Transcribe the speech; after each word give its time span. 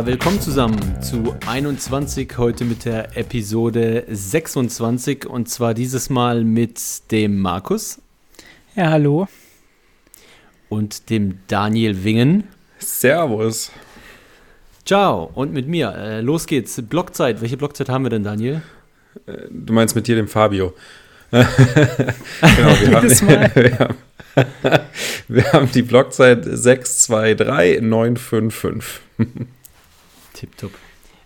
Ja, 0.00 0.06
willkommen 0.06 0.40
zusammen 0.40 1.02
zu 1.02 1.34
21, 1.46 2.38
heute 2.38 2.64
mit 2.64 2.86
der 2.86 3.18
Episode 3.18 4.06
26 4.08 5.26
und 5.26 5.50
zwar 5.50 5.74
dieses 5.74 6.08
Mal 6.08 6.42
mit 6.42 6.80
dem 7.10 7.38
Markus. 7.38 8.00
Ja, 8.74 8.88
hallo. 8.88 9.28
Und 10.70 11.10
dem 11.10 11.40
Daniel 11.48 12.02
Wingen. 12.02 12.44
Servus. 12.78 13.72
Ciao. 14.86 15.30
Und 15.34 15.52
mit 15.52 15.68
mir. 15.68 15.94
Äh, 15.94 16.22
los 16.22 16.46
geht's. 16.46 16.80
Blockzeit. 16.80 17.42
Welche 17.42 17.58
Blockzeit 17.58 17.90
haben 17.90 18.06
wir 18.06 18.10
denn, 18.10 18.24
Daniel? 18.24 18.62
Äh, 19.26 19.48
du 19.50 19.74
meinst 19.74 19.94
mit 19.94 20.06
dir, 20.06 20.16
dem 20.16 20.28
Fabio. 20.28 20.72
genau, 21.30 21.50
wir 21.50 21.52
haben, 22.94 23.10
wir, 23.54 23.78
haben, 23.78 23.96
wir 25.28 25.52
haben 25.52 25.70
die 25.70 25.82
Blockzeit 25.82 26.42
623955. 26.42 29.02
Tipptopp. 30.40 30.72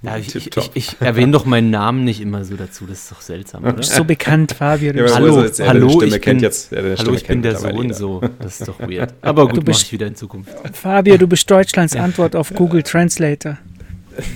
Ja, 0.02 0.18
ich, 0.18 0.34
ich, 0.34 0.54
ich, 0.54 0.70
ich, 0.74 0.96
erwähne 1.00 1.32
doch 1.32 1.46
meinen 1.46 1.70
Namen 1.70 2.04
nicht 2.04 2.20
immer 2.20 2.44
so 2.44 2.56
dazu, 2.56 2.84
das 2.84 3.04
ist 3.04 3.12
doch 3.12 3.22
seltsam, 3.22 3.64
oder? 3.64 3.82
So 3.82 4.04
bekannt, 4.04 4.52
Fabio. 4.52 4.92
Ja, 4.92 5.14
hallo, 5.14 5.42
jetzt, 5.42 5.60
hallo, 5.60 6.02
ich 6.02 6.20
bin, 6.20 6.40
jetzt, 6.40 6.72
hallo, 6.72 7.14
ich 7.14 7.26
bin 7.26 7.40
der 7.40 7.56
Sohn, 7.56 7.90
so. 7.94 8.20
Das 8.38 8.60
ist 8.60 8.68
doch 8.68 8.78
weird. 8.88 9.14
Aber 9.22 9.48
gut, 9.48 9.66
mach 9.66 9.80
ich 9.80 9.92
wieder 9.92 10.06
in 10.06 10.14
Zukunft. 10.14 10.50
Fabio, 10.74 11.16
du 11.16 11.26
bist 11.26 11.50
Deutschlands 11.50 11.96
Antwort 11.96 12.36
auf 12.36 12.52
Google 12.52 12.82
Translator. 12.82 13.56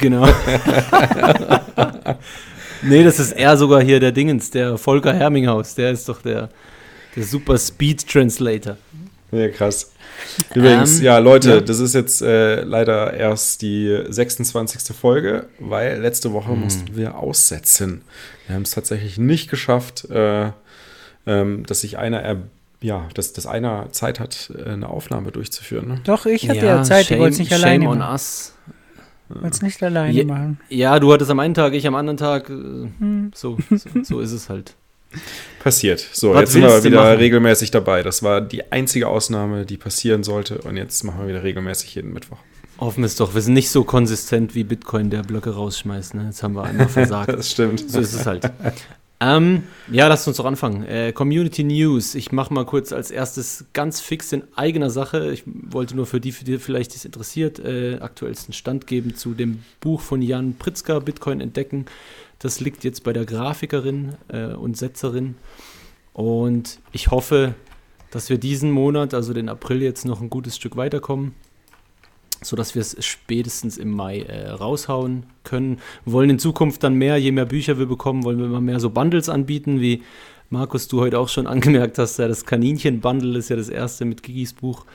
Genau. 0.00 0.26
nee, 2.82 3.04
das 3.04 3.18
ist 3.18 3.32
eher 3.32 3.56
sogar 3.58 3.82
hier 3.82 4.00
der 4.00 4.12
Dingens, 4.12 4.50
der 4.50 4.78
Volker 4.78 5.12
Herminghaus. 5.12 5.74
Der 5.74 5.90
ist 5.90 6.08
doch 6.08 6.22
der, 6.22 6.48
der 7.14 7.24
super 7.24 7.58
Speed 7.58 8.08
Translator. 8.08 8.78
Ja, 9.32 9.48
krass. 9.48 9.92
Übrigens, 10.54 10.98
ähm, 10.98 11.04
ja, 11.04 11.18
Leute, 11.18 11.50
ja. 11.50 11.60
das 11.60 11.78
ist 11.78 11.94
jetzt 11.94 12.22
äh, 12.22 12.62
leider 12.62 13.14
erst 13.14 13.62
die 13.62 14.04
26. 14.08 14.96
Folge, 14.96 15.46
weil 15.58 16.00
letzte 16.00 16.32
Woche 16.32 16.52
mhm. 16.52 16.60
mussten 16.60 16.96
wir 16.96 17.16
aussetzen. 17.16 18.02
Wir 18.46 18.56
haben 18.56 18.62
es 18.62 18.70
tatsächlich 18.70 19.18
nicht 19.18 19.50
geschafft, 19.50 20.08
äh, 20.10 20.50
ähm, 21.26 21.66
dass 21.66 21.82
sich 21.82 21.98
einer 21.98 22.20
er 22.22 22.38
ja, 22.80 23.08
dass, 23.14 23.32
dass 23.32 23.46
einer 23.46 23.90
Zeit 23.90 24.20
hat, 24.20 24.52
äh, 24.56 24.70
eine 24.70 24.88
Aufnahme 24.88 25.32
durchzuführen. 25.32 25.88
Ne? 25.88 26.00
Doch, 26.04 26.26
ich 26.26 26.48
hatte 26.48 26.58
ja, 26.58 26.76
ja 26.76 26.82
Zeit, 26.84 27.06
shame, 27.06 27.16
ich 27.16 27.20
wollte 27.20 27.32
es 27.32 27.38
nicht 27.40 27.52
alleine 27.52 27.86
machen. 27.86 28.02
us. 28.02 28.54
Wollte 29.28 29.48
es 29.48 29.62
nicht 29.62 29.82
alleine 29.82 30.12
ja, 30.12 30.24
machen. 30.24 30.60
Ja, 30.68 30.98
du 31.00 31.12
hattest 31.12 31.30
am 31.30 31.40
einen 31.40 31.54
Tag, 31.54 31.74
ich 31.74 31.86
am 31.86 31.94
anderen 31.94 32.16
Tag. 32.16 32.48
Äh, 32.48 32.52
hm. 32.52 33.32
so, 33.34 33.58
so, 33.70 33.88
so 34.02 34.20
ist 34.20 34.32
es 34.32 34.48
halt. 34.48 34.74
Passiert. 35.62 36.06
So, 36.12 36.34
Was 36.34 36.40
jetzt 36.40 36.52
sind 36.52 36.62
wir 36.62 36.84
wieder 36.84 37.02
machen? 37.02 37.18
regelmäßig 37.18 37.70
dabei. 37.70 38.02
Das 38.02 38.22
war 38.22 38.40
die 38.40 38.70
einzige 38.70 39.08
Ausnahme, 39.08 39.64
die 39.66 39.76
passieren 39.76 40.22
sollte. 40.22 40.58
Und 40.58 40.76
jetzt 40.76 41.02
machen 41.04 41.20
wir 41.22 41.28
wieder 41.28 41.42
regelmäßig 41.42 41.94
jeden 41.94 42.12
Mittwoch. 42.12 42.38
Hoffen 42.78 43.00
wir 43.02 43.06
es 43.06 43.16
doch. 43.16 43.34
Wir 43.34 43.40
sind 43.40 43.54
nicht 43.54 43.70
so 43.70 43.82
konsistent 43.84 44.54
wie 44.54 44.62
Bitcoin, 44.64 45.10
der 45.10 45.22
Blöcke 45.22 45.50
rausschmeißt. 45.50 46.14
Ne? 46.14 46.26
Jetzt 46.26 46.42
haben 46.42 46.54
wir 46.54 46.62
einmal 46.64 46.88
versagt. 46.88 47.32
das 47.32 47.50
stimmt. 47.50 47.90
So 47.90 47.98
ist 47.98 48.12
es 48.14 48.24
halt. 48.24 48.48
ähm, 49.20 49.64
ja, 49.90 50.06
lasst 50.06 50.28
uns 50.28 50.36
doch 50.36 50.44
anfangen. 50.44 50.84
Äh, 50.84 51.12
Community 51.12 51.64
News. 51.64 52.14
Ich 52.14 52.30
mache 52.30 52.54
mal 52.54 52.64
kurz 52.64 52.92
als 52.92 53.10
erstes 53.10 53.64
ganz 53.72 54.00
fix 54.00 54.30
in 54.32 54.44
eigener 54.54 54.90
Sache. 54.90 55.32
Ich 55.32 55.42
wollte 55.46 55.96
nur 55.96 56.06
für 56.06 56.20
die, 56.20 56.30
für 56.30 56.44
die 56.44 56.58
vielleicht 56.58 56.94
das 56.94 57.04
interessiert, 57.04 57.58
äh, 57.58 57.96
aktuellsten 58.00 58.54
Stand 58.54 58.86
geben 58.86 59.16
zu 59.16 59.34
dem 59.34 59.64
Buch 59.80 60.00
von 60.00 60.22
Jan 60.22 60.54
Pritzker, 60.56 61.00
Bitcoin 61.00 61.40
entdecken. 61.40 61.86
Das 62.38 62.60
liegt 62.60 62.84
jetzt 62.84 63.02
bei 63.02 63.12
der 63.12 63.24
Grafikerin 63.24 64.14
äh, 64.28 64.54
und 64.54 64.76
Setzerin. 64.76 65.34
Und 66.12 66.80
ich 66.92 67.10
hoffe, 67.10 67.54
dass 68.10 68.30
wir 68.30 68.38
diesen 68.38 68.70
Monat, 68.70 69.14
also 69.14 69.32
den 69.32 69.48
April, 69.48 69.82
jetzt 69.82 70.04
noch 70.04 70.20
ein 70.20 70.30
gutes 70.30 70.56
Stück 70.56 70.76
weiterkommen, 70.76 71.34
sodass 72.42 72.74
wir 72.74 72.82
es 72.82 72.96
spätestens 73.04 73.76
im 73.76 73.90
Mai 73.90 74.20
äh, 74.20 74.48
raushauen 74.48 75.26
können. 75.44 75.78
Wir 76.04 76.12
wollen 76.12 76.30
in 76.30 76.38
Zukunft 76.38 76.82
dann 76.84 76.94
mehr, 76.94 77.16
je 77.18 77.32
mehr 77.32 77.46
Bücher 77.46 77.78
wir 77.78 77.86
bekommen, 77.86 78.24
wollen 78.24 78.38
wir 78.38 78.46
immer 78.46 78.60
mehr 78.60 78.80
so 78.80 78.90
Bundles 78.90 79.28
anbieten, 79.28 79.80
wie 79.80 80.02
Markus, 80.50 80.88
du 80.88 81.00
heute 81.00 81.18
auch 81.18 81.28
schon 81.28 81.46
angemerkt 81.46 81.98
hast. 81.98 82.18
Ja, 82.18 82.26
das 82.26 82.46
Kaninchen-Bundle 82.46 83.38
ist 83.38 83.50
ja 83.50 83.56
das 83.56 83.68
erste 83.68 84.06
mit 84.06 84.22
Gigis 84.22 84.54
Buch. 84.54 84.86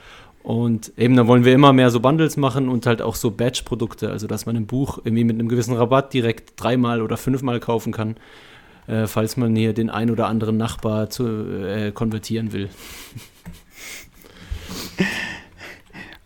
Und 0.43 0.91
eben, 0.97 1.15
dann 1.15 1.27
wollen 1.27 1.45
wir 1.45 1.53
immer 1.53 1.71
mehr 1.71 1.89
so 1.89 2.01
Bundles 2.01 2.35
machen 2.35 2.67
und 2.67 2.85
halt 2.85 3.01
auch 3.01 3.15
so 3.15 3.31
Batch-Produkte, 3.31 4.09
also 4.09 4.27
dass 4.27 4.45
man 4.45 4.57
ein 4.57 4.67
Buch 4.67 4.99
irgendwie 5.03 5.23
mit 5.23 5.39
einem 5.39 5.47
gewissen 5.47 5.73
Rabatt 5.73 6.13
direkt 6.13 6.61
dreimal 6.61 7.01
oder 7.01 7.15
fünfmal 7.15 7.61
kaufen 7.61 7.93
kann, 7.93 8.17
äh, 8.87 9.07
falls 9.07 9.37
man 9.37 9.55
hier 9.55 9.73
den 9.73 9.89
ein 9.89 10.11
oder 10.11 10.27
anderen 10.27 10.57
Nachbar 10.57 11.09
zu, 11.09 11.25
äh, 11.25 11.91
konvertieren 11.91 12.51
will. 12.51 12.69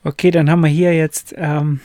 Okay, 0.03 0.31
dann 0.31 0.49
haben 0.49 0.61
wir 0.61 0.69
hier 0.69 0.95
jetzt 0.95 1.33
ähm, 1.35 1.81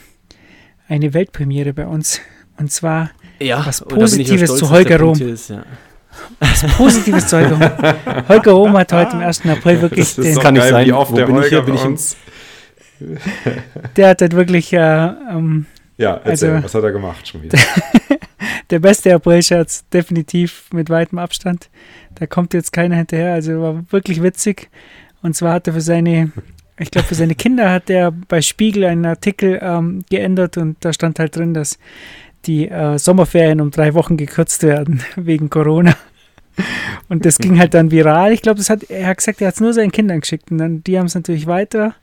eine 0.87 1.12
Weltpremiere 1.12 1.72
bei 1.72 1.88
uns. 1.88 2.21
Und 2.56 2.71
zwar 2.71 3.10
ja, 3.41 3.66
was 3.66 3.81
Positives 3.81 4.54
zu 4.56 4.71
Holger 4.71 5.00
Rom. 5.00 5.21
Ist, 5.21 5.50
ja. 5.50 5.65
Was 6.40 6.62
Positives 6.76 7.26
zu 7.26 7.38
Holger 7.38 7.56
Rom. 7.56 8.28
Holger 8.28 8.52
Rom 8.52 8.72
hat 8.76 8.92
heute 8.92 9.12
am 9.12 9.20
1. 9.20 9.46
April 9.46 9.82
wirklich. 9.82 10.14
Das, 10.14 10.26
das 10.26 10.40
kann 10.40 10.54
nicht 10.54 10.68
sein. 10.68 10.86
Wie 10.86 10.92
oft 10.92 11.12
Wo 11.12 11.16
der 11.16 11.26
bin 11.26 11.34
Holger 11.36 11.46
ich 11.46 11.52
hier? 11.52 11.62
Bin 11.62 11.74
ich 11.74 11.84
uns? 11.84 12.16
Der 13.96 14.08
hat 14.08 14.20
halt 14.20 14.34
wirklich. 14.34 14.72
Äh, 14.72 14.78
ähm, 14.78 15.66
ja, 15.96 16.20
erzähl, 16.24 16.50
also, 16.50 16.64
was 16.64 16.74
hat 16.74 16.84
er 16.84 16.92
gemacht 16.92 17.28
schon 17.28 17.42
wieder? 17.42 17.58
der 18.70 18.78
beste 18.78 19.14
April-Scherz, 19.14 19.84
definitiv 19.92 20.68
mit 20.72 20.90
weitem 20.90 21.18
Abstand. 21.18 21.68
Da 22.14 22.26
kommt 22.26 22.54
jetzt 22.54 22.72
keiner 22.72 22.96
hinterher. 22.96 23.34
Also 23.34 23.60
war 23.60 23.84
wirklich 23.90 24.22
witzig. 24.22 24.70
Und 25.22 25.36
zwar 25.36 25.54
hat 25.54 25.66
er 25.66 25.74
für 25.74 25.80
seine, 25.80 26.32
ich 26.78 26.90
glaube, 26.90 27.06
für 27.06 27.14
seine 27.14 27.34
Kinder 27.34 27.70
hat 27.70 27.90
er 27.90 28.10
bei 28.10 28.42
Spiegel 28.42 28.84
einen 28.84 29.06
Artikel 29.06 29.60
ähm, 29.62 30.04
geändert 30.10 30.56
und 30.56 30.76
da 30.80 30.92
stand 30.92 31.18
halt 31.18 31.36
drin, 31.36 31.54
dass 31.54 31.78
die 32.47 32.69
äh, 32.69 32.98
Sommerferien 32.98 33.60
um 33.60 33.70
drei 33.70 33.94
Wochen 33.94 34.16
gekürzt 34.16 34.62
werden 34.62 35.03
wegen 35.16 35.50
Corona. 35.50 35.97
Und 37.08 37.25
das 37.25 37.38
ging 37.38 37.58
halt 37.58 37.75
dann 37.75 37.91
viral. 37.91 38.32
Ich 38.32 38.42
glaube, 38.42 38.58
das 38.58 38.69
hat, 38.69 38.84
er 38.84 39.06
hat 39.06 39.19
gesagt, 39.19 39.41
er 39.41 39.48
hat 39.48 39.54
es 39.54 39.60
nur 39.60 39.72
seinen 39.72 39.92
Kindern 39.92 40.20
geschickt. 40.20 40.50
Und 40.50 40.58
dann, 40.58 40.84
die 40.84 40.98
haben 40.98 41.06
es 41.06 41.14
natürlich 41.14 41.47
weiter 41.47 41.94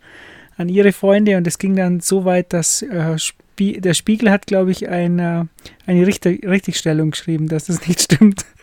an 0.57 0.69
ihre 0.69 0.91
Freunde 0.91 1.37
und 1.37 1.47
es 1.47 1.57
ging 1.57 1.75
dann 1.75 1.99
so 1.99 2.25
weit, 2.25 2.51
dass 2.51 2.81
äh, 2.81 3.17
Spie 3.17 3.79
der 3.79 3.93
Spiegel 3.93 4.29
hat, 4.29 4.45
glaube 4.45 4.71
ich, 4.71 4.89
eine, 4.89 5.47
eine 5.85 6.05
Richter 6.05 6.31
Richtigstellung 6.31 7.11
geschrieben, 7.11 7.47
dass 7.47 7.65
das 7.65 7.87
nicht 7.87 8.01
stimmt. 8.01 8.45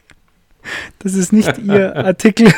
Das 0.99 1.15
ist 1.15 1.33
nicht 1.33 1.59
ihr 1.59 1.95
Artikel. 2.05 2.53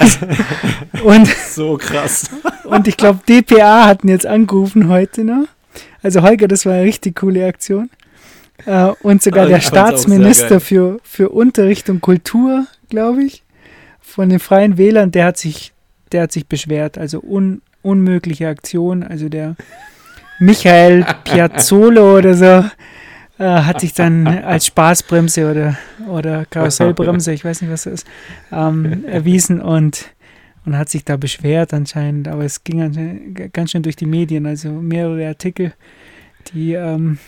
und, 1.04 1.26
so 1.26 1.76
krass. 1.76 2.30
Und 2.64 2.88
ich 2.88 2.96
glaube, 2.96 3.20
DPA 3.28 3.84
hatten 3.84 4.08
jetzt 4.08 4.24
angerufen 4.24 4.88
heute 4.88 5.24
noch. 5.24 5.44
Also 6.02 6.22
Holger, 6.22 6.48
das 6.48 6.64
war 6.64 6.72
eine 6.72 6.84
richtig 6.84 7.16
coole 7.16 7.46
Aktion. 7.46 7.90
Äh, 8.66 8.92
und 9.02 9.22
sogar 9.22 9.46
der 9.46 9.60
Staatsminister 9.60 10.60
für, 10.60 10.98
für 11.02 11.30
Unterricht 11.30 11.88
und 11.90 12.00
Kultur, 12.00 12.66
glaube 12.88 13.24
ich, 13.24 13.44
von 14.00 14.28
den 14.28 14.38
Freien 14.38 14.78
Wählern, 14.78 15.10
der 15.10 15.26
hat 15.26 15.36
sich, 15.36 15.72
der 16.12 16.22
hat 16.22 16.32
sich 16.32 16.46
beschwert. 16.46 16.98
Also 16.98 17.20
un, 17.20 17.62
unmögliche 17.82 18.48
Aktion. 18.48 19.02
Also 19.02 19.28
der 19.28 19.56
Michael 20.40 21.04
Piazzolo 21.24 22.16
oder 22.18 22.34
so 22.34 22.64
äh, 23.38 23.44
hat 23.44 23.80
sich 23.80 23.92
dann 23.94 24.26
als 24.26 24.66
Spaßbremse 24.66 25.50
oder, 25.50 25.78
oder 26.08 26.44
Karussellbremse, 26.46 27.32
ich 27.32 27.44
weiß 27.44 27.62
nicht, 27.62 27.70
was 27.70 27.84
das 27.84 28.00
ist, 28.00 28.06
ähm, 28.52 29.04
erwiesen 29.06 29.60
und, 29.60 30.06
und 30.64 30.76
hat 30.76 30.88
sich 30.88 31.04
da 31.04 31.16
beschwert 31.16 31.72
anscheinend. 31.72 32.28
Aber 32.28 32.44
es 32.44 32.64
ging 32.64 33.50
ganz 33.52 33.70
schön 33.70 33.82
durch 33.82 33.96
die 33.96 34.06
Medien, 34.06 34.46
also 34.46 34.70
mehrere 34.70 35.28
Artikel, 35.28 35.72
die, 36.52 36.72
ähm, 36.74 37.18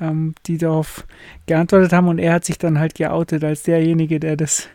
ähm, 0.00 0.34
die 0.46 0.58
darauf 0.58 1.06
geantwortet 1.46 1.92
haben 1.92 2.08
und 2.08 2.18
er 2.18 2.34
hat 2.34 2.44
sich 2.44 2.58
dann 2.58 2.78
halt 2.78 2.94
geoutet 2.94 3.44
als 3.44 3.62
derjenige, 3.62 4.20
der 4.20 4.36
das 4.36 4.68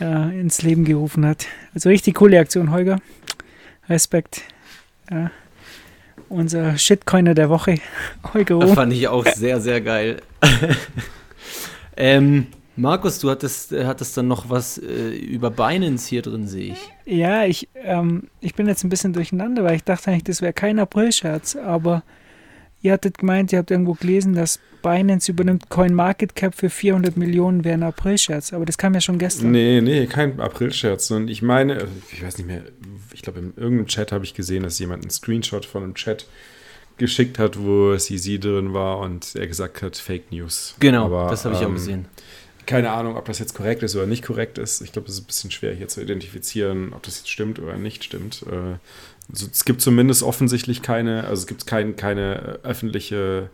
äh, 0.00 0.38
ins 0.38 0.62
Leben 0.62 0.84
gerufen 0.84 1.26
hat. 1.26 1.46
Also 1.74 1.88
richtig 1.88 2.14
coole 2.14 2.38
Aktion, 2.38 2.70
Holger. 2.70 2.98
Respekt. 3.88 4.42
Ja. 5.10 5.30
Unser 6.28 6.76
Shitcoiner 6.76 7.34
der 7.34 7.50
Woche, 7.50 7.76
Holger 8.34 8.58
Das 8.58 8.72
fand 8.72 8.92
ich 8.92 9.08
auch 9.08 9.26
sehr, 9.26 9.60
sehr 9.60 9.80
geil. 9.80 10.20
ähm, 11.96 12.48
Markus, 12.74 13.20
du 13.20 13.30
hattest, 13.30 13.72
äh, 13.72 13.86
hattest 13.86 14.16
dann 14.16 14.28
noch 14.28 14.50
was 14.50 14.76
äh, 14.76 15.16
über 15.16 15.50
Binance 15.50 16.08
hier 16.08 16.22
drin, 16.22 16.46
sehe 16.46 16.72
ich. 16.72 16.92
Ja, 17.06 17.44
ich, 17.44 17.68
ähm, 17.74 18.24
ich 18.40 18.54
bin 18.54 18.66
jetzt 18.66 18.84
ein 18.84 18.90
bisschen 18.90 19.12
durcheinander, 19.12 19.64
weil 19.64 19.76
ich 19.76 19.84
dachte 19.84 20.10
eigentlich, 20.10 20.24
das 20.24 20.42
wäre 20.42 20.52
kein 20.52 20.78
April-Scherz, 20.78 21.56
aber 21.56 22.02
ihr 22.86 22.92
hattet 22.92 23.18
gemeint, 23.18 23.52
ihr 23.52 23.58
habt 23.58 23.70
irgendwo 23.70 23.94
gelesen, 23.94 24.34
dass 24.34 24.60
Binance 24.82 25.30
übernimmt 25.30 25.68
CoinMarketCap 25.68 26.54
für 26.54 26.70
400 26.70 27.16
Millionen 27.16 27.64
wäre 27.64 27.74
ein 27.74 27.82
April-Scherz, 27.82 28.52
aber 28.52 28.64
das 28.64 28.78
kam 28.78 28.94
ja 28.94 29.00
schon 29.00 29.18
gestern. 29.18 29.50
Nee, 29.50 29.80
nee, 29.80 30.06
kein 30.06 30.40
April-Scherz. 30.40 31.10
Und 31.10 31.28
ich 31.28 31.42
meine, 31.42 31.88
ich 32.12 32.24
weiß 32.24 32.38
nicht 32.38 32.46
mehr, 32.46 32.62
ich 33.12 33.22
glaube, 33.22 33.40
in 33.40 33.52
irgendeinem 33.56 33.86
Chat 33.86 34.12
habe 34.12 34.24
ich 34.24 34.34
gesehen, 34.34 34.62
dass 34.62 34.78
jemand 34.78 35.02
einen 35.02 35.10
Screenshot 35.10 35.66
von 35.66 35.82
einem 35.82 35.94
Chat 35.94 36.26
geschickt 36.98 37.38
hat, 37.38 37.60
wo 37.60 37.96
CZ 37.96 38.38
drin 38.40 38.72
war 38.72 39.00
und 39.00 39.34
er 39.34 39.46
gesagt 39.46 39.82
hat, 39.82 39.96
Fake 39.96 40.30
News. 40.30 40.76
Genau, 40.78 41.06
Aber, 41.06 41.28
das 41.30 41.44
habe 41.44 41.54
ich 41.54 41.60
ähm, 41.60 41.68
auch 41.68 41.74
gesehen. 41.74 42.06
Keine 42.66 42.90
Ahnung, 42.90 43.16
ob 43.16 43.24
das 43.26 43.38
jetzt 43.38 43.54
korrekt 43.54 43.82
ist 43.82 43.94
oder 43.94 44.06
nicht 44.06 44.24
korrekt 44.24 44.58
ist. 44.58 44.80
Ich 44.80 44.92
glaube, 44.92 45.08
es 45.08 45.14
ist 45.14 45.20
ein 45.22 45.26
bisschen 45.26 45.50
schwer 45.50 45.72
hier 45.72 45.88
zu 45.88 46.00
identifizieren, 46.00 46.92
ob 46.92 47.02
das 47.04 47.18
jetzt 47.18 47.30
stimmt 47.30 47.58
oder 47.58 47.76
nicht 47.76 48.04
stimmt. 48.04 48.44
Äh, 48.50 48.78
es 49.32 49.64
gibt 49.64 49.80
zumindest 49.80 50.22
offensichtlich 50.22 50.82
keine, 50.82 51.24
also 51.24 51.42
es 51.42 51.46
gibt 51.46 51.66
kein, 51.66 51.96
keine 51.96 52.58
öffentliche 52.62 53.50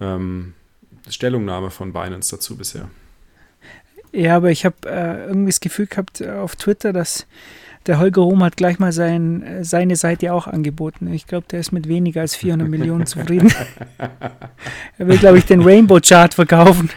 ähm, 0.00 0.54
Stellungnahme 1.08 1.70
von 1.70 1.92
Binance 1.92 2.36
dazu 2.36 2.56
bisher. 2.56 2.88
Ja, 4.12 4.36
aber 4.36 4.50
ich 4.50 4.64
habe 4.64 4.76
äh, 4.86 5.26
irgendwie 5.26 5.50
das 5.50 5.60
Gefühl 5.60 5.86
gehabt 5.86 6.20
äh, 6.20 6.30
auf 6.30 6.56
Twitter, 6.56 6.92
dass 6.92 7.26
der 7.86 7.98
Holger 7.98 8.22
Rom 8.22 8.44
hat 8.44 8.56
gleich 8.56 8.78
mal 8.78 8.92
sein, 8.92 9.42
äh, 9.42 9.64
seine 9.64 9.96
Seite 9.96 10.32
auch 10.32 10.46
angeboten. 10.46 11.12
Ich 11.12 11.26
glaube, 11.26 11.46
der 11.50 11.60
ist 11.60 11.72
mit 11.72 11.88
weniger 11.88 12.20
als 12.20 12.36
400 12.36 12.68
Millionen 12.68 13.06
zufrieden. 13.06 13.52
er 14.98 15.06
will, 15.06 15.18
glaube 15.18 15.38
ich, 15.38 15.46
den 15.46 15.62
Rainbow 15.62 15.98
Chart 16.00 16.32
verkaufen. 16.34 16.90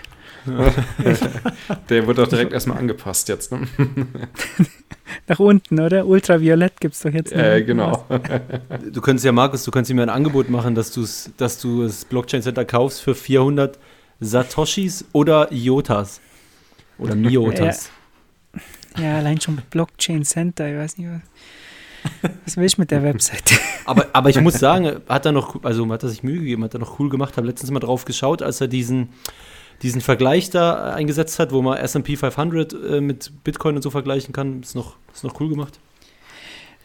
der 1.89 2.07
wird 2.07 2.17
doch 2.17 2.27
direkt 2.27 2.53
erstmal 2.53 2.77
angepasst 2.77 3.29
jetzt. 3.29 3.51
Ne? 3.51 3.67
Nach 5.27 5.39
unten, 5.39 5.79
oder? 5.79 6.05
Ultraviolett 6.05 6.79
gibt 6.79 6.95
es 6.95 7.01
doch 7.01 7.11
jetzt. 7.11 7.31
Äh, 7.31 7.63
genau. 7.63 8.05
Du 8.91 9.01
könntest 9.01 9.25
ja, 9.25 9.31
Markus, 9.31 9.63
du 9.63 9.71
könntest 9.71 9.91
ihm 9.91 9.99
ein 9.99 10.09
Angebot 10.09 10.49
machen, 10.49 10.75
dass, 10.75 10.91
dass 11.37 11.59
du 11.59 11.83
das 11.83 12.05
Blockchain 12.05 12.41
Center 12.41 12.65
kaufst 12.65 13.01
für 13.01 13.15
400 13.15 13.77
Satoshis 14.19 15.05
oder 15.11 15.51
Iotas. 15.51 16.21
Oder 16.97 17.15
Miotas. 17.15 17.89
Ja, 18.97 19.03
ja 19.03 19.17
allein 19.17 19.39
schon 19.41 19.61
Blockchain 19.69 20.23
Center, 20.23 20.69
ich 20.69 20.77
weiß 20.77 20.97
nicht 20.97 21.09
was. 21.09 21.21
Was 22.45 22.57
will 22.57 22.65
ich 22.65 22.77
mit 22.77 22.91
der 22.91 23.03
Webseite? 23.03 23.55
aber, 23.85 24.07
aber 24.13 24.29
ich 24.29 24.39
muss 24.39 24.55
sagen, 24.55 25.01
hat 25.07 25.25
er 25.25 25.31
noch, 25.31 25.63
also 25.63 25.87
hat 25.91 26.03
er 26.03 26.09
sich 26.09 26.23
Mühe 26.23 26.39
gegeben, 26.39 26.63
hat 26.63 26.73
er 26.73 26.79
noch 26.79 26.99
cool 26.99 27.09
gemacht, 27.09 27.37
habe 27.37 27.47
letztens 27.47 27.71
mal 27.71 27.79
drauf 27.79 28.05
geschaut, 28.05 28.41
als 28.41 28.61
er 28.61 28.67
diesen, 28.67 29.09
diesen 29.81 30.01
Vergleich 30.01 30.49
da 30.49 30.93
eingesetzt 30.93 31.39
hat, 31.39 31.51
wo 31.51 31.61
man 31.61 31.77
SP 31.77 32.15
500 32.15 32.73
äh, 32.73 33.01
mit 33.01 33.31
Bitcoin 33.43 33.75
und 33.75 33.81
so 33.81 33.89
vergleichen 33.89 34.33
kann. 34.33 34.61
Ist 34.61 34.75
noch, 34.75 34.95
ist 35.13 35.23
noch 35.23 35.39
cool 35.39 35.49
gemacht. 35.49 35.79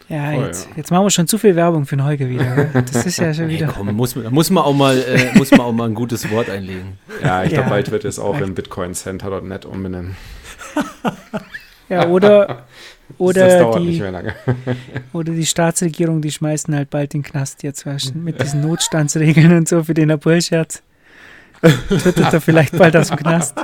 Ja, 0.08 0.32
oh, 0.32 0.42
jetzt, 0.42 0.66
ja. 0.66 0.76
jetzt 0.76 0.90
machen 0.90 1.04
wir 1.04 1.10
schon 1.10 1.28
zu 1.28 1.38
viel 1.38 1.54
Werbung 1.54 1.86
für 1.86 1.96
den 1.96 2.04
Holger 2.04 2.28
wieder. 2.28 2.66
Das 2.92 3.06
ist 3.06 3.18
ja 3.18 3.32
schon 3.32 3.48
wieder. 3.48 3.66
Hey, 3.68 3.74
komm, 3.76 3.94
muss, 3.94 4.16
muss, 4.16 4.50
man 4.50 4.64
auch 4.64 4.74
mal, 4.74 4.98
äh, 4.98 5.38
muss 5.38 5.52
man 5.52 5.60
auch 5.60 5.72
mal 5.72 5.88
ein 5.88 5.94
gutes 5.94 6.28
Wort 6.32 6.50
einlegen. 6.50 6.98
Ja, 7.22 7.44
ich 7.44 7.50
glaube, 7.50 7.64
ja. 7.64 7.70
bald 7.70 7.90
wird 7.92 8.04
es 8.04 8.18
auch 8.18 8.40
in 8.40 8.54
bitcoincenter.net 8.54 9.64
umbenennen. 9.66 10.16
Ja, 11.90 12.06
oder, 12.06 12.66
oder, 13.18 13.46
das 13.46 13.58
dauert 13.58 13.80
die, 13.80 13.86
nicht 13.86 14.00
mehr 14.00 14.12
lange. 14.12 14.34
oder 15.12 15.32
die 15.32 15.44
Staatsregierung, 15.44 16.22
die 16.22 16.30
schmeißen 16.30 16.74
halt 16.74 16.88
bald 16.88 17.12
den 17.12 17.22
Knast 17.22 17.64
jetzt 17.64 17.84
mit 18.14 18.40
diesen 18.42 18.60
Notstandsregeln 18.60 19.52
und 19.56 19.68
so 19.68 19.82
für 19.82 19.94
den 19.94 20.10
Aprilscherz. 20.10 20.82
Twittert 21.62 22.32
er 22.32 22.40
vielleicht 22.40 22.76
bald 22.76 22.96
aus 22.96 23.08
dem 23.08 23.16
Knast. 23.16 23.56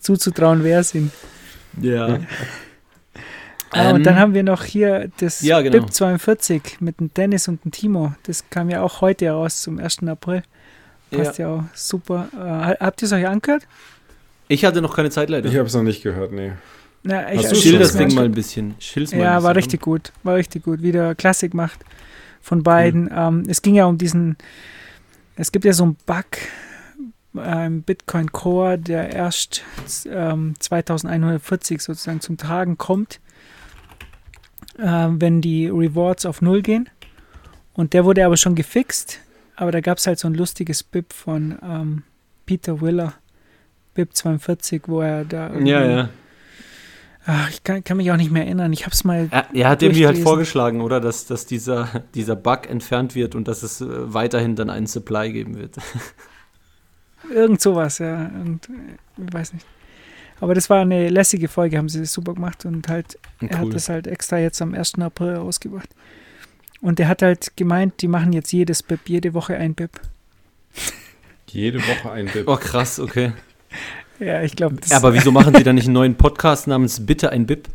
Zuzutrauen 0.00 0.62
wäre 0.62 0.80
es 0.80 0.94
ihm. 0.94 1.10
Ja. 1.80 2.20
Ah, 3.70 3.90
und 3.90 4.04
dann 4.04 4.14
ähm, 4.14 4.20
haben 4.20 4.34
wir 4.34 4.42
noch 4.42 4.64
hier 4.64 5.10
das 5.18 5.42
ja, 5.42 5.60
genau. 5.60 5.80
BIP 5.80 5.92
42 5.92 6.80
mit 6.80 7.00
dem 7.00 7.12
Dennis 7.12 7.48
und 7.48 7.64
dem 7.64 7.72
Timo. 7.72 8.14
Das 8.22 8.48
kam 8.48 8.70
ja 8.70 8.82
auch 8.82 9.00
heute 9.00 9.26
heraus 9.26 9.62
zum 9.62 9.78
1. 9.78 10.04
April. 10.06 10.42
Passt 11.10 11.38
ja, 11.38 11.48
ja 11.48 11.54
auch 11.54 11.62
super. 11.74 12.28
Äh, 12.34 12.84
habt 12.84 13.02
ihr 13.02 13.06
es 13.06 13.12
euch 13.12 13.26
angehört? 13.26 13.66
Ich 14.48 14.64
hatte 14.64 14.80
noch 14.80 14.94
keine 14.94 15.10
Zeit 15.10 15.28
leider. 15.28 15.48
Ich 15.48 15.56
habe 15.56 15.66
es 15.66 15.74
noch 15.74 15.82
nicht 15.82 16.02
gehört, 16.02 16.32
nee. 16.32 16.52
Na, 17.02 17.32
ich, 17.32 17.38
Hast 17.38 17.52
du 17.52 17.56
Schild 17.56 17.80
das 17.80 17.96
Ding 17.96 18.14
mal 18.14 18.24
ein 18.24 18.32
bisschen. 18.32 18.74
Schild's 18.78 19.12
mal 19.12 19.20
ja, 19.20 19.42
war 19.42 19.54
richtig 19.54 19.80
gut. 19.80 20.12
War 20.22 20.36
richtig 20.36 20.64
gut. 20.64 20.82
Wieder 20.82 21.14
Klassik 21.14 21.54
macht 21.54 21.80
von 22.40 22.62
beiden. 22.62 23.04
Mhm. 23.04 23.12
Ähm, 23.14 23.42
es 23.48 23.62
ging 23.62 23.74
ja 23.74 23.86
um 23.86 23.98
diesen, 23.98 24.36
es 25.36 25.52
gibt 25.52 25.64
ja 25.64 25.72
so 25.72 25.84
einen 25.84 25.96
Bug 26.06 26.26
im 27.34 27.82
Bitcoin 27.82 28.32
Core, 28.32 28.78
der 28.78 29.12
erst 29.12 29.62
ähm, 30.10 30.54
2140 30.58 31.82
sozusagen 31.82 32.20
zum 32.20 32.38
Tragen 32.38 32.78
kommt 32.78 33.20
äh, 34.78 35.08
wenn 35.10 35.40
die 35.40 35.68
Rewards 35.68 36.26
auf 36.26 36.42
Null 36.42 36.62
gehen. 36.62 36.88
Und 37.74 37.92
der 37.92 38.04
wurde 38.04 38.24
aber 38.24 38.36
schon 38.36 38.54
gefixt. 38.54 39.20
Aber 39.54 39.72
da 39.72 39.80
gab 39.80 39.98
es 39.98 40.06
halt 40.06 40.18
so 40.18 40.28
ein 40.28 40.34
lustiges 40.34 40.82
BIP 40.82 41.12
von 41.12 41.58
ähm, 41.62 42.02
Peter 42.44 42.80
Willer, 42.80 43.14
BIP 43.94 44.14
42, 44.14 44.82
wo 44.86 45.00
er 45.00 45.24
da. 45.24 45.54
Ja, 45.58 45.84
ja. 45.84 46.08
Ach, 47.28 47.50
ich 47.50 47.64
kann, 47.64 47.82
kann, 47.82 47.96
mich 47.96 48.10
auch 48.12 48.16
nicht 48.16 48.30
mehr 48.30 48.44
erinnern. 48.44 48.72
Ich 48.72 48.84
habe 48.84 48.92
es 48.92 49.02
mal. 49.02 49.28
Er, 49.32 49.48
er 49.52 49.68
hat 49.68 49.82
irgendwie 49.82 50.06
halt 50.06 50.18
vorgeschlagen, 50.18 50.80
oder? 50.80 51.00
Dass, 51.00 51.26
dass 51.26 51.44
dieser, 51.44 52.04
dieser 52.14 52.36
Bug 52.36 52.70
entfernt 52.70 53.16
wird 53.16 53.34
und 53.34 53.48
dass 53.48 53.64
es 53.64 53.80
äh, 53.80 54.14
weiterhin 54.14 54.54
dann 54.54 54.70
einen 54.70 54.86
Supply 54.86 55.32
geben 55.32 55.56
wird. 55.56 55.76
Irgend 57.30 57.60
sowas, 57.60 57.98
ja. 57.98 58.26
Und, 58.26 58.68
ich 59.16 59.32
weiß 59.34 59.54
nicht. 59.54 59.66
Aber 60.38 60.54
das 60.54 60.70
war 60.70 60.82
eine 60.82 61.08
lässige 61.08 61.48
Folge, 61.48 61.78
haben 61.78 61.88
sie 61.88 62.00
das 62.00 62.12
super 62.12 62.34
gemacht 62.34 62.64
und 62.64 62.88
halt, 62.88 63.18
cool. 63.40 63.48
er 63.50 63.58
hat 63.58 63.74
das 63.74 63.88
halt 63.88 64.06
extra 64.06 64.38
jetzt 64.38 64.60
am 64.62 64.74
1. 64.74 65.00
April 65.00 65.34
rausgebracht. 65.34 65.88
Und 66.80 67.00
er 67.00 67.08
hat 67.08 67.22
halt 67.22 67.56
gemeint, 67.56 68.02
die 68.02 68.08
machen 68.08 68.32
jetzt 68.32 68.52
jedes 68.52 68.82
BIP, 68.82 69.08
jede 69.08 69.34
Woche 69.34 69.56
ein 69.56 69.74
BIP. 69.74 69.98
Jede 71.48 71.80
Woche 71.80 72.12
ein 72.12 72.26
BIP. 72.26 72.46
Oh, 72.46 72.56
krass, 72.56 73.00
okay. 73.00 73.32
ja, 74.20 74.42
ich 74.42 74.56
glaube. 74.56 74.76
Aber 74.90 75.14
wieso 75.14 75.32
machen 75.32 75.54
sie 75.54 75.62
dann 75.62 75.76
nicht 75.76 75.86
einen 75.86 75.94
neuen 75.94 76.14
Podcast 76.14 76.66
namens 76.66 77.04
Bitte 77.04 77.30
ein 77.30 77.46
BIP? 77.46 77.68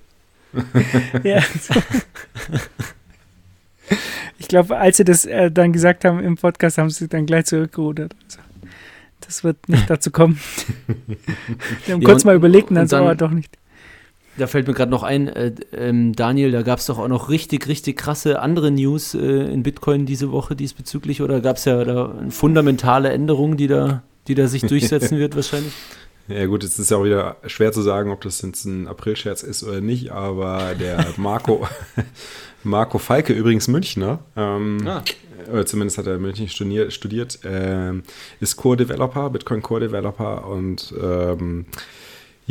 ja. 1.23 1.39
ich 4.37 4.47
glaube, 4.47 4.77
als 4.77 4.97
sie 4.97 5.05
das 5.05 5.25
äh, 5.25 5.51
dann 5.51 5.71
gesagt 5.71 6.05
haben 6.05 6.19
im 6.19 6.35
Podcast, 6.35 6.77
haben 6.77 6.89
sie 6.89 7.07
dann 7.07 7.25
gleich 7.25 7.45
zurückgerudert. 7.45 8.15
Also 8.25 8.39
das 9.21 9.43
wird 9.43 9.69
nicht 9.69 9.89
dazu 9.89 10.11
kommen. 10.11 10.39
Wir 11.85 11.93
haben 11.93 12.01
ja, 12.01 12.07
kurz 12.07 12.23
und, 12.23 12.25
mal 12.25 12.35
überlegt 12.35 12.69
und 12.69 12.75
dann, 12.75 12.87
so, 12.87 12.97
aber 12.97 13.15
doch 13.15 13.31
nicht. 13.31 13.57
Da 14.37 14.47
fällt 14.47 14.67
mir 14.67 14.73
gerade 14.73 14.91
noch 14.91 15.03
ein, 15.03 15.27
äh, 15.27 15.53
ähm, 15.73 16.13
Daniel, 16.13 16.51
da 16.51 16.61
gab 16.63 16.79
es 16.79 16.85
doch 16.85 16.99
auch 16.99 17.07
noch 17.07 17.29
richtig, 17.29 17.67
richtig 17.67 17.97
krasse 17.97 18.39
andere 18.39 18.71
News 18.71 19.13
äh, 19.13 19.19
in 19.19 19.63
Bitcoin 19.63 20.05
diese 20.05 20.31
Woche 20.31 20.55
diesbezüglich 20.55 21.21
oder 21.21 21.41
gab 21.41 21.57
es 21.57 21.65
ja 21.65 21.83
da 21.83 22.13
fundamentale 22.29 23.09
Änderungen, 23.09 23.57
die 23.57 23.67
da, 23.67 24.03
die 24.27 24.35
da 24.35 24.47
sich 24.47 24.63
durchsetzen 24.63 25.17
wird 25.19 25.35
wahrscheinlich? 25.35 25.73
Ja 26.27 26.45
gut, 26.45 26.63
es 26.63 26.79
ist 26.79 26.91
ja 26.91 26.97
auch 26.97 27.03
wieder 27.03 27.37
schwer 27.45 27.71
zu 27.71 27.81
sagen, 27.81 28.11
ob 28.11 28.21
das 28.21 28.41
jetzt 28.41 28.65
ein 28.65 28.87
April-Scherz 28.87 29.43
ist 29.43 29.63
oder 29.63 29.81
nicht, 29.81 30.11
aber 30.11 30.75
der 30.75 31.05
Marco, 31.17 31.67
Marco 32.63 32.97
Falke, 32.99 33.33
übrigens 33.33 33.67
Münchner, 33.67 34.19
ähm, 34.35 34.85
ah. 34.87 35.03
oder 35.51 35.65
zumindest 35.65 35.97
hat 35.97 36.07
er 36.07 36.15
in 36.15 36.21
München 36.21 36.47
studiert, 36.47 36.93
studiert 36.93 37.43
äh, 37.43 37.93
ist 38.39 38.55
Core-Developer, 38.55 39.29
Bitcoin 39.29 39.61
Core-Developer 39.61 40.47
und 40.47 40.93
ähm, 41.01 41.65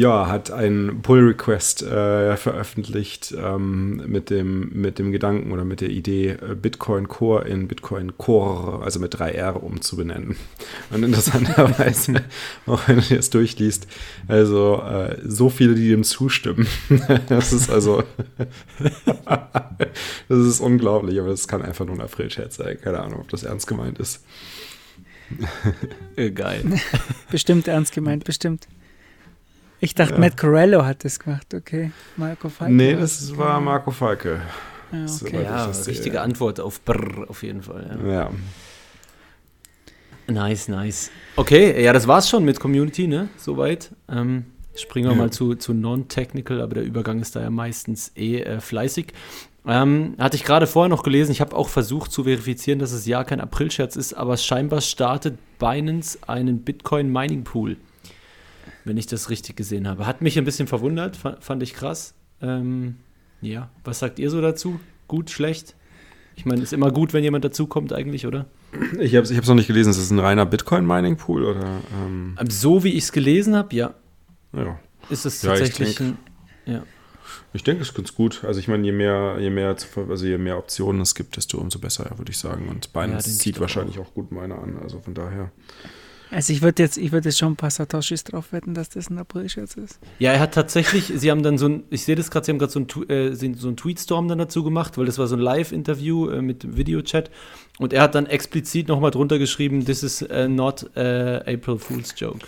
ja, 0.01 0.29
hat 0.29 0.51
einen 0.51 1.03
Pull-Request 1.03 1.83
äh, 1.83 2.35
veröffentlicht 2.39 3.35
ähm, 3.37 4.03
mit, 4.07 4.31
dem, 4.31 4.71
mit 4.73 4.99
dem 4.99 5.13
Gedanken 5.13 5.53
oder 5.53 5.67
mit 5.67 5.83
der 5.83 5.91
Idee, 5.91 6.31
äh, 6.31 6.55
Bitcoin 6.55 7.07
Core 7.07 7.47
in 7.47 7.69
Bitcoin 7.69 8.17
Core, 8.17 8.83
also 8.83 8.99
mit 8.99 9.15
3R 9.15 9.53
umzubenennen. 9.53 10.37
Und 10.91 11.03
interessanterweise, 11.03 12.15
auch 12.67 12.89
wenn 12.89 13.01
du 13.01 13.15
das 13.15 13.29
durchliest, 13.29 13.89
also 14.27 14.81
äh, 14.81 15.19
so 15.23 15.51
viele, 15.51 15.75
die 15.75 15.91
dem 15.91 16.03
zustimmen. 16.03 16.67
das 17.29 17.53
ist 17.53 17.69
also, 17.69 18.03
das 20.29 20.39
ist 20.39 20.61
unglaublich, 20.61 21.21
aber 21.21 21.29
das 21.29 21.47
kann 21.47 21.61
einfach 21.61 21.85
nur 21.85 21.97
ein 21.97 22.01
April-Scherz 22.01 22.57
sein. 22.57 22.79
Keine 22.81 23.01
Ahnung, 23.01 23.21
ob 23.21 23.29
das 23.29 23.43
ernst 23.43 23.67
gemeint 23.67 23.99
ist. 23.99 24.25
Geil. 26.17 26.81
bestimmt 27.31 27.69
ernst 27.69 27.93
gemeint, 27.93 28.25
bestimmt. 28.25 28.67
Ich 29.81 29.95
dachte, 29.95 30.15
ja. 30.15 30.21
Matt 30.21 30.37
Corello 30.37 30.85
hat 30.85 31.05
das 31.05 31.19
gemacht, 31.19 31.55
okay. 31.55 31.91
Marco 32.17 32.51
Falke. 32.51 32.73
Nee, 32.73 32.95
das 32.95 33.37
war 33.37 33.61
Marco 33.61 33.91
Falke. 33.91 34.43
Ja, 34.93 35.07
okay. 35.23 35.43
ja 35.43 35.65
richtige 35.87 36.17
ja. 36.17 36.23
Antwort 36.23 36.61
auf 36.61 36.83
Brr 36.83 37.29
auf 37.29 37.43
jeden 37.43 37.63
Fall. 37.63 37.99
Ja. 38.05 38.13
ja. 38.13 38.31
Nice, 40.27 40.69
nice. 40.69 41.11
Okay, 41.37 41.83
ja, 41.83 41.93
das 41.93 42.07
war's 42.07 42.29
schon 42.29 42.45
mit 42.45 42.61
Community, 42.61 43.07
ne? 43.07 43.29
Soweit. 43.37 43.91
Ähm, 44.09 44.45
springen 44.77 45.09
wir 45.09 45.17
mal 45.17 45.31
zu, 45.31 45.55
zu 45.55 45.73
Non-Technical, 45.73 46.61
aber 46.61 46.75
der 46.75 46.85
Übergang 46.85 47.21
ist 47.21 47.35
da 47.35 47.41
ja 47.41 47.51
meistens 47.51 48.13
eh 48.17 48.41
äh, 48.41 48.61
fleißig. 48.61 49.13
Ähm, 49.67 50.15
hatte 50.19 50.37
ich 50.37 50.45
gerade 50.45 50.67
vorher 50.67 50.89
noch 50.89 51.03
gelesen, 51.03 51.33
ich 51.33 51.41
habe 51.41 51.57
auch 51.57 51.69
versucht 51.69 52.13
zu 52.13 52.25
verifizieren, 52.25 52.79
dass 52.79 52.93
es 52.93 53.07
ja 53.07 53.25
kein 53.25 53.41
April-Scherz 53.41 53.97
ist, 53.97 54.15
aber 54.15 54.37
scheinbar 54.37 54.81
startet 54.81 55.39
Binance 55.59 56.19
einen 56.27 56.63
Bitcoin-Mining-Pool 56.63 57.77
wenn 58.85 58.97
ich 58.97 59.07
das 59.07 59.31
richtig 59.31 59.57
gesehen 59.57 59.89
habe. 59.89 60.07
Hat 60.07 60.23
mich 60.23 60.39
ein 60.39 60.45
bisschen 60.45 60.67
verwundert, 60.67 61.17
fand 61.17 61.63
ich 61.63 61.75
krass. 61.75 62.15
Ähm, 62.41 62.97
ja, 63.41 63.71
was 63.85 63.99
sagt 63.99 64.19
ihr 64.19 64.31
so 64.31 64.41
dazu? 64.41 64.81
Gut, 65.09 65.31
schlecht? 65.31 65.75
Ich 66.37 66.47
meine, 66.47 66.63
ist 66.63 66.73
immer 66.73 66.91
gut, 66.91 67.13
wenn 67.13 67.23
jemand 67.23 67.45
dazukommt 67.45 67.93
eigentlich, 67.93 68.27
oder? 68.27 68.47
Ich 68.99 69.15
habe 69.17 69.25
es 69.25 69.31
ich 69.31 69.47
noch 69.47 69.55
nicht 69.55 69.67
gelesen. 69.67 69.91
Ist 69.91 69.99
es 69.99 70.11
ein 70.11 70.19
reiner 70.19 70.47
Bitcoin-Mining-Pool? 70.47 71.45
oder? 71.45 71.81
Ähm? 71.93 72.37
ähm 72.41 72.51
so 72.51 72.85
wie 72.85 72.91
ich 72.91 73.05
es 73.05 73.13
gelesen 73.13 73.57
habe, 73.57 73.75
ja. 73.75 73.95
Ja. 74.53 74.79
Ist 75.11 75.27
es 75.27 75.41
tatsächlich 75.41 75.79
ja, 75.79 75.87
ich 75.87 75.97
denk, 75.97 76.19
ein, 76.67 76.73
ja. 76.73 76.83
Ich 77.53 77.65
denke, 77.65 77.83
es 77.83 77.89
ist 77.89 77.95
ganz 77.95 78.15
gut. 78.15 78.45
Also 78.45 78.61
ich 78.61 78.69
meine, 78.69 78.85
je 78.85 78.93
mehr, 78.93 79.37
je 79.41 79.51
mehr, 79.51 79.77
also 80.09 80.27
je 80.27 80.39
mehr 80.39 80.57
Optionen 80.57 81.03
es 81.03 81.15
gibt, 81.15 81.37
desto 81.37 81.59
umso 81.59 81.79
besser, 81.79 82.11
würde 82.17 82.31
ich 82.31 82.39
sagen. 82.39 82.69
Und 82.69 82.93
Binance 82.93 83.29
ja, 83.29 83.37
zieht 83.37 83.61
wahrscheinlich 83.61 83.99
auch. 83.99 84.07
auch 84.07 84.15
gut 84.15 84.31
meine 84.31 84.55
an. 84.55 84.79
Also 84.83 85.01
von 85.01 85.15
daher. 85.15 85.51
Also 86.31 86.53
ich 86.53 86.63
würde 86.63 86.83
jetzt, 86.83 86.97
ich 86.97 87.11
jetzt 87.11 87.39
schon 87.39 87.53
ein 87.53 87.57
paar 87.57 87.71
Satoshis 87.71 88.25
drauf 88.25 88.53
wetten, 88.53 88.75
dass 88.75 88.89
das 88.89 89.11
ein 89.11 89.19
April-Scherz 89.19 89.75
ist. 89.77 89.99
Ja, 90.19 90.33
er 90.33 90.41
hat 90.41 90.55
tatsächlich, 90.55 91.13
sie 91.15 91.31
haben 91.31 91.43
dann 91.43 91.59
so 91.59 91.67
ein, 91.67 91.85
ich 91.91 92.05
sehe 92.05 92.15
das 92.15 92.31
gerade, 92.31 92.47
sie 92.47 92.53
haben 92.53 92.59
gerade 92.59 92.73
so 92.73 92.81
ein, 92.81 93.11
äh, 93.11 93.35
so 93.35 93.69
ein 93.69 93.77
Tweetstorm 93.77 94.29
dann 94.29 94.39
dazu 94.39 94.63
gemacht, 94.63 94.97
weil 94.97 95.07
das 95.07 95.19
war 95.19 95.27
so 95.27 95.37
ein 95.37 95.41
Live-Interview 95.41 96.29
äh, 96.29 96.43
mit 96.43 96.77
Videochat 96.77 97.31
und 97.79 97.93
er 97.93 98.03
hat 98.03 98.15
dann 98.15 98.27
explizit 98.27 98.89
nochmal 98.89 99.11
drunter 99.11 99.39
geschrieben, 99.39 99.85
this 99.85 100.03
is 100.03 100.23
uh, 100.23 100.47
not 100.49 100.85
uh, 100.97 101.41
April 101.47 101.79
Fool's 101.79 102.15
Joke. 102.17 102.47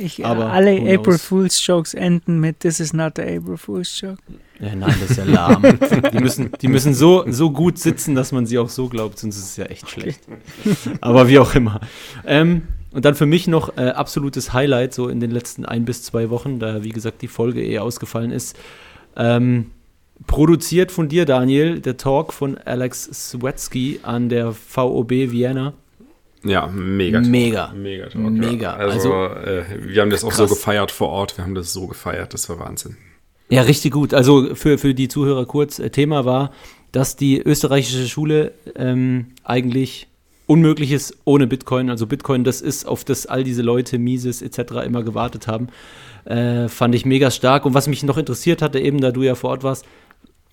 Ich, 0.00 0.24
Aber 0.24 0.52
alle 0.52 0.78
April 0.94 1.18
Fool's 1.18 1.64
Jokes 1.66 1.94
enden 1.94 2.40
mit 2.40 2.60
This 2.60 2.80
is 2.80 2.92
not 2.92 3.14
the 3.16 3.22
April 3.22 3.56
Fool's 3.56 4.00
Joke. 4.00 4.18
Ja, 4.60 4.74
nein, 4.74 4.94
das 5.00 5.10
ist 5.10 5.16
ja 5.18 5.24
lahm. 5.24 5.62
die 6.12 6.18
müssen, 6.18 6.50
die 6.60 6.68
müssen 6.68 6.94
so, 6.94 7.24
so 7.30 7.50
gut 7.50 7.78
sitzen, 7.78 8.14
dass 8.14 8.32
man 8.32 8.46
sie 8.46 8.58
auch 8.58 8.68
so 8.68 8.88
glaubt, 8.88 9.18
sonst 9.18 9.36
ist 9.36 9.44
es 9.44 9.56
ja 9.56 9.66
echt 9.66 9.88
schlecht. 9.90 10.20
Aber 11.00 11.28
wie 11.28 11.38
auch 11.38 11.54
immer. 11.54 11.80
Ähm, 12.24 12.62
und 12.92 13.04
dann 13.04 13.14
für 13.14 13.26
mich 13.26 13.46
noch 13.46 13.76
äh, 13.76 13.88
absolutes 13.88 14.54
Highlight, 14.54 14.94
so 14.94 15.08
in 15.08 15.20
den 15.20 15.30
letzten 15.30 15.66
ein 15.66 15.84
bis 15.84 16.02
zwei 16.02 16.30
Wochen, 16.30 16.58
da 16.58 16.82
wie 16.82 16.90
gesagt 16.90 17.20
die 17.20 17.28
Folge 17.28 17.62
eher 17.62 17.82
ausgefallen 17.82 18.30
ist. 18.30 18.56
Ähm, 19.16 19.72
produziert 20.26 20.90
von 20.90 21.08
dir, 21.08 21.26
Daniel, 21.26 21.80
der 21.80 21.98
Talk 21.98 22.32
von 22.32 22.56
Alex 22.56 23.30
Swetsky 23.30 24.00
an 24.02 24.30
der 24.30 24.52
VOB 24.52 25.10
Vienna. 25.10 25.74
Ja, 26.44 26.66
mega. 26.68 27.20
Mega. 27.20 27.72
Mega. 27.74 28.08
Talk, 28.08 28.30
mega. 28.30 28.72
Ja. 28.72 28.76
Also, 28.76 29.12
also 29.12 29.34
äh, 29.40 29.64
wir 29.80 30.02
haben 30.02 30.10
das 30.10 30.24
auch 30.24 30.32
so 30.32 30.46
gefeiert 30.46 30.90
vor 30.90 31.08
Ort. 31.08 31.36
Wir 31.36 31.44
haben 31.44 31.54
das 31.54 31.72
so 31.72 31.86
gefeiert. 31.86 32.34
Das 32.34 32.48
war 32.48 32.58
Wahnsinn. 32.58 32.96
Ja, 33.48 33.62
richtig 33.62 33.92
gut. 33.92 34.12
Also 34.12 34.54
für, 34.54 34.78
für 34.78 34.94
die 34.94 35.08
Zuhörer 35.08 35.46
kurz, 35.46 35.78
äh, 35.78 35.90
Thema 35.90 36.24
war, 36.24 36.52
dass 36.92 37.16
die 37.16 37.40
österreichische 37.40 38.08
Schule 38.08 38.52
ähm, 38.74 39.26
eigentlich 39.44 40.08
unmöglich 40.46 40.92
ist 40.92 41.16
ohne 41.24 41.46
Bitcoin. 41.46 41.90
Also 41.90 42.06
Bitcoin, 42.06 42.44
das 42.44 42.60
ist, 42.60 42.86
auf 42.86 43.04
das 43.04 43.26
all 43.26 43.44
diese 43.44 43.62
Leute, 43.62 43.98
Mises 43.98 44.42
etc. 44.42 44.84
immer 44.84 45.02
gewartet 45.02 45.46
haben. 45.46 45.68
Äh, 46.24 46.68
fand 46.68 46.94
ich 46.94 47.04
mega 47.04 47.30
stark. 47.30 47.64
Und 47.66 47.74
was 47.74 47.88
mich 47.88 48.02
noch 48.02 48.18
interessiert 48.18 48.62
hatte, 48.62 48.80
eben 48.80 49.00
da 49.00 49.10
du 49.10 49.22
ja 49.22 49.34
vor 49.34 49.50
Ort 49.50 49.62
warst, 49.62 49.84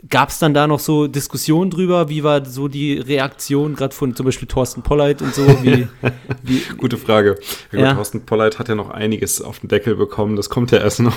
Gab 0.10 0.30
es 0.30 0.40
dann 0.40 0.54
da 0.54 0.68
noch 0.68 0.80
so 0.80 1.08
Diskussionen 1.08 1.72
drüber? 1.72 2.10
Wie 2.10 2.24
war 2.24 2.46
so 2.46 2.68
die 2.68 2.98
Reaktion 2.98 3.76
gerade 3.76 3.96
von 3.96 4.16
zum 4.16 4.26
Beispiel 4.26 4.48
Thorsten 4.48 4.82
Polleit 4.82 5.22
und 5.22 5.34
so? 5.34 5.48
Wie, 5.64 5.88
wie, 6.44 6.62
Gute 6.76 6.98
Frage. 6.98 7.38
Ja, 7.72 7.80
ja. 7.80 7.94
Thorsten 7.94 8.26
Polleit 8.26 8.60
hat 8.60 8.68
ja 8.68 8.76
noch 8.76 8.90
einiges 8.90 9.42
auf 9.42 9.60
den 9.60 9.70
Deckel 9.70 9.96
bekommen. 9.96 10.36
Das 10.36 10.50
kommt 10.50 10.72
ja 10.72 10.80
erst 10.80 11.00
noch. 11.00 11.16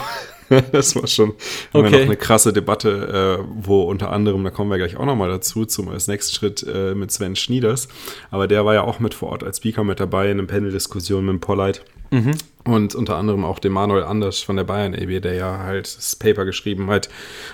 das 0.72 0.94
war 0.94 1.06
schon 1.08 1.34
okay. 1.72 1.90
noch 1.90 2.00
eine 2.00 2.16
krasse 2.16 2.52
Debatte, 2.52 3.40
äh, 3.40 3.44
wo 3.56 3.82
unter 3.82 4.12
anderem, 4.12 4.44
da 4.44 4.50
kommen 4.50 4.70
wir 4.70 4.78
gleich 4.78 4.96
auch 4.96 5.06
nochmal 5.06 5.28
dazu, 5.28 5.64
zum 5.64 5.88
als 5.88 6.06
nächsten 6.06 6.34
Schritt 6.34 6.64
äh, 6.72 6.94
mit 6.94 7.10
Sven 7.10 7.34
Schnieders. 7.34 7.88
Aber 8.30 8.46
der 8.46 8.64
war 8.64 8.74
ja 8.74 8.82
auch 8.82 9.00
mit 9.00 9.14
vor 9.14 9.30
Ort 9.30 9.42
als 9.42 9.56
Speaker 9.56 9.82
mit 9.82 9.98
dabei 9.98 10.30
in 10.30 10.38
einer 10.38 10.46
Panel-Diskussion 10.46 11.24
mit 11.24 11.32
dem 11.32 11.40
Polleit. 11.40 11.84
Mhm. 12.10 12.34
Und 12.64 12.96
unter 12.96 13.16
anderem 13.16 13.44
auch 13.44 13.60
dem 13.60 13.72
Manuel 13.72 14.02
Anders 14.02 14.40
von 14.40 14.56
der 14.56 14.64
Bayern 14.64 14.92
EB, 14.92 15.20
der 15.20 15.34
ja 15.34 15.58
halt 15.58 15.96
das 15.96 16.16
Paper 16.16 16.44
geschrieben 16.44 16.90
hat, 16.90 17.08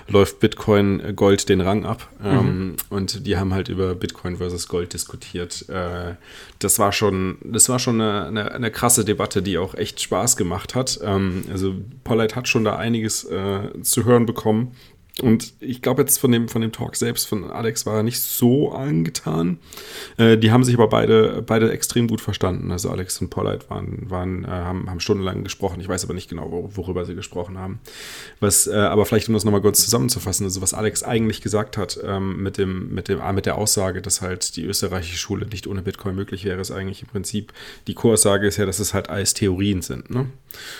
läuft 0.09 0.41
Bitcoin 0.41 1.15
Gold 1.15 1.51
den 1.51 1.61
Rang 1.61 1.85
ab. 1.85 2.09
Mhm. 2.19 2.27
Ähm, 2.27 2.77
und 2.89 3.27
die 3.27 3.37
haben 3.37 3.53
halt 3.53 3.69
über 3.69 3.95
Bitcoin 3.95 4.39
versus 4.39 4.69
Gold 4.69 4.95
diskutiert. 4.95 5.69
Äh, 5.69 6.15
das 6.59 6.79
war 6.79 6.93
schon, 6.93 7.39
das 7.45 7.69
war 7.69 7.79
schon 7.79 8.01
eine, 8.01 8.27
eine, 8.27 8.53
eine, 8.53 8.71
krasse 8.71 9.05
Debatte, 9.05 9.43
die 9.43 9.59
auch 9.59 9.75
echt 9.75 10.01
Spaß 10.01 10.37
gemacht 10.37 10.75
hat. 10.75 10.99
Ähm, 11.03 11.45
also 11.53 11.75
Pollard 12.05 12.35
hat 12.35 12.49
schon 12.49 12.65
da 12.65 12.77
einiges 12.77 13.25
äh, 13.25 13.83
zu 13.83 14.05
hören 14.07 14.25
bekommen. 14.25 14.73
Und 15.21 15.53
ich 15.61 15.83
glaube 15.83 16.01
jetzt 16.01 16.19
von 16.19 16.33
dem, 16.33 16.49
von 16.49 16.63
dem 16.63 16.73
Talk 16.73 16.97
selbst 16.97 17.29
von 17.29 17.51
Alex 17.51 17.85
war 17.85 17.97
er 17.97 18.03
nicht 18.03 18.21
so 18.21 18.73
angetan. 18.73 19.59
Äh, 20.17 20.39
die 20.39 20.51
haben 20.51 20.65
sich 20.65 20.75
aber 20.75 20.89
beide, 20.89 21.43
beide 21.43 21.71
extrem 21.71 22.09
gut 22.09 22.23
verstanden. 22.23 22.73
Also 22.73 22.89
Alex 22.89 23.21
und 23.21 23.29
Pollard 23.29 23.69
waren, 23.69 24.09
waren, 24.09 24.45
äh, 24.45 24.49
haben, 24.49 24.89
haben 24.89 25.01
stundenlang 25.01 25.45
gesprochen. 25.45 25.81
Ich 25.81 25.89
weiß 25.89 26.05
aber 26.05 26.15
nicht 26.15 26.31
genau, 26.31 26.71
worüber 26.75 27.05
sie 27.05 27.15
gesprochen 27.15 27.59
haben. 27.59 27.81
Was, 28.41 28.67
äh, 28.67 28.73
aber 28.73 29.05
vielleicht, 29.05 29.29
um 29.29 29.35
das 29.35 29.45
nochmal 29.45 29.61
kurz 29.61 29.85
zusammenzufassen, 29.85 30.47
also 30.47 30.63
was 30.63 30.73
Alex 30.73 31.03
eigentlich 31.03 31.43
gesagt 31.43 31.77
hat 31.77 32.01
ähm, 32.03 32.43
mit, 32.43 32.57
dem, 32.57 32.95
mit, 32.95 33.09
dem, 33.09 33.21
mit 33.35 33.45
der 33.45 33.59
Aussage, 33.59 34.01
dass 34.01 34.23
halt 34.23 34.57
die 34.57 34.65
österreichische 34.65 35.19
Schule 35.19 35.47
nicht 35.47 35.67
ohne 35.67 35.83
Bitcoin 35.83 36.15
möglich 36.15 36.47
wäre, 36.47 36.61
ist 36.61 36.71
eigentlich 36.71 37.03
im 37.03 37.09
Prinzip, 37.09 37.53
die 37.87 37.95
Kurssage 37.95 38.47
ist 38.47 38.57
ja, 38.57 38.65
dass 38.65 38.79
es 38.79 38.95
halt 38.95 39.11
alles 39.11 39.35
Theorien 39.35 39.83
sind. 39.83 40.09
Ne? 40.09 40.27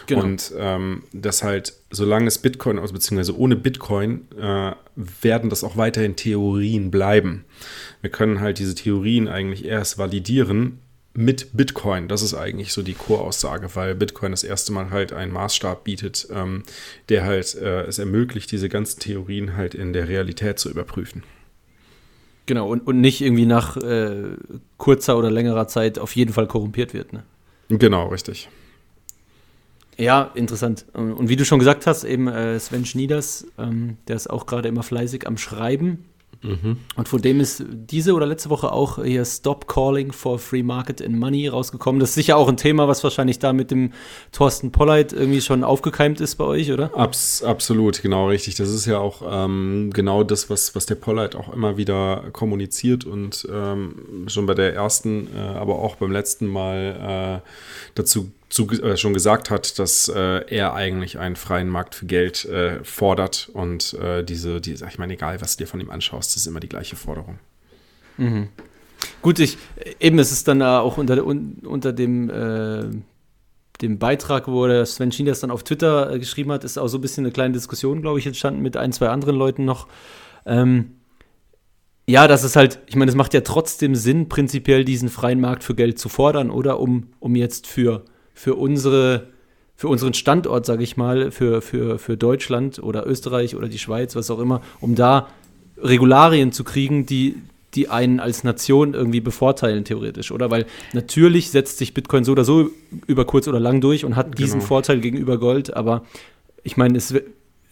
Genau. 0.07 0.23
Und 0.23 0.53
ähm, 0.57 1.03
dass 1.13 1.43
halt, 1.43 1.75
solange 1.91 2.29
es 2.29 2.39
Bitcoin, 2.39 2.79
also 2.79 2.95
beziehungsweise 2.95 3.37
ohne 3.37 3.57
Bitcoin, 3.57 4.22
äh, 4.37 4.73
werden 4.97 5.51
das 5.51 5.65
auch 5.65 5.77
weiterhin 5.77 6.17
Theorien 6.17 6.91
bleiben. 6.91 7.45
Wir 8.01 8.11
können 8.11 8.41
halt 8.41 8.59
diese 8.59 8.75
Theorien 8.75 9.29
eigentlich 9.29 9.65
erst 9.65 9.99
validieren 9.99 10.79
mit 11.15 11.57
Bitcoin. 11.57 12.09
Das 12.09 12.23
ist 12.23 12.35
eigentlich 12.35 12.73
so 12.73 12.83
die 12.83 12.95
Core-Aussage, 12.95 13.75
weil 13.75 13.95
Bitcoin 13.95 14.33
das 14.33 14.45
erste 14.45 14.73
Mal 14.73 14.91
halt 14.91 15.13
einen 15.13 15.33
Maßstab 15.33 15.85
bietet, 15.85 16.29
ähm, 16.33 16.63
der 17.09 17.25
halt 17.25 17.55
äh, 17.55 17.83
es 17.83 17.99
ermöglicht, 17.99 18.51
diese 18.51 18.69
ganzen 18.69 19.01
Theorien 19.01 19.57
halt 19.57 19.75
in 19.75 19.93
der 19.93 20.09
Realität 20.09 20.59
zu 20.59 20.71
überprüfen. 20.71 21.23
Genau, 22.47 22.69
und, 22.69 22.87
und 22.87 23.01
nicht 23.01 23.21
irgendwie 23.21 23.47
nach 23.47 23.77
äh, 23.77 24.37
kurzer 24.77 25.17
oder 25.17 25.31
längerer 25.31 25.69
Zeit 25.69 25.99
auf 25.99 26.17
jeden 26.17 26.33
Fall 26.33 26.47
korrumpiert 26.47 26.93
wird. 26.93 27.13
Ne? 27.13 27.23
Genau, 27.69 28.09
richtig. 28.09 28.49
Ja, 29.99 30.31
interessant. 30.35 30.87
Und 30.95 31.29
wie 31.29 31.37
du 31.37 31.45
schon 31.45 31.59
gesagt 31.59 31.87
hast, 31.87 32.05
eben 32.05 32.29
äh, 32.29 32.59
Sven 32.59 32.87
Schnieders, 32.87 33.47
ähm, 33.59 33.99
der 34.09 34.17
ist 34.17 34.31
auch 34.31 34.47
gerade 34.47 34.69
immer 34.69 34.83
fleißig 34.83 35.27
am 35.27 35.37
Schreiben. 35.37 36.05
Mhm. 36.43 36.79
Und 36.97 37.09
von 37.09 37.23
dem 37.23 37.41
ist 37.41 37.65
diese 37.69 38.15
oder 38.15 38.27
letzte 38.27 38.51
Woche 38.51 38.73
auch 38.73 39.03
hier 39.03 39.25
Stop 39.25 39.69
Calling 39.69 40.13
for 40.13 40.39
Free 40.39 40.63
Market 40.63 41.01
and 41.01 41.17
Money 41.19 41.47
rausgekommen. 41.49 42.01
Das 42.01 42.11
ist 42.11 42.15
sicher 42.17 42.37
auch 42.37 42.49
ein 42.49 42.57
Thema, 42.57 42.89
was 42.89 43.05
wahrscheinlich 43.05 43.39
da 43.39 43.53
mit 43.53 43.71
dem 43.71 43.93
Thorsten 44.33 44.73
Polleit 44.73 45.13
irgendwie 45.13 45.41
schon 45.41 45.63
aufgekeimt 45.63 46.21
ist 46.21 46.37
bei 46.37 46.45
euch, 46.45 46.73
oder? 46.73 46.97
Abs 46.97 47.43
absolut, 47.43 48.03
genau 48.03 48.29
richtig. 48.29 48.57
Das 48.57 48.71
ist 48.71 48.87
ja 48.87 48.99
auch 48.99 49.23
ähm, 49.25 49.91
genau 49.95 50.25
das, 50.25 50.51
was, 50.51 50.75
was 50.75 50.87
der 50.87 50.97
Polleit 50.97 51.37
auch 51.37 51.53
immer 51.53 51.77
wieder 51.77 52.25
kommuniziert 52.33 53.05
und 53.05 53.47
ähm, 53.53 54.27
schon 54.27 54.47
bei 54.47 54.55
der 54.55 54.75
ersten, 54.75 55.29
äh, 55.37 55.39
aber 55.39 55.79
auch 55.79 55.97
beim 55.97 56.11
letzten 56.11 56.49
Mal 56.49 57.41
äh, 57.45 57.49
dazu 57.95 58.33
zu, 58.53 58.69
äh, 58.69 58.99
schon 58.99 59.15
gesagt 59.15 59.51
hat, 59.51 59.79
dass 59.79 60.09
äh, 60.09 60.45
er 60.47 60.75
eigentlich 60.75 61.19
einen 61.19 61.37
freien 61.37 61.69
Markt 61.69 61.95
für 61.95 62.05
Geld 62.05 62.45
äh, 62.45 62.85
fordert 62.85 63.51
und 63.53 63.95
äh, 63.95 64.23
diese, 64.23 64.61
diese, 64.61 64.87
ich 64.87 64.99
meine, 64.99 65.15
egal 65.15 65.41
was 65.41 65.57
du 65.57 65.65
dir 65.65 65.69
von 65.69 65.81
ihm 65.81 65.91
anschaust, 65.91 66.37
ist 66.37 66.47
immer 66.47 66.61
die 66.61 66.69
gleiche 66.69 66.95
Forderung. 66.95 67.39
Mhm. 68.19 68.49
Gut, 69.23 69.39
ich, 69.39 69.57
eben, 70.01 70.19
es 70.19 70.33
ist 70.33 70.47
dann 70.49 70.61
auch 70.61 70.99
unter, 70.99 71.27
un, 71.27 71.63
unter 71.65 71.95
dem, 71.95 72.29
äh, 72.29 72.91
dem 73.81 73.99
Beitrag, 73.99 74.49
wo 74.49 74.67
der 74.67 74.85
Sven 74.85 75.13
Schien 75.13 75.25
das 75.25 75.41
dann 75.41 75.51
auf 75.51 75.65
Twitter 75.65 76.13
äh, 76.13 76.19
geschrieben 76.19 76.53
hat, 76.53 76.63
ist 76.63 76.79
auch 76.79 76.89
so 76.89 76.99
ein 76.99 77.01
bisschen 77.01 77.25
eine 77.25 77.33
kleine 77.33 77.55
Diskussion, 77.55 78.03
glaube 78.03 78.19
ich, 78.19 78.27
entstanden 78.27 78.61
mit 78.61 78.77
ein, 78.77 78.93
zwei 78.93 79.09
anderen 79.09 79.35
Leuten 79.35 79.65
noch. 79.65 79.89
Ähm, 80.45 80.97
ja, 82.07 82.29
das 82.29 82.45
ist 82.45 82.55
halt, 82.55 82.81
ich 82.87 82.97
meine, 82.97 83.11
es 83.11 83.17
macht 83.17 83.33
ja 83.33 83.41
trotzdem 83.41 83.95
Sinn, 83.95 84.29
prinzipiell 84.29 84.85
diesen 84.85 85.09
freien 85.09 85.41
Markt 85.41 85.65
für 85.65 85.75
Geld 85.75 85.99
zu 85.99 86.11
fordern, 86.11 86.51
oder? 86.51 86.81
Um, 86.81 87.09
um 87.19 87.35
jetzt 87.35 87.67
für 87.67 88.05
für 88.35 88.55
unsere 88.55 89.29
für 89.75 89.89
unseren 89.89 90.15
Standort, 90.15 90.65
sage 90.65 90.85
ich 90.85 90.97
mal, 90.97 91.33
für, 91.33 91.61
für, 91.61 91.99
für 91.99 92.17
Deutschland 92.17 92.81
oder 92.81 93.05
Österreich 93.05 93.57
oder 93.57 93.67
die 93.67 93.81
Schweiz, 93.81 94.15
was 94.15 94.31
auch 94.31 94.39
immer, 94.39 94.61
um 94.81 94.95
da 94.95 95.27
Regularien 95.77 96.53
zu 96.53 96.63
kriegen, 96.63 97.05
die, 97.05 97.35
die 97.75 97.89
einen 97.89 98.21
als 98.21 98.45
Nation 98.45 98.95
irgendwie 98.95 99.21
bevorteilen, 99.21 99.85
theoretisch, 99.85 100.31
oder? 100.31 100.53
Weil 100.53 100.67
natürlich 100.93 101.51
setzt 101.51 101.79
sich 101.79 101.95
Bitcoin 101.95 102.23
so 102.23 102.31
oder 102.31 102.45
so 102.45 102.71
über 103.09 103.25
kurz 103.25 103.49
oder 103.49 103.59
lang 103.59 103.81
durch 103.81 104.05
und 104.05 104.15
hat 104.15 104.27
genau. 104.27 104.37
diesen 104.37 104.61
Vorteil 104.61 105.01
gegenüber 105.01 105.39
Gold, 105.39 105.75
aber 105.75 106.05
ich 106.63 106.77
meine, 106.77 106.97
es 106.97 107.13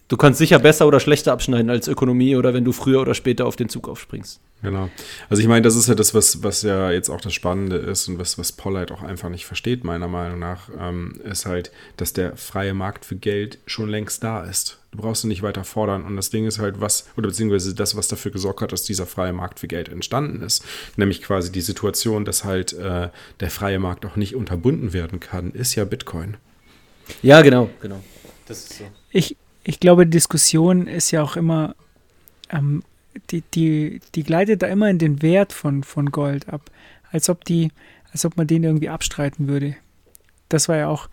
du 0.08 0.16
kannst 0.16 0.38
sicher 0.38 0.58
besser 0.58 0.88
oder 0.88 0.98
schlechter 0.98 1.32
abschneiden 1.32 1.70
als 1.70 1.86
Ökonomie 1.86 2.34
oder 2.34 2.54
wenn 2.54 2.64
du 2.64 2.72
früher 2.72 3.00
oder 3.00 3.14
später 3.14 3.46
auf 3.46 3.54
den 3.54 3.68
Zug 3.68 3.88
aufspringst. 3.88 4.40
Genau. 4.62 4.90
Also 5.30 5.40
ich 5.40 5.48
meine, 5.48 5.62
das 5.62 5.74
ist 5.74 5.88
ja 5.88 5.94
das, 5.94 6.12
was, 6.14 6.42
was 6.42 6.62
ja 6.62 6.90
jetzt 6.90 7.08
auch 7.08 7.20
das 7.20 7.32
Spannende 7.32 7.76
ist 7.76 8.08
und 8.08 8.18
was, 8.18 8.36
was 8.36 8.52
Paul 8.52 8.76
halt 8.76 8.92
auch 8.92 9.02
einfach 9.02 9.30
nicht 9.30 9.46
versteht, 9.46 9.84
meiner 9.84 10.08
Meinung 10.08 10.38
nach, 10.38 10.68
ähm, 10.78 11.18
ist 11.24 11.46
halt, 11.46 11.72
dass 11.96 12.12
der 12.12 12.36
freie 12.36 12.74
Markt 12.74 13.06
für 13.06 13.16
Geld 13.16 13.58
schon 13.64 13.88
längst 13.88 14.22
da 14.22 14.44
ist. 14.44 14.78
Du 14.90 14.98
brauchst 14.98 15.24
ihn 15.24 15.28
nicht 15.28 15.42
weiter 15.42 15.64
fordern. 15.64 16.04
Und 16.04 16.16
das 16.16 16.30
Ding 16.30 16.46
ist 16.46 16.58
halt, 16.58 16.80
was, 16.80 17.08
oder 17.16 17.28
beziehungsweise 17.28 17.74
das, 17.74 17.96
was 17.96 18.08
dafür 18.08 18.32
gesorgt 18.32 18.60
hat, 18.60 18.72
dass 18.72 18.82
dieser 18.82 19.06
freie 19.06 19.32
Markt 19.32 19.60
für 19.60 19.68
Geld 19.68 19.88
entstanden 19.88 20.42
ist. 20.42 20.64
Nämlich 20.96 21.22
quasi 21.22 21.50
die 21.52 21.60
Situation, 21.60 22.24
dass 22.24 22.44
halt 22.44 22.72
äh, 22.74 23.08
der 23.38 23.50
freie 23.50 23.78
Markt 23.78 24.04
auch 24.04 24.16
nicht 24.16 24.34
unterbunden 24.34 24.92
werden 24.92 25.20
kann, 25.20 25.52
ist 25.52 25.74
ja 25.74 25.84
Bitcoin. 25.84 26.36
Ja, 27.22 27.40
genau, 27.40 27.70
genau. 27.80 28.02
Das 28.46 28.58
ist 28.58 28.78
so. 28.78 28.84
Ich, 29.10 29.36
ich 29.64 29.80
glaube, 29.80 30.04
die 30.04 30.10
Diskussion 30.10 30.86
ist 30.86 31.12
ja 31.12 31.22
auch 31.22 31.36
immer, 31.36 31.74
ähm, 32.50 32.82
die, 33.30 33.42
die, 33.54 34.00
die 34.14 34.22
gleitet 34.22 34.62
da 34.62 34.66
immer 34.66 34.88
in 34.88 34.98
den 34.98 35.22
Wert 35.22 35.52
von, 35.52 35.82
von 35.82 36.10
Gold 36.10 36.48
ab, 36.48 36.70
als 37.10 37.28
ob 37.28 37.44
die, 37.44 37.72
als 38.12 38.24
ob 38.24 38.36
man 38.36 38.46
den 38.46 38.64
irgendwie 38.64 38.88
abstreiten 38.88 39.48
würde. 39.48 39.76
Das 40.48 40.68
war 40.68 40.76
ja 40.76 40.88
auch 40.88 41.08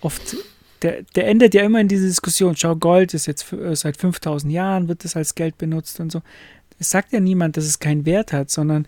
oft, 0.00 0.36
der, 0.82 1.02
der 1.14 1.28
endet 1.28 1.54
ja 1.54 1.62
immer 1.62 1.80
in 1.80 1.88
diese 1.88 2.06
Diskussion, 2.06 2.56
schau, 2.56 2.76
Gold 2.76 3.14
ist 3.14 3.26
jetzt 3.26 3.42
für, 3.42 3.74
seit 3.76 3.96
5000 3.96 4.52
Jahren, 4.52 4.88
wird 4.88 5.04
das 5.04 5.16
als 5.16 5.34
Geld 5.34 5.58
benutzt 5.58 6.00
und 6.00 6.12
so. 6.12 6.22
Es 6.78 6.90
sagt 6.90 7.12
ja 7.12 7.20
niemand, 7.20 7.56
dass 7.56 7.64
es 7.64 7.78
keinen 7.78 8.04
Wert 8.04 8.32
hat, 8.32 8.50
sondern 8.50 8.86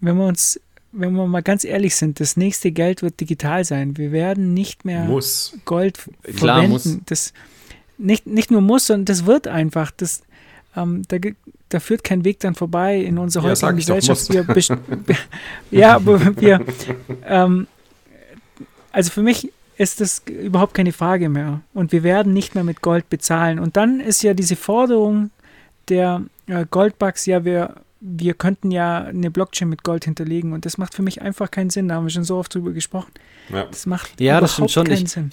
wenn 0.00 0.16
wir 0.16 0.26
uns 0.26 0.60
wenn 0.92 1.12
wir 1.12 1.26
mal 1.26 1.42
ganz 1.42 1.64
ehrlich 1.64 1.94
sind, 1.94 2.20
das 2.20 2.36
nächste 2.36 2.72
Geld 2.72 3.02
wird 3.02 3.20
digital 3.20 3.64
sein. 3.64 3.96
Wir 3.96 4.10
werden 4.12 4.54
nicht 4.54 4.84
mehr 4.84 5.04
muss. 5.04 5.56
Gold 5.64 5.98
Klar, 6.36 6.62
verwenden. 6.62 6.70
Muss. 6.70 6.98
Das 7.06 7.32
nicht, 7.96 8.26
nicht 8.26 8.50
nur 8.50 8.60
muss, 8.60 8.86
sondern 8.86 9.04
das 9.04 9.26
wird 9.26 9.46
einfach. 9.46 9.90
Das, 9.92 10.22
ähm, 10.76 11.02
da, 11.08 11.18
da 11.68 11.80
führt 11.80 12.04
kein 12.04 12.24
Weg 12.24 12.40
dann 12.40 12.54
vorbei 12.54 12.98
in 12.98 13.18
unserer 13.18 13.44
ja, 13.44 13.50
heutigen 13.50 13.76
Gesellschaft. 13.76 14.32
Wir, 14.32 15.16
ja, 15.70 15.96
aber 15.96 16.36
wir, 16.40 16.64
ähm, 17.26 17.66
also 18.92 19.10
für 19.10 19.22
mich 19.22 19.52
ist 19.80 20.00
das 20.00 20.22
überhaupt 20.28 20.74
keine 20.74 20.92
Frage 20.92 21.28
mehr. 21.28 21.62
Und 21.72 21.90
wir 21.92 22.02
werden 22.02 22.34
nicht 22.34 22.54
mehr 22.54 22.64
mit 22.64 22.82
Gold 22.82 23.08
bezahlen. 23.08 23.58
Und 23.58 23.76
dann 23.76 23.98
ist 24.00 24.22
ja 24.22 24.34
diese 24.34 24.54
Forderung 24.54 25.30
der 25.88 26.22
äh, 26.46 26.66
Goldbugs, 26.70 27.24
ja, 27.24 27.44
wir, 27.46 27.76
wir 28.00 28.34
könnten 28.34 28.70
ja 28.70 29.04
eine 29.04 29.30
Blockchain 29.30 29.70
mit 29.70 29.82
Gold 29.82 30.04
hinterlegen. 30.04 30.52
Und 30.52 30.66
das 30.66 30.76
macht 30.76 30.94
für 30.94 31.02
mich 31.02 31.22
einfach 31.22 31.50
keinen 31.50 31.70
Sinn. 31.70 31.88
Da 31.88 31.94
haben 31.94 32.04
wir 32.04 32.10
schon 32.10 32.24
so 32.24 32.36
oft 32.36 32.54
drüber 32.54 32.72
gesprochen. 32.72 33.10
Ja. 33.48 33.64
Das 33.64 33.86
macht 33.86 34.20
ja, 34.20 34.40
das 34.40 34.52
stimmt 34.52 34.70
schon. 34.70 34.86
keinen 34.86 35.04
ich, 35.04 35.10
Sinn. 35.10 35.30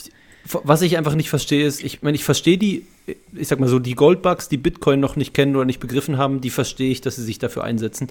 Was 0.63 0.81
ich 0.81 0.97
einfach 0.97 1.15
nicht 1.15 1.29
verstehe, 1.29 1.65
ist, 1.65 1.83
ich 1.83 2.01
meine, 2.01 2.15
ich 2.15 2.23
verstehe 2.23 2.57
die, 2.57 2.87
ich 3.33 3.47
sag 3.47 3.59
mal 3.59 3.69
so, 3.69 3.79
die 3.79 3.95
Goldbugs, 3.95 4.49
die 4.49 4.57
Bitcoin 4.57 4.99
noch 4.99 5.15
nicht 5.15 5.33
kennen 5.33 5.55
oder 5.55 5.65
nicht 5.65 5.79
begriffen 5.79 6.17
haben, 6.17 6.41
die 6.41 6.49
verstehe 6.49 6.91
ich, 6.91 7.01
dass 7.01 7.15
sie 7.15 7.23
sich 7.23 7.39
dafür 7.39 7.63
einsetzen. 7.63 8.07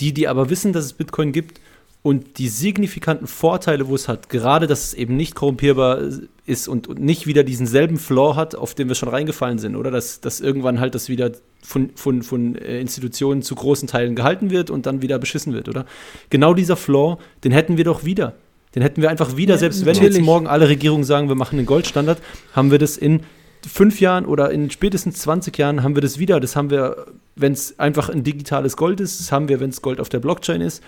Die, 0.00 0.14
die 0.14 0.28
aber 0.28 0.50
wissen, 0.50 0.72
dass 0.72 0.84
es 0.84 0.92
Bitcoin 0.94 1.32
gibt 1.32 1.60
und 2.02 2.38
die 2.38 2.48
signifikanten 2.48 3.26
Vorteile, 3.26 3.88
wo 3.88 3.94
es 3.94 4.08
hat, 4.08 4.30
gerade 4.30 4.66
dass 4.66 4.84
es 4.84 4.94
eben 4.94 5.16
nicht 5.16 5.34
korrumpierbar 5.34 6.00
ist 6.46 6.66
und, 6.66 6.88
und 6.88 6.98
nicht 6.98 7.26
wieder 7.26 7.44
diesen 7.44 7.66
selben 7.66 7.98
Flaw 7.98 8.36
hat, 8.36 8.54
auf 8.54 8.74
den 8.74 8.88
wir 8.88 8.94
schon 8.94 9.10
reingefallen 9.10 9.58
sind, 9.58 9.76
oder? 9.76 9.90
Dass, 9.90 10.20
dass 10.20 10.40
irgendwann 10.40 10.80
halt 10.80 10.94
das 10.94 11.10
wieder 11.10 11.32
von, 11.62 11.90
von, 11.94 12.22
von 12.22 12.56
äh, 12.56 12.80
Institutionen 12.80 13.42
zu 13.42 13.54
großen 13.54 13.86
Teilen 13.86 14.16
gehalten 14.16 14.50
wird 14.50 14.70
und 14.70 14.86
dann 14.86 15.02
wieder 15.02 15.18
beschissen 15.18 15.52
wird, 15.52 15.68
oder? 15.68 15.84
Genau 16.30 16.54
dieser 16.54 16.76
Flaw, 16.76 17.18
den 17.44 17.52
hätten 17.52 17.76
wir 17.76 17.84
doch 17.84 18.04
wieder. 18.04 18.34
Den 18.74 18.82
hätten 18.82 19.02
wir 19.02 19.10
einfach 19.10 19.36
wieder, 19.36 19.54
ja, 19.54 19.58
selbst 19.58 19.84
wenn 19.84 19.96
jetzt 19.96 20.20
morgen 20.20 20.46
alle 20.46 20.68
Regierungen 20.68 21.04
sagen, 21.04 21.28
wir 21.28 21.34
machen 21.34 21.58
einen 21.58 21.66
Goldstandard, 21.66 22.22
haben 22.54 22.70
wir 22.70 22.78
das 22.78 22.96
in 22.96 23.20
fünf 23.66 24.00
Jahren 24.00 24.26
oder 24.26 24.50
in 24.50 24.70
spätestens 24.70 25.18
20 25.20 25.56
Jahren 25.58 25.82
haben 25.82 25.94
wir 25.94 26.02
das 26.02 26.18
wieder. 26.18 26.40
Das 26.40 26.56
haben 26.56 26.70
wir, 26.70 27.06
wenn 27.36 27.52
es 27.52 27.78
einfach 27.78 28.08
ein 28.08 28.24
digitales 28.24 28.76
Gold 28.76 29.00
ist, 29.00 29.20
das 29.20 29.32
haben 29.32 29.48
wir, 29.48 29.60
wenn 29.60 29.70
es 29.70 29.82
Gold 29.82 30.00
auf 30.00 30.08
der 30.08 30.20
Blockchain 30.20 30.60
ist 30.60 30.82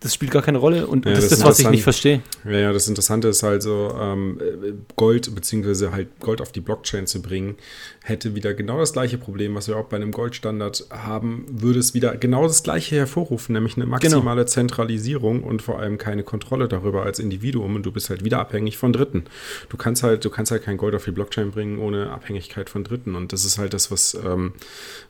das 0.00 0.14
spielt 0.14 0.30
gar 0.30 0.42
keine 0.42 0.58
Rolle 0.58 0.86
und, 0.86 1.04
ja, 1.06 1.12
das, 1.12 1.24
das 1.24 1.32
ist 1.32 1.40
das, 1.40 1.48
was 1.48 1.58
ich 1.58 1.70
nicht 1.70 1.82
verstehe. 1.82 2.22
Ja, 2.44 2.58
ja, 2.58 2.72
das 2.72 2.86
Interessante 2.86 3.28
ist 3.28 3.42
halt 3.42 3.62
so, 3.62 3.92
ähm, 4.00 4.38
Gold 4.94 5.34
beziehungsweise 5.34 5.90
halt 5.92 6.20
Gold 6.20 6.40
auf 6.40 6.52
die 6.52 6.60
Blockchain 6.60 7.06
zu 7.06 7.20
bringen, 7.20 7.56
hätte 8.08 8.34
wieder 8.34 8.54
genau 8.54 8.78
das 8.78 8.92
gleiche 8.92 9.18
Problem, 9.18 9.54
was 9.54 9.68
wir 9.68 9.76
auch 9.76 9.86
bei 9.86 9.96
einem 9.96 10.12
Goldstandard 10.12 10.86
haben, 10.90 11.44
würde 11.48 11.78
es 11.78 11.94
wieder 11.94 12.16
genau 12.16 12.46
das 12.46 12.62
gleiche 12.62 12.96
hervorrufen, 12.96 13.52
nämlich 13.52 13.76
eine 13.76 13.86
maximale 13.86 14.42
genau. 14.42 14.50
Zentralisierung 14.50 15.42
und 15.42 15.62
vor 15.62 15.78
allem 15.78 15.98
keine 15.98 16.22
Kontrolle 16.22 16.68
darüber 16.68 17.02
als 17.02 17.18
Individuum 17.18 17.76
und 17.76 17.84
du 17.84 17.92
bist 17.92 18.10
halt 18.10 18.24
wieder 18.24 18.40
abhängig 18.40 18.78
von 18.78 18.92
Dritten. 18.92 19.24
Du 19.68 19.76
kannst 19.76 20.02
halt, 20.02 20.24
du 20.24 20.30
kannst 20.30 20.50
halt 20.50 20.62
kein 20.62 20.76
Gold 20.76 20.94
auf 20.94 21.04
die 21.04 21.10
Blockchain 21.10 21.50
bringen 21.50 21.78
ohne 21.78 22.10
Abhängigkeit 22.10 22.70
von 22.70 22.84
Dritten 22.84 23.14
und 23.14 23.32
das 23.32 23.44
ist 23.44 23.58
halt 23.58 23.74
das, 23.74 23.90
was, 23.90 24.14
ähm, 24.14 24.52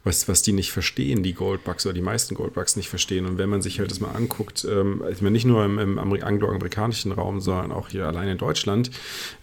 was, 0.04 0.28
was 0.28 0.42
die 0.42 0.52
nicht 0.52 0.72
verstehen, 0.72 1.22
die 1.22 1.34
Goldbugs 1.34 1.86
oder 1.86 1.94
die 1.94 2.02
meisten 2.02 2.34
Goldbugs 2.34 2.76
nicht 2.76 2.88
verstehen 2.88 3.26
und 3.26 3.38
wenn 3.38 3.48
man 3.48 3.62
sich 3.62 3.78
halt 3.78 3.90
das 3.90 4.00
mal 4.00 4.12
anguckt, 4.12 4.66
ähm, 4.68 5.02
ich 5.10 5.22
meine 5.22 5.32
nicht 5.32 5.46
nur 5.46 5.64
im, 5.64 5.78
im 5.78 5.98
angloamerikanischen 5.98 7.12
Raum, 7.12 7.40
sondern 7.40 7.72
auch 7.72 7.88
hier 7.88 8.06
allein 8.06 8.28
in 8.28 8.38
Deutschland, 8.38 8.90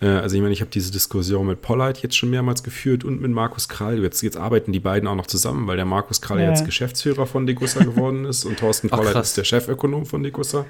äh, 0.02 0.08
also 0.08 0.36
ich 0.36 0.42
meine, 0.42 0.54
ich 0.54 0.62
habe 0.62 0.72
diese 0.72 0.92
Diskussion 0.92 1.48
mit 1.48 1.62
Pollard 1.62 2.02
jetzt 2.02 2.18
schon 2.18 2.30
mehrmals 2.30 2.64
geführt 2.64 3.04
und 3.04 3.22
mit 3.22 3.32
Mark 3.32 3.45
Markus 3.46 3.70
Krall. 3.70 4.02
Jetzt, 4.02 4.24
jetzt 4.24 4.38
arbeiten 4.38 4.72
die 4.72 4.80
beiden 4.80 5.08
auch 5.08 5.14
noch 5.14 5.28
zusammen, 5.28 5.68
weil 5.68 5.76
der 5.76 5.86
Markus 5.86 6.20
Krall 6.20 6.40
ja. 6.40 6.50
jetzt 6.50 6.66
Geschäftsführer 6.66 7.28
von 7.28 7.46
Degussa 7.46 7.84
geworden 7.84 8.26
ist 8.26 8.44
und 8.44 8.58
Thorsten 8.58 8.90
Pollert 8.90 9.16
ist 9.16 9.38
der 9.38 9.44
Chefökonom 9.44 10.08
von 10.08 10.24
Degussa. 10.24 10.66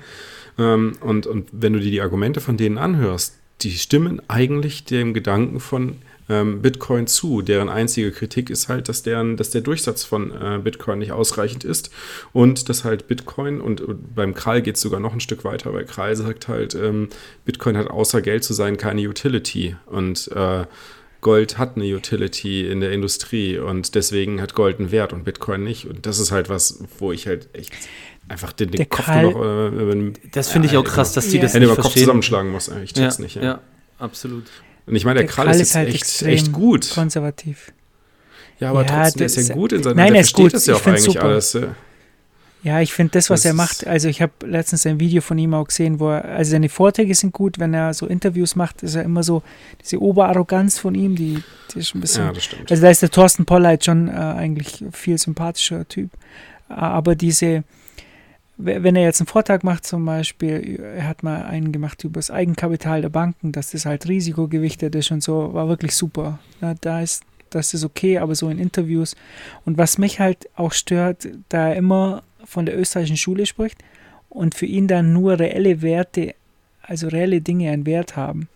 Ähm, 0.58 0.98
und, 1.00 1.26
und 1.26 1.48
wenn 1.54 1.72
du 1.72 1.80
dir 1.80 1.92
die 1.92 2.02
Argumente 2.02 2.42
von 2.42 2.58
denen 2.58 2.78
anhörst, 2.78 3.36
die 3.62 3.72
stimmen 3.72 4.22
eigentlich 4.28 4.84
dem 4.84 5.14
Gedanken 5.14 5.62
von 5.62 5.96
ähm, 6.28 6.62
Bitcoin 6.62 7.08
zu. 7.08 7.42
Deren 7.42 7.70
einzige 7.70 8.12
Kritik 8.12 8.50
ist 8.50 8.68
halt, 8.68 8.90
dass, 8.90 9.04
deren, 9.04 9.38
dass 9.38 9.52
der 9.52 9.62
Durchsatz 9.62 10.04
von 10.04 10.32
äh, 10.32 10.60
Bitcoin 10.62 11.00
nicht 11.00 11.14
ausreichend 11.14 11.64
ist 11.64 11.92
und 12.34 12.68
dass 12.68 12.84
halt 12.84 13.08
Bitcoin 13.08 13.62
und, 13.62 13.80
und 13.80 14.16
beim 14.16 14.34
Krall 14.34 14.62
geht 14.62 14.76
es 14.76 14.82
sogar 14.82 15.00
noch 15.00 15.14
ein 15.14 15.20
Stück 15.20 15.46
weiter, 15.46 15.74
weil 15.74 15.86
Krall 15.86 16.16
sagt 16.16 16.50
halt, 16.50 16.76
ähm, 16.76 17.10
Bitcoin 17.46 17.78
hat 17.78 17.90
außer 17.90 18.22
Geld 18.22 18.44
zu 18.44 18.54
sein 18.54 18.76
keine 18.76 19.08
Utility 19.08 19.76
und 19.86 20.30
äh, 20.36 20.66
Gold 21.26 21.58
hat 21.58 21.76
eine 21.76 21.86
Utility 21.86 22.70
in 22.70 22.82
der 22.82 22.92
Industrie 22.92 23.58
und 23.58 23.96
deswegen 23.96 24.40
hat 24.40 24.54
Gold 24.54 24.78
einen 24.78 24.92
Wert 24.92 25.12
und 25.12 25.24
Bitcoin 25.24 25.64
nicht. 25.64 25.88
Und 25.88 26.06
das 26.06 26.20
ist 26.20 26.32
halt 26.32 26.50
was, 26.50 26.84
wo 27.00 27.12
ich 27.12 27.26
halt 27.26 27.50
echt 27.54 27.74
einfach 28.28 28.54
den, 28.54 28.70
den 28.70 28.88
Kopf 28.88 29.06
Karl, 29.06 29.32
noch. 29.32 29.74
Äh, 29.74 30.14
das 30.34 30.52
finde 30.52 30.68
ich 30.68 30.78
auch 30.78 30.84
krass, 30.84 31.14
dass 31.14 31.30
die 31.30 31.38
ja. 31.38 31.42
das 31.42 31.56
nicht 31.56 31.64
über 31.64 31.78
Kopf 31.78 31.96
zusammenschlagen 31.96 32.52
muss. 32.52 32.68
Ich 32.84 32.94
check's 32.94 33.18
ja, 33.18 33.24
nicht. 33.24 33.36
Ja. 33.38 33.42
ja, 33.42 33.62
absolut. 33.98 34.44
Und 34.86 34.96
ich 34.96 35.04
meine, 35.04 35.22
der, 35.22 35.24
der 35.24 35.34
Krall, 35.34 35.48
Krall, 35.48 35.60
ist, 35.60 35.74
halt 35.74 35.90
echt, 35.90 36.22
echt 36.22 36.52
gut. 36.52 36.92
Konservativ. 36.94 37.74
Ja, 38.60 38.70
aber 38.70 38.86
ja, 38.86 39.06
trotzdem 39.06 39.26
ist 39.26 39.50
er 39.50 39.56
gut 39.56 39.74
in 39.74 39.82
seinem 39.82 39.98
Nein, 39.98 40.14
er 40.14 40.22
ist 40.22 40.34
gut. 40.34 40.54
das 40.54 40.68
ja 40.68 40.76
auch 40.76 40.86
eigentlich 40.86 41.06
super. 41.06 41.24
alles. 41.24 41.58
Ja, 42.66 42.82
ich 42.82 42.94
finde 42.96 43.12
das, 43.12 43.30
was 43.30 43.44
das 43.44 43.52
er 43.52 43.54
macht, 43.54 43.86
also 43.86 44.10
ich 44.10 44.24
habe 44.24 44.34
letztens 44.44 44.88
ein 44.88 45.00
Video 45.00 45.22
von 45.22 45.38
ihm 45.38 45.54
auch 45.54 45.66
gesehen, 45.66 46.00
wo 46.00 46.10
er, 46.10 46.26
also 46.26 46.50
seine 46.50 46.68
Vorträge 46.68 47.14
sind 47.14 47.32
gut, 47.32 47.60
wenn 47.60 47.76
er 47.76 47.94
so 47.94 48.08
Interviews 48.08 48.56
macht, 48.56 48.82
ist 48.82 48.96
er 48.96 49.04
immer 49.04 49.22
so, 49.22 49.44
diese 49.80 50.02
Oberarroganz 50.02 50.80
von 50.80 50.96
ihm, 50.96 51.16
die, 51.16 51.44
die 51.72 51.80
ist 51.80 51.90
schon 51.90 52.00
ein 52.00 52.02
bisschen. 52.02 52.26
Ja, 52.26 52.34
das 52.34 52.44
stimmt. 52.44 52.72
Also 52.72 52.82
da 52.82 52.90
ist 52.90 53.04
der 53.04 53.12
Thorsten 53.12 53.46
Polleit 53.46 53.86
schon 53.86 54.08
äh, 54.08 54.14
eigentlich 54.14 54.84
viel 54.94 55.20
sympathischer 55.20 55.88
Typ. 55.88 56.10
Aber 56.68 57.14
diese, 57.14 57.66
wenn 58.58 58.96
er 58.96 59.04
jetzt 59.04 59.22
einen 59.22 59.28
Vortrag 59.28 59.64
macht, 59.64 59.86
zum 59.86 60.04
Beispiel, 60.04 60.84
er 60.98 61.08
hat 61.08 61.22
mal 61.22 61.44
einen 61.44 61.72
gemacht 61.72 62.04
über 62.04 62.18
das 62.18 62.32
Eigenkapital 62.32 63.04
der 63.04 63.10
Banken, 63.10 63.52
dass 63.52 63.70
das 63.70 63.86
halt 63.86 64.08
risikogewichtet 64.08 64.96
ist 64.96 65.12
und 65.12 65.22
so, 65.22 65.54
war 65.54 65.68
wirklich 65.68 65.96
super. 65.96 66.40
Ja, 66.62 66.74
da 66.82 67.02
ist 67.02 67.22
das 67.52 67.74
ist 67.74 67.86
okay, 67.86 68.18
aber 68.18 68.36
so 68.36 68.50
in 68.50 68.60
Interviews. 68.60 69.16
Und 69.66 69.78
was 69.78 69.98
mich 69.98 70.20
halt 70.20 70.50
auch 70.56 70.74
stört, 70.74 71.28
da 71.48 71.70
er 71.70 71.76
immer 71.76 72.24
von 72.46 72.66
der 72.66 72.78
österreichischen 72.78 73.18
Schule 73.18 73.46
spricht 73.46 73.84
und 74.30 74.56
für 74.56 74.66
ihn 74.66 74.88
dann 74.88 75.14
nur 75.14 75.40
reelle 75.40 75.82
Werte, 75.82 76.36
also 76.82 77.08
reelle 77.08 77.42
Dinge 77.42 77.72
einen 77.72 77.86
Wert 77.86 78.16
haben. 78.16 78.48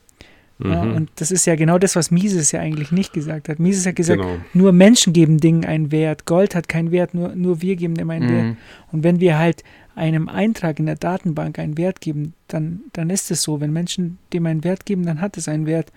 Mhm. 0.59 0.71
Ja, 0.71 0.81
und 0.81 1.09
das 1.15 1.31
ist 1.31 1.45
ja 1.45 1.55
genau 1.55 1.77
das, 1.77 1.95
was 1.95 2.11
Mises 2.11 2.51
ja 2.51 2.59
eigentlich 2.59 2.91
nicht 2.91 3.13
gesagt 3.13 3.47
hat. 3.47 3.59
Mises 3.59 3.85
hat 3.85 3.95
gesagt, 3.95 4.21
genau. 4.21 4.37
nur 4.53 4.73
Menschen 4.73 5.13
geben 5.13 5.39
Dingen 5.39 5.65
einen 5.65 5.91
Wert. 5.91 6.25
Gold 6.25 6.53
hat 6.53 6.67
keinen 6.67 6.91
Wert, 6.91 7.13
nur, 7.13 7.29
nur 7.29 7.61
wir 7.61 7.77
geben 7.77 7.95
dem 7.95 8.09
einen 8.09 8.25
mhm. 8.25 8.31
Wert. 8.31 8.57
Und 8.91 9.03
wenn 9.03 9.19
wir 9.19 9.37
halt 9.37 9.63
einem 9.99 10.29
Eintrag 10.29 10.79
in 10.79 10.85
der 10.85 10.95
Datenbank 10.95 11.59
einen 11.59 11.77
Wert 11.77 12.01
geben, 12.01 12.33
dann, 12.47 12.81
dann 12.93 13.09
ist 13.09 13.29
es 13.29 13.43
so. 13.43 13.59
Wenn 13.59 13.71
Menschen 13.71 14.17
dem 14.33 14.45
einen 14.45 14.63
Wert 14.63 14.85
geben, 14.85 15.05
dann 15.05 15.21
hat 15.21 15.37
es 15.37 15.47
einen 15.47 15.65
Wert. 15.65 15.91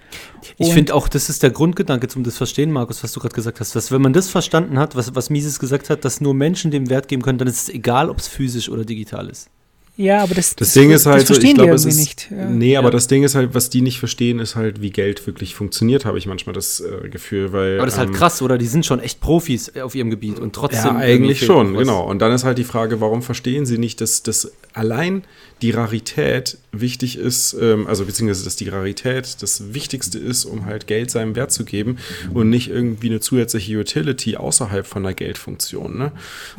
Und 0.58 0.66
ich 0.66 0.72
finde 0.72 0.94
auch, 0.94 1.08
das 1.08 1.28
ist 1.28 1.42
der 1.42 1.50
Grundgedanke 1.50 2.08
zum 2.08 2.24
das 2.24 2.36
Verstehen, 2.36 2.72
Markus, 2.72 3.02
was 3.02 3.12
du 3.12 3.20
gerade 3.20 3.34
gesagt 3.34 3.60
hast. 3.60 3.74
Dass, 3.74 3.92
wenn 3.92 4.02
man 4.02 4.12
das 4.12 4.28
verstanden 4.28 4.78
hat, 4.78 4.96
was, 4.96 5.14
was 5.14 5.30
Mises 5.30 5.58
gesagt 5.58 5.88
hat, 5.88 6.04
dass 6.04 6.20
nur 6.20 6.34
Menschen 6.34 6.70
dem 6.70 6.90
Wert 6.90 7.08
geben 7.08 7.22
können, 7.22 7.38
dann 7.38 7.48
ist 7.48 7.62
es 7.62 7.68
egal, 7.68 8.10
ob 8.10 8.18
es 8.18 8.28
physisch 8.28 8.68
oder 8.68 8.84
digital 8.84 9.28
ist. 9.28 9.48
Ja, 9.96 10.22
aber 10.22 10.34
das, 10.34 10.56
das, 10.56 10.68
das 10.68 10.74
Ding 10.74 10.90
ist 10.90 11.04
halt 11.04 11.26
so, 11.26 11.34
ich 11.34 11.54
glaube, 11.54 11.74
es 11.74 11.84
ist. 11.84 11.98
Nicht, 11.98 12.30
ja. 12.30 12.48
Nee, 12.48 12.76
aber 12.78 12.88
ja. 12.88 12.92
das 12.92 13.08
Ding 13.08 13.24
ist 13.24 13.34
halt, 13.34 13.54
was 13.54 13.68
die 13.68 13.82
nicht 13.82 13.98
verstehen, 13.98 14.38
ist 14.38 14.56
halt, 14.56 14.80
wie 14.80 14.90
Geld 14.90 15.26
wirklich 15.26 15.54
funktioniert, 15.54 16.06
habe 16.06 16.16
ich 16.16 16.26
manchmal 16.26 16.54
das 16.54 16.80
äh, 16.80 17.10
Gefühl. 17.10 17.52
Weil, 17.52 17.76
aber 17.76 17.84
das 17.84 17.94
ist 17.94 17.98
halt 17.98 18.08
ähm, 18.08 18.14
krass, 18.14 18.40
oder? 18.40 18.56
Die 18.56 18.66
sind 18.66 18.86
schon 18.86 19.00
echt 19.00 19.20
Profis 19.20 19.76
auf 19.76 19.94
ihrem 19.94 20.08
Gebiet 20.08 20.38
und 20.38 20.54
trotzdem. 20.54 20.94
Ja, 20.94 20.96
eigentlich 20.96 21.44
schon, 21.44 21.74
genau. 21.74 22.08
Und 22.08 22.20
dann 22.20 22.32
ist 22.32 22.44
halt 22.44 22.56
die 22.56 22.64
Frage, 22.64 23.02
warum 23.02 23.22
verstehen 23.22 23.66
sie 23.66 23.76
nicht, 23.76 24.00
dass, 24.00 24.22
dass 24.22 24.52
allein 24.72 25.24
die 25.62 25.70
Rarität 25.70 26.58
wichtig 26.72 27.16
ist, 27.16 27.54
ähm, 27.60 27.86
also 27.86 28.04
beziehungsweise 28.04 28.44
dass 28.44 28.56
die 28.56 28.68
Rarität 28.68 29.42
das 29.42 29.74
Wichtigste 29.74 30.18
ist, 30.18 30.44
um 30.44 30.66
halt 30.66 30.86
Geld 30.86 31.10
seinem 31.10 31.36
Wert 31.36 31.52
zu 31.52 31.64
geben 31.64 31.98
und 32.34 32.50
nicht 32.50 32.68
irgendwie 32.68 33.10
eine 33.10 33.20
zusätzliche 33.20 33.78
Utility 33.78 34.36
außerhalb 34.36 34.86
von 34.86 35.02
der 35.02 35.14
Geldfunktion. 35.14 35.96
Ne? 35.98 36.12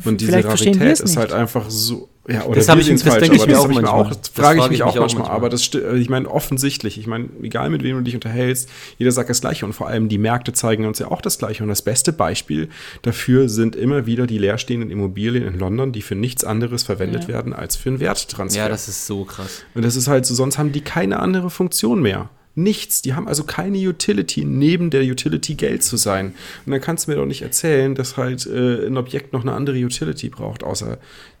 Und 0.04 0.20
diese 0.20 0.32
Vielleicht 0.32 0.48
Rarität 0.48 1.00
ist 1.00 1.16
halt 1.16 1.32
einfach 1.32 1.68
so. 1.68 2.08
Ja, 2.26 2.44
oder 2.44 2.54
das 2.54 2.70
habe 2.70 2.80
ich, 2.80 2.88
das 2.88 3.02
falsch, 3.02 3.18
denke 3.18 3.36
ich 3.36 3.46
mir 3.46 3.60
auch 3.60 3.68
manchmal. 3.68 3.92
Auch, 3.92 4.08
das 4.08 4.28
frage 4.28 4.60
ich 4.60 4.70
mich 4.70 4.82
auch 4.82 4.94
manchmal, 4.94 5.28
aber 5.28 5.50
das 5.50 5.68
ich 5.74 6.08
meine 6.08 6.30
offensichtlich, 6.30 6.96
ich 6.96 7.06
meine, 7.06 7.28
egal 7.42 7.68
mit 7.68 7.82
wem 7.82 7.98
du 7.98 8.02
dich 8.02 8.14
unterhältst, 8.14 8.70
jeder 8.96 9.12
sagt 9.12 9.28
das 9.28 9.42
Gleiche 9.42 9.66
und 9.66 9.74
vor 9.74 9.88
allem 9.88 10.08
die 10.08 10.16
Märkte 10.16 10.54
zeigen 10.54 10.86
uns 10.86 10.98
ja 10.98 11.10
auch 11.10 11.20
das 11.20 11.36
Gleiche 11.36 11.62
und 11.62 11.68
das 11.68 11.82
beste 11.82 12.14
Beispiel 12.14 12.70
dafür 13.02 13.50
sind 13.50 13.76
immer 13.76 14.06
wieder 14.06 14.26
die 14.26 14.38
leerstehenden 14.38 14.90
Immobilien 14.90 15.46
in 15.46 15.58
London, 15.58 15.92
die 15.92 16.00
für 16.00 16.14
nichts 16.14 16.44
anderes 16.44 16.82
verwendet 16.82 17.24
ja. 17.24 17.28
werden 17.28 17.52
als 17.52 17.76
für 17.76 17.90
einen 17.90 18.00
Werttransfer. 18.00 18.58
Ja, 18.58 18.68
das 18.70 18.88
ist 18.88 18.93
so 18.94 19.24
krass. 19.24 19.64
Und 19.74 19.84
das 19.84 19.96
ist 19.96 20.08
halt 20.08 20.26
so, 20.26 20.34
sonst 20.34 20.58
haben 20.58 20.72
die 20.72 20.80
keine 20.80 21.20
andere 21.20 21.50
Funktion 21.50 22.02
mehr. 22.02 22.30
Nichts. 22.56 23.02
Die 23.02 23.14
haben 23.14 23.26
also 23.26 23.42
keine 23.42 23.78
Utility, 23.78 24.44
neben 24.44 24.90
der 24.90 25.02
Utility 25.02 25.54
Geld 25.54 25.82
zu 25.82 25.96
sein. 25.96 26.34
Und 26.64 26.72
dann 26.72 26.80
kannst 26.80 27.06
du 27.06 27.10
mir 27.10 27.16
doch 27.16 27.26
nicht 27.26 27.42
erzählen, 27.42 27.96
dass 27.96 28.16
halt 28.16 28.46
äh, 28.46 28.86
ein 28.86 28.96
Objekt 28.96 29.32
noch 29.32 29.42
eine 29.42 29.52
andere 29.52 29.76
Utility 29.78 30.28
braucht, 30.28 30.62
außer 30.62 30.98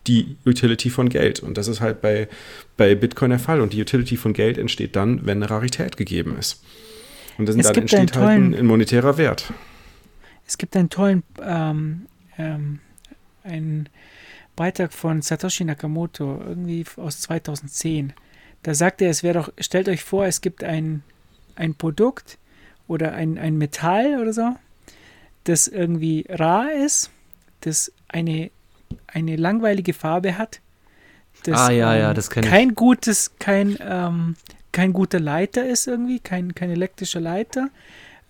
die 0.08 0.36
Utility 0.44 0.90
von 0.90 1.08
Geld. 1.08 1.40
Und 1.40 1.56
das 1.56 1.68
ist 1.68 1.80
halt 1.80 2.00
bei, 2.00 2.28
bei 2.76 2.96
Bitcoin 2.96 3.30
der 3.30 3.38
Fall. 3.38 3.60
Und 3.60 3.72
die 3.72 3.80
Utility 3.80 4.16
von 4.16 4.32
Geld 4.32 4.58
entsteht 4.58 4.96
dann, 4.96 5.24
wenn 5.24 5.38
eine 5.38 5.50
Rarität 5.50 5.96
gegeben 5.96 6.36
ist. 6.36 6.62
Und 7.38 7.48
das, 7.48 7.56
dann 7.56 7.74
entsteht 7.74 8.16
halt 8.16 8.16
ein, 8.16 8.54
ein, 8.54 8.66
monetärer 8.66 9.16
Wert. 9.16 9.52
Es 10.46 10.58
gibt 10.58 10.76
einen 10.76 10.90
tollen, 10.90 11.22
ähm, 11.42 12.06
ähm, 12.38 12.80
einen 13.44 13.88
Beitrag 14.56 14.92
von 14.92 15.22
Satoshi 15.22 15.64
Nakamoto, 15.64 16.40
irgendwie 16.46 16.84
aus 16.96 17.20
2010. 17.20 18.12
Da 18.62 18.74
sagt 18.74 19.02
er, 19.02 19.10
es 19.10 19.22
wäre 19.22 19.40
doch, 19.40 19.52
stellt 19.58 19.88
euch 19.88 20.02
vor, 20.04 20.26
es 20.26 20.40
gibt 20.40 20.64
ein, 20.64 21.02
ein 21.56 21.74
Produkt 21.74 22.38
oder 22.88 23.12
ein, 23.12 23.38
ein 23.38 23.58
Metall 23.58 24.20
oder 24.20 24.32
so, 24.32 24.56
das 25.44 25.68
irgendwie 25.68 26.24
rar 26.28 26.72
ist, 26.72 27.10
das 27.60 27.92
eine, 28.08 28.50
eine 29.06 29.36
langweilige 29.36 29.92
Farbe 29.92 30.38
hat, 30.38 30.60
das 31.42 31.60
ah, 31.60 31.70
ja, 31.70 31.94
ja, 31.94 32.08
ähm, 32.10 32.14
das 32.14 32.30
kein 32.30 32.70
ich. 32.70 32.74
gutes, 32.74 33.32
kein, 33.38 33.76
ähm, 33.80 34.36
kein 34.72 34.92
guter 34.92 35.20
Leiter 35.20 35.66
ist 35.66 35.86
irgendwie, 35.86 36.20
kein, 36.20 36.54
kein 36.54 36.70
elektrischer 36.70 37.20
Leiter, 37.20 37.68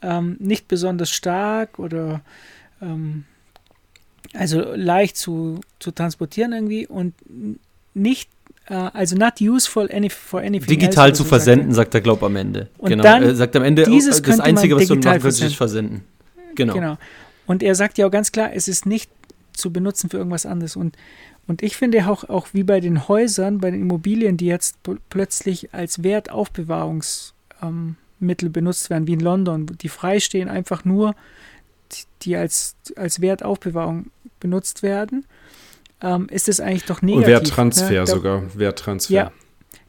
ähm, 0.02 0.36
nicht 0.40 0.66
besonders 0.68 1.10
stark 1.10 1.78
oder 1.78 2.22
ähm, 2.82 3.24
also 4.34 4.74
leicht 4.74 5.16
zu, 5.16 5.60
zu 5.78 5.90
transportieren 5.90 6.52
irgendwie 6.52 6.86
und 6.86 7.14
nicht 7.94 8.28
Uh, 8.70 8.88
also 8.94 9.14
not 9.14 9.42
useful 9.42 9.90
any, 9.92 10.08
for 10.08 10.40
anything 10.40 10.66
Digital 10.66 11.10
else, 11.10 11.18
zu 11.18 11.24
versenden, 11.24 11.74
sagt 11.74 11.94
er, 11.94 12.00
glaub 12.00 12.22
am 12.22 12.34
Ende. 12.34 12.68
Und 12.78 12.88
genau. 12.88 13.02
Dann 13.02 13.22
er 13.22 13.34
sagt 13.34 13.54
am 13.56 13.62
Ende, 13.62 13.82
dieses 13.82 14.22
das 14.22 14.40
Einzige, 14.40 14.74
was 14.74 14.86
du 14.86 14.94
machen 14.94 15.20
kannst, 15.20 15.42
ist 15.42 15.54
versenden. 15.54 16.02
Genau. 16.54 16.72
genau. 16.72 16.96
Und 17.44 17.62
er 17.62 17.74
sagt 17.74 17.98
ja 17.98 18.06
auch 18.06 18.10
ganz 18.10 18.32
klar, 18.32 18.54
es 18.54 18.66
ist 18.66 18.86
nicht 18.86 19.10
zu 19.52 19.70
benutzen 19.70 20.08
für 20.08 20.16
irgendwas 20.16 20.46
anderes. 20.46 20.76
Und, 20.76 20.96
und 21.46 21.62
ich 21.62 21.76
finde 21.76 22.08
auch, 22.08 22.24
auch 22.30 22.48
wie 22.52 22.62
bei 22.62 22.80
den 22.80 23.06
Häusern, 23.06 23.58
bei 23.58 23.70
den 23.70 23.82
Immobilien, 23.82 24.38
die 24.38 24.46
jetzt 24.46 24.78
plötzlich 25.10 25.74
als 25.74 26.02
Wertaufbewahrungsmittel 26.02 27.34
ähm, 27.62 28.52
benutzt 28.52 28.88
werden, 28.88 29.06
wie 29.06 29.12
in 29.12 29.20
London, 29.20 29.66
die 29.66 29.90
freistehen, 29.90 30.48
einfach 30.48 30.86
nur, 30.86 31.14
die, 31.94 32.04
die 32.22 32.36
als, 32.36 32.76
als 32.96 33.20
Wertaufbewahrung 33.20 34.06
benutzt 34.40 34.82
werden 34.82 35.24
ähm, 36.00 36.26
ist 36.30 36.48
es 36.48 36.60
eigentlich 36.60 36.84
doch 36.84 37.02
negativ. 37.02 37.26
Und 37.26 37.32
Werttransfer 37.32 37.90
ne? 37.90 37.96
da, 37.96 38.06
sogar, 38.06 38.42
Werttransfer. 38.54 39.14
Ja, 39.14 39.32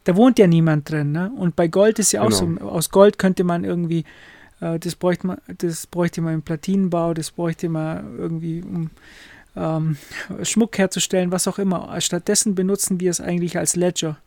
da 0.05 0.15
wohnt 0.15 0.39
ja 0.39 0.47
niemand 0.47 0.89
drin. 0.89 1.11
Ne? 1.11 1.31
Und 1.35 1.55
bei 1.55 1.67
Gold 1.67 1.99
ist 1.99 2.13
ja 2.13 2.21
auch 2.21 2.29
genau. 2.29 2.59
so, 2.59 2.67
aus 2.67 2.89
Gold 2.89 3.17
könnte 3.17 3.43
man 3.43 3.63
irgendwie, 3.63 4.05
äh, 4.61 4.79
das, 4.79 4.95
bräuchte 4.95 5.27
man, 5.27 5.37
das 5.57 5.87
bräuchte 5.87 6.21
man 6.21 6.35
im 6.35 6.41
Platinenbau, 6.41 7.13
das 7.13 7.31
bräuchte 7.31 7.69
man 7.69 8.17
irgendwie, 8.17 8.61
um 8.61 8.89
ähm, 9.57 9.97
Schmuck 10.43 10.77
herzustellen, 10.77 11.31
was 11.31 11.47
auch 11.47 11.59
immer. 11.59 11.99
Stattdessen 11.99 12.55
benutzen 12.55 12.99
wir 12.99 13.11
es 13.11 13.19
eigentlich 13.19 13.57
als 13.57 13.75
Ledger. 13.75 14.17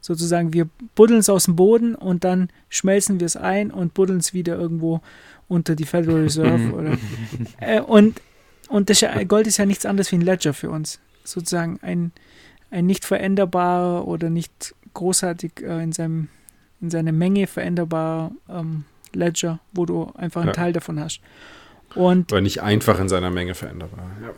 Sozusagen, 0.00 0.52
wir 0.52 0.68
buddeln 0.94 1.20
es 1.20 1.30
aus 1.30 1.46
dem 1.46 1.56
Boden 1.56 1.94
und 1.94 2.24
dann 2.24 2.50
schmelzen 2.68 3.20
wir 3.20 3.26
es 3.26 3.36
ein 3.36 3.70
und 3.70 3.94
buddeln 3.94 4.18
es 4.18 4.34
wieder 4.34 4.56
irgendwo 4.56 5.00
unter 5.48 5.74
die 5.74 5.84
Federal 5.84 6.22
Reserve. 6.22 6.72
oder, 6.72 6.98
äh, 7.60 7.80
und 7.80 8.20
und 8.68 8.88
das 8.88 9.04
Gold 9.28 9.46
ist 9.46 9.58
ja 9.58 9.66
nichts 9.66 9.84
anderes 9.84 10.10
wie 10.10 10.16
ein 10.16 10.22
Ledger 10.22 10.54
für 10.54 10.70
uns 10.70 10.98
sozusagen 11.24 11.78
ein, 11.82 12.12
ein 12.70 12.86
nicht 12.86 13.04
veränderbarer 13.04 14.06
oder 14.06 14.30
nicht 14.30 14.74
großartig 14.92 15.62
äh, 15.62 15.82
in, 15.82 15.92
seinem, 15.92 16.28
in 16.80 16.90
seiner 16.90 17.12
Menge 17.12 17.46
veränderbarer 17.46 18.30
ähm, 18.48 18.84
Ledger, 19.12 19.60
wo 19.72 19.86
du 19.86 20.12
einfach 20.16 20.42
einen 20.42 20.48
ja. 20.48 20.54
Teil 20.54 20.72
davon 20.72 21.00
hast. 21.00 21.20
Und 21.94 22.32
Weil 22.32 22.42
nicht 22.42 22.62
einfach 22.62 22.98
in 22.98 23.08
seiner 23.08 23.30
Menge 23.30 23.54
veränderbar. 23.54 24.10
Ja 24.22 24.30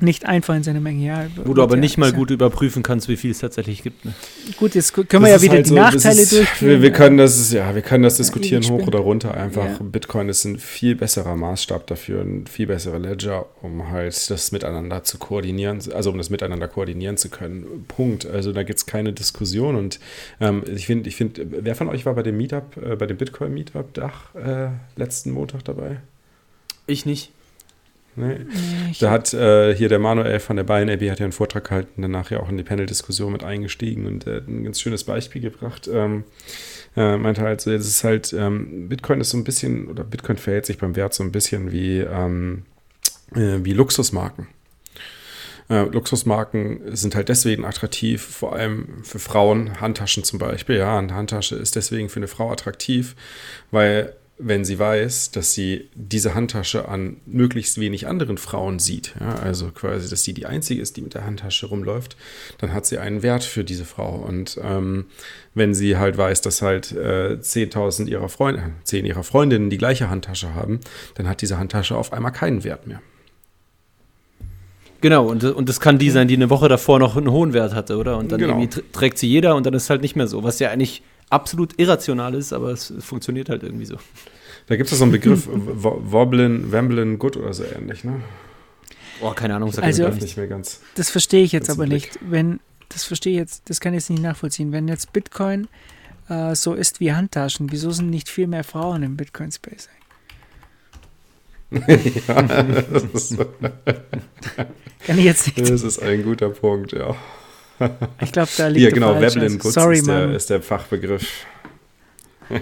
nicht 0.00 0.26
einfach 0.26 0.54
in 0.54 0.62
seine 0.62 0.80
Menge, 0.80 1.04
ja. 1.04 1.26
Wo 1.44 1.54
du 1.54 1.62
aber 1.62 1.74
ja, 1.74 1.80
nicht 1.80 1.98
mal 1.98 2.12
gut 2.12 2.30
überprüfen 2.30 2.82
kannst, 2.82 3.08
wie 3.08 3.16
viel 3.16 3.30
es 3.30 3.38
tatsächlich 3.38 3.82
gibt. 3.82 4.04
Ne? 4.04 4.14
Gut, 4.56 4.74
jetzt 4.74 4.94
können 4.94 5.08
wir 5.10 5.20
das 5.20 5.30
ja 5.30 5.42
wieder 5.42 5.54
halt 5.54 5.66
die 5.66 5.70
so, 5.70 5.74
Nachteile 5.74 6.22
ist, 6.22 6.32
durchführen. 6.32 6.72
Wir, 6.72 6.82
wir, 6.82 6.92
können 6.92 7.18
das, 7.18 7.52
ja, 7.52 7.74
wir 7.74 7.82
können 7.82 8.04
das 8.04 8.16
diskutieren 8.16 8.62
hoch 8.68 8.86
oder 8.86 9.00
runter. 9.00 9.34
Einfach 9.34 9.64
ja. 9.64 9.78
Bitcoin 9.80 10.28
ist 10.28 10.44
ein 10.44 10.58
viel 10.58 10.94
besserer 10.94 11.36
Maßstab 11.36 11.86
dafür, 11.86 12.22
ein 12.22 12.46
viel 12.46 12.66
besserer 12.66 12.98
Ledger, 12.98 13.46
um 13.62 13.90
halt 13.90 14.30
das 14.30 14.52
miteinander 14.52 15.02
zu 15.04 15.18
koordinieren, 15.18 15.80
also 15.92 16.10
um 16.10 16.18
das 16.18 16.30
miteinander 16.30 16.68
koordinieren 16.68 17.16
zu 17.16 17.28
können. 17.28 17.84
Punkt. 17.88 18.26
Also 18.26 18.52
da 18.52 18.62
gibt 18.62 18.78
es 18.78 18.86
keine 18.86 19.12
Diskussion. 19.12 19.76
Und 19.76 19.98
ähm, 20.40 20.62
ich 20.74 20.86
finde, 20.86 21.08
ich 21.08 21.16
finde, 21.16 21.46
wer 21.48 21.74
von 21.74 21.88
euch 21.88 22.06
war 22.06 22.14
bei 22.14 22.22
dem 22.22 22.36
Meetup, 22.36 22.76
äh, 22.76 22.96
bei 22.96 23.06
dem 23.06 23.16
Bitcoin-Meetup-Dach 23.16 24.34
äh, 24.34 24.68
letzten 24.96 25.30
Montag 25.32 25.64
dabei? 25.64 25.98
Ich 26.86 27.04
nicht. 27.04 27.32
Nee. 28.18 28.38
nee 28.38 28.94
da 29.00 29.10
hat 29.10 29.32
äh, 29.32 29.74
hier 29.74 29.88
der 29.88 29.98
Manuel 29.98 30.40
von 30.40 30.56
der 30.56 30.64
Bayern 30.64 30.90
Abbey 30.90 31.08
hat 31.08 31.20
ja 31.20 31.24
einen 31.24 31.32
Vortrag 31.32 31.64
gehalten, 31.64 32.02
danach 32.02 32.30
ja 32.30 32.40
auch 32.40 32.48
in 32.48 32.56
die 32.56 32.64
Panel-Diskussion 32.64 33.32
mit 33.32 33.44
eingestiegen 33.44 34.06
und 34.06 34.26
äh, 34.26 34.38
ein 34.46 34.64
ganz 34.64 34.80
schönes 34.80 35.04
Beispiel 35.04 35.40
gebracht. 35.40 35.88
Ähm, 35.92 36.24
äh, 36.96 37.16
meinte 37.16 37.42
halt 37.42 37.60
so, 37.60 37.70
jetzt 37.70 37.86
ist 37.86 38.02
halt, 38.04 38.32
ähm, 38.32 38.88
Bitcoin 38.88 39.20
ist 39.20 39.30
so 39.30 39.36
ein 39.36 39.44
bisschen, 39.44 39.88
oder 39.88 40.04
Bitcoin 40.04 40.36
verhält 40.36 40.66
sich 40.66 40.78
beim 40.78 40.96
Wert 40.96 41.14
so 41.14 41.22
ein 41.22 41.32
bisschen 41.32 41.70
wie, 41.70 41.98
ähm, 41.98 42.64
äh, 43.34 43.58
wie 43.62 43.72
Luxusmarken. 43.72 44.48
Äh, 45.70 45.82
Luxusmarken 45.84 46.96
sind 46.96 47.14
halt 47.14 47.28
deswegen 47.28 47.64
attraktiv, 47.64 48.22
vor 48.22 48.54
allem 48.54 49.04
für 49.04 49.18
Frauen, 49.18 49.80
Handtaschen 49.80 50.24
zum 50.24 50.38
Beispiel. 50.38 50.76
Ja, 50.76 50.98
eine 50.98 51.14
Handtasche 51.14 51.56
ist 51.56 51.76
deswegen 51.76 52.08
für 52.08 52.20
eine 52.20 52.28
Frau 52.28 52.50
attraktiv, 52.50 53.14
weil 53.70 54.14
wenn 54.38 54.64
sie 54.64 54.78
weiß, 54.78 55.32
dass 55.32 55.52
sie 55.52 55.88
diese 55.94 56.34
Handtasche 56.34 56.88
an 56.88 57.16
möglichst 57.26 57.80
wenig 57.80 58.06
anderen 58.06 58.38
Frauen 58.38 58.78
sieht, 58.78 59.14
ja, 59.18 59.34
also 59.34 59.70
quasi, 59.72 60.08
dass 60.08 60.22
sie 60.22 60.32
die 60.32 60.46
einzige 60.46 60.80
ist, 60.80 60.96
die 60.96 61.02
mit 61.02 61.14
der 61.14 61.24
Handtasche 61.24 61.66
rumläuft, 61.66 62.16
dann 62.58 62.72
hat 62.72 62.86
sie 62.86 62.98
einen 62.98 63.22
Wert 63.22 63.42
für 63.42 63.64
diese 63.64 63.84
Frau. 63.84 64.14
Und 64.14 64.58
ähm, 64.62 65.06
wenn 65.54 65.74
sie 65.74 65.96
halt 65.96 66.16
weiß, 66.16 66.40
dass 66.40 66.62
halt 66.62 66.92
äh, 66.92 67.38
10.000 67.40 68.06
ihrer 68.06 68.28
Freunde, 68.28 68.70
10 68.84 69.04
ihrer 69.04 69.24
Freundinnen 69.24 69.70
die 69.70 69.78
gleiche 69.78 70.08
Handtasche 70.08 70.54
haben, 70.54 70.78
dann 71.16 71.28
hat 71.28 71.42
diese 71.42 71.58
Handtasche 71.58 71.96
auf 71.96 72.12
einmal 72.12 72.32
keinen 72.32 72.62
Wert 72.62 72.86
mehr. 72.86 73.02
Genau, 75.00 75.26
und, 75.26 75.44
und 75.44 75.68
das 75.68 75.80
kann 75.80 75.98
die 75.98 76.10
sein, 76.10 76.28
die 76.28 76.34
eine 76.34 76.50
Woche 76.50 76.68
davor 76.68 76.98
noch 76.98 77.16
einen 77.16 77.30
hohen 77.30 77.52
Wert 77.52 77.74
hatte, 77.74 77.96
oder? 77.96 78.18
Und 78.18 78.32
dann 78.32 78.40
genau. 78.40 78.58
irgendwie 78.58 78.82
trägt 78.92 79.18
sie 79.18 79.28
jeder 79.28 79.54
und 79.54 79.64
dann 79.66 79.74
ist 79.74 79.90
halt 79.90 80.02
nicht 80.02 80.16
mehr 80.16 80.26
so, 80.26 80.42
was 80.42 80.58
ja 80.58 80.70
eigentlich 80.70 81.02
absolut 81.30 81.78
irrational 81.78 82.34
ist, 82.34 82.52
aber 82.52 82.70
es, 82.70 82.92
funktioniert 83.00 83.48
halt 83.48 83.62
irgendwie 83.62 83.86
so. 83.86 83.96
Da 84.66 84.76
gibt 84.76 84.90
es 84.90 84.98
so 84.98 85.04
einen 85.04 85.12
Begriff, 85.12 85.48
Wobblin, 85.50 86.70
Wamblin, 86.72 87.18
Good 87.18 87.36
oder 87.36 87.52
so 87.52 87.64
ähnlich, 87.64 88.04
ne? 88.04 88.22
Oh, 89.20 89.32
keine 89.32 89.56
Ahnung, 89.56 89.72
sag 89.72 89.84
also, 89.84 90.06
ich 90.08 90.20
nicht 90.20 90.36
mehr 90.36 90.46
ganz. 90.46 90.80
Das 90.94 91.10
verstehe 91.10 91.42
ich 91.42 91.52
jetzt 91.52 91.70
aber 91.70 91.86
nicht. 91.86 92.18
Wenn, 92.22 92.60
das 92.88 93.04
verstehe 93.04 93.32
ich 93.32 93.38
jetzt, 93.38 93.68
das 93.68 93.80
kann 93.80 93.92
ich 93.92 94.02
jetzt 94.02 94.10
nicht 94.10 94.22
nachvollziehen. 94.22 94.70
Wenn 94.70 94.86
jetzt 94.86 95.12
Bitcoin 95.12 95.66
äh, 96.28 96.54
so 96.54 96.74
ist 96.74 97.00
wie 97.00 97.12
Handtaschen, 97.12 97.72
wieso 97.72 97.90
sind 97.90 98.10
nicht 98.10 98.28
viel 98.28 98.46
mehr 98.46 98.64
Frauen 98.64 99.02
im 99.02 99.16
Bitcoin-Space? 99.16 99.88
ja, 101.70 102.42
das 102.42 103.04
ist, 103.12 103.36
kann 105.06 105.18
ich 105.18 105.24
jetzt 105.24 105.46
nicht. 105.46 105.68
Das 105.68 105.82
ist 105.82 105.98
ein 105.98 106.22
guter 106.22 106.48
Punkt, 106.50 106.92
ja. 106.92 107.14
Ich 108.20 108.32
glaube, 108.32 108.50
da 108.56 108.68
liegt 108.68 108.84
Ja, 108.84 108.90
genau, 108.90 109.20
Weblin 109.20 109.60
Sorry, 109.60 109.98
ist, 109.98 110.06
der, 110.06 110.32
ist 110.32 110.50
der 110.50 110.62
Fachbegriff. 110.62 111.46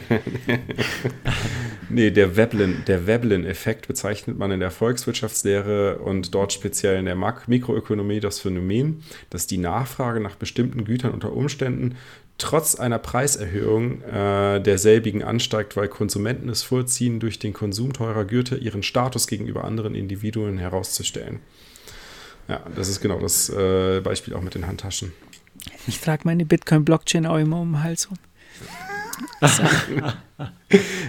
nee, 1.88 2.10
der 2.10 2.36
Veblen, 2.36 2.82
der 2.86 3.06
Veblen-Effekt 3.06 3.86
bezeichnet 3.86 4.36
man 4.36 4.50
in 4.50 4.60
der 4.60 4.70
Volkswirtschaftslehre 4.70 5.98
und 5.98 6.34
dort 6.34 6.52
speziell 6.52 6.98
in 6.98 7.04
der 7.04 7.16
Mikroökonomie 7.46 8.20
das 8.20 8.40
Phänomen, 8.40 9.02
dass 9.30 9.46
die 9.46 9.58
Nachfrage 9.58 10.20
nach 10.20 10.36
bestimmten 10.36 10.84
Gütern 10.84 11.12
unter 11.12 11.32
Umständen 11.32 11.96
trotz 12.38 12.74
einer 12.74 12.98
Preiserhöhung 12.98 14.02
äh, 14.02 14.60
derselbigen 14.60 15.22
ansteigt, 15.22 15.76
weil 15.76 15.88
Konsumenten 15.88 16.48
es 16.48 16.62
vorziehen, 16.62 17.20
durch 17.20 17.38
den 17.38 17.52
Konsum 17.52 17.92
teurer 17.92 18.24
Güter 18.24 18.58
ihren 18.58 18.82
Status 18.82 19.26
gegenüber 19.26 19.64
anderen 19.64 19.94
Individuen 19.94 20.58
herauszustellen. 20.58 21.40
Ja, 22.48 22.60
das 22.74 22.88
ist 22.88 23.00
genau 23.00 23.18
das 23.18 23.48
äh, 23.48 24.00
Beispiel 24.00 24.34
auch 24.34 24.42
mit 24.42 24.54
den 24.54 24.66
Handtaschen. 24.66 25.12
Ich 25.86 26.00
trage 26.00 26.22
meine 26.24 26.44
Bitcoin-Blockchain 26.44 27.26
auch 27.26 27.38
immer 27.38 27.60
um 27.60 27.72
den 27.72 27.82
Hals 27.82 28.10
rum. 28.10 28.18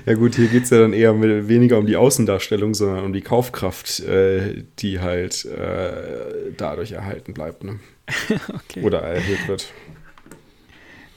ja 0.05 0.13
gut, 0.13 0.35
hier 0.35 0.47
geht 0.47 0.63
es 0.63 0.69
ja 0.69 0.79
dann 0.79 0.93
eher 0.93 1.19
weniger 1.21 1.77
um 1.77 1.85
die 1.85 1.97
Außendarstellung, 1.97 2.73
sondern 2.73 3.03
um 3.03 3.13
die 3.13 3.21
Kaufkraft, 3.21 3.99
äh, 4.01 4.63
die 4.79 4.99
halt 4.99 5.45
äh, 5.45 6.51
dadurch 6.55 6.93
erhalten 6.93 7.33
bleibt. 7.33 7.63
Ne? 7.63 7.79
okay. 8.53 8.83
Oder 8.83 9.01
erhöht 9.01 9.47
wird. 9.47 9.71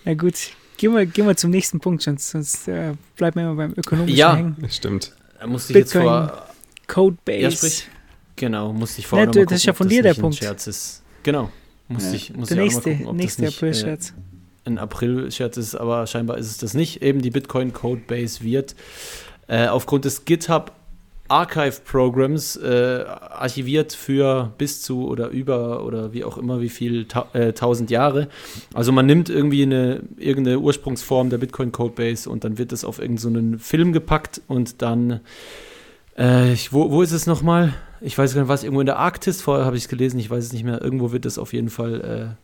Na 0.05 0.15
gut, 0.15 0.51
gehen 0.77 0.95
wir, 0.95 1.07
gehen 1.07 1.27
wir 1.27 1.37
zum 1.37 1.51
nächsten 1.51 1.81
Punkt, 1.81 2.03
sonst, 2.03 2.31
sonst 2.31 2.69
äh, 2.69 2.95
bleiben 3.17 3.37
wir 3.37 3.43
immer 3.45 3.55
beim 3.55 3.73
ökonomischen 3.77 4.19
ja, 4.19 4.37
hängen. 4.37 4.57
Ja, 4.61 4.69
stimmt. 4.69 5.13
Da 5.39 5.47
musste 5.47 5.73
ich 5.73 5.85
Bitcoin 5.85 6.03
jetzt 6.03 6.31
vor... 6.31 6.47
Codebase. 6.87 7.41
Ja, 7.41 7.51
sprich. 7.51 7.89
Genau, 8.41 8.73
musste 8.73 9.01
ich 9.01 9.07
vorher 9.07 9.27
ja, 9.27 9.33
du, 9.33 9.45
Das 9.45 9.59
ist 9.59 9.67
ja 9.67 9.75
von 9.75 9.87
dir 9.87 10.03
der 10.03 10.15
Punkt. 10.15 10.39
Scherz 10.39 10.67
ist. 10.67 11.03
Genau. 11.25 11.51
Musste 11.89 12.09
ja, 12.09 12.17
ich, 12.17 12.35
musste 12.35 12.55
der 12.55 12.65
ich 12.65 12.73
nächste, 12.73 12.97
gucken, 12.97 13.17
nächste 13.17 13.49
April-Scherz. 13.49 14.15
Äh, 14.65 14.71
ein 14.71 14.79
April-Scherz 14.79 15.59
ist, 15.59 15.75
aber 15.75 16.07
scheinbar 16.07 16.39
ist 16.39 16.47
es 16.47 16.57
das 16.57 16.73
nicht. 16.73 17.03
Eben 17.03 17.21
die 17.21 17.29
Bitcoin 17.29 17.75
Codebase 17.75 18.43
wird 18.43 18.77
äh, 19.47 19.67
aufgrund 19.67 20.07
des 20.07 20.25
GitHub 20.25 20.73
Archive 21.29 21.83
Programs 21.85 22.57
äh, 22.57 23.05
archiviert 23.07 23.93
für 23.93 24.55
bis 24.57 24.81
zu 24.81 25.07
oder 25.07 25.29
über 25.29 25.85
oder 25.85 26.15
wie 26.15 26.25
auch 26.25 26.39
immer 26.39 26.63
wie 26.63 26.71
viel 26.71 27.05
ta 27.05 27.29
äh, 27.35 27.53
tausend 27.53 27.91
Jahre. 27.91 28.29
Also 28.73 28.91
man 28.91 29.05
nimmt 29.05 29.29
irgendwie 29.29 29.65
eine 29.65 30.01
irgendeine 30.17 30.61
Ursprungsform 30.61 31.29
der 31.29 31.37
Bitcoin 31.37 31.73
Codebase 31.73 32.31
und 32.31 32.45
dann 32.45 32.57
wird 32.57 32.73
es 32.73 32.87
auf 32.87 33.01
irgendeinen 33.01 33.59
so 33.59 33.65
Film 33.65 33.93
gepackt 33.93 34.41
und 34.49 34.81
dann 34.81 35.21
äh, 36.19 36.55
ich, 36.55 36.73
wo, 36.73 36.91
wo 36.91 37.03
ist 37.03 37.13
es 37.13 37.27
nochmal? 37.27 37.75
Ich 38.01 38.17
weiß 38.17 38.35
gar 38.35 38.43
nicht 38.43 38.49
was, 38.49 38.63
irgendwo 38.63 38.81
in 38.81 38.87
der 38.87 38.99
Arktis, 38.99 39.43
vorher 39.43 39.67
habe 39.67 39.77
ich 39.77 39.85
es 39.85 39.89
gelesen, 39.89 40.19
ich 40.19 40.31
weiß 40.31 40.45
es 40.45 40.53
nicht 40.53 40.65
mehr, 40.65 40.83
irgendwo 40.83 41.13
wird 41.13 41.27
es 41.27 41.39
auf 41.39 41.53
jeden 41.53 41.71
Fall 41.71 42.37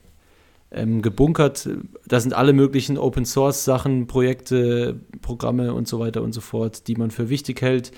äh, 0.72 0.80
ähm, 0.80 1.02
gebunkert. 1.02 1.68
Da 2.06 2.20
sind 2.20 2.34
alle 2.34 2.52
möglichen 2.52 2.98
Open 2.98 3.24
Source 3.24 3.64
Sachen, 3.64 4.06
Projekte, 4.06 5.00
Programme 5.22 5.74
und 5.74 5.88
so 5.88 5.98
weiter 5.98 6.22
und 6.22 6.32
so 6.32 6.40
fort, 6.40 6.88
die 6.88 6.96
man 6.96 7.10
für 7.10 7.28
wichtig 7.28 7.62
hält. 7.62 7.92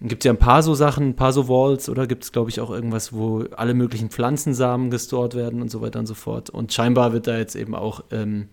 Gibt 0.00 0.22
es 0.22 0.26
ja 0.26 0.32
ein 0.32 0.38
paar 0.38 0.62
so 0.62 0.74
Sachen, 0.74 1.08
ein 1.08 1.16
paar 1.16 1.32
so 1.32 1.48
Walls 1.48 1.88
oder 1.88 2.06
gibt 2.06 2.22
es, 2.22 2.30
glaube 2.30 2.50
ich, 2.50 2.60
auch 2.60 2.70
irgendwas, 2.70 3.12
wo 3.12 3.44
alle 3.56 3.74
möglichen 3.74 4.10
Pflanzensamen 4.10 4.90
gestort 4.90 5.34
werden 5.34 5.60
und 5.60 5.70
so 5.70 5.80
weiter 5.80 5.98
und 5.98 6.06
so 6.06 6.14
fort. 6.14 6.50
Und 6.50 6.72
scheinbar 6.72 7.12
wird 7.12 7.26
da 7.26 7.36
jetzt 7.36 7.56
eben 7.56 7.74
auch 7.74 8.04
ähm, 8.12 8.48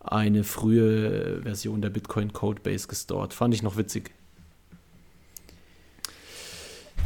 eine 0.00 0.44
frühe 0.44 1.40
Version 1.42 1.80
der 1.80 1.88
Bitcoin 1.88 2.34
Codebase 2.34 2.88
gestort. 2.88 3.32
Fand 3.32 3.54
ich 3.54 3.62
noch 3.62 3.78
witzig. 3.78 4.12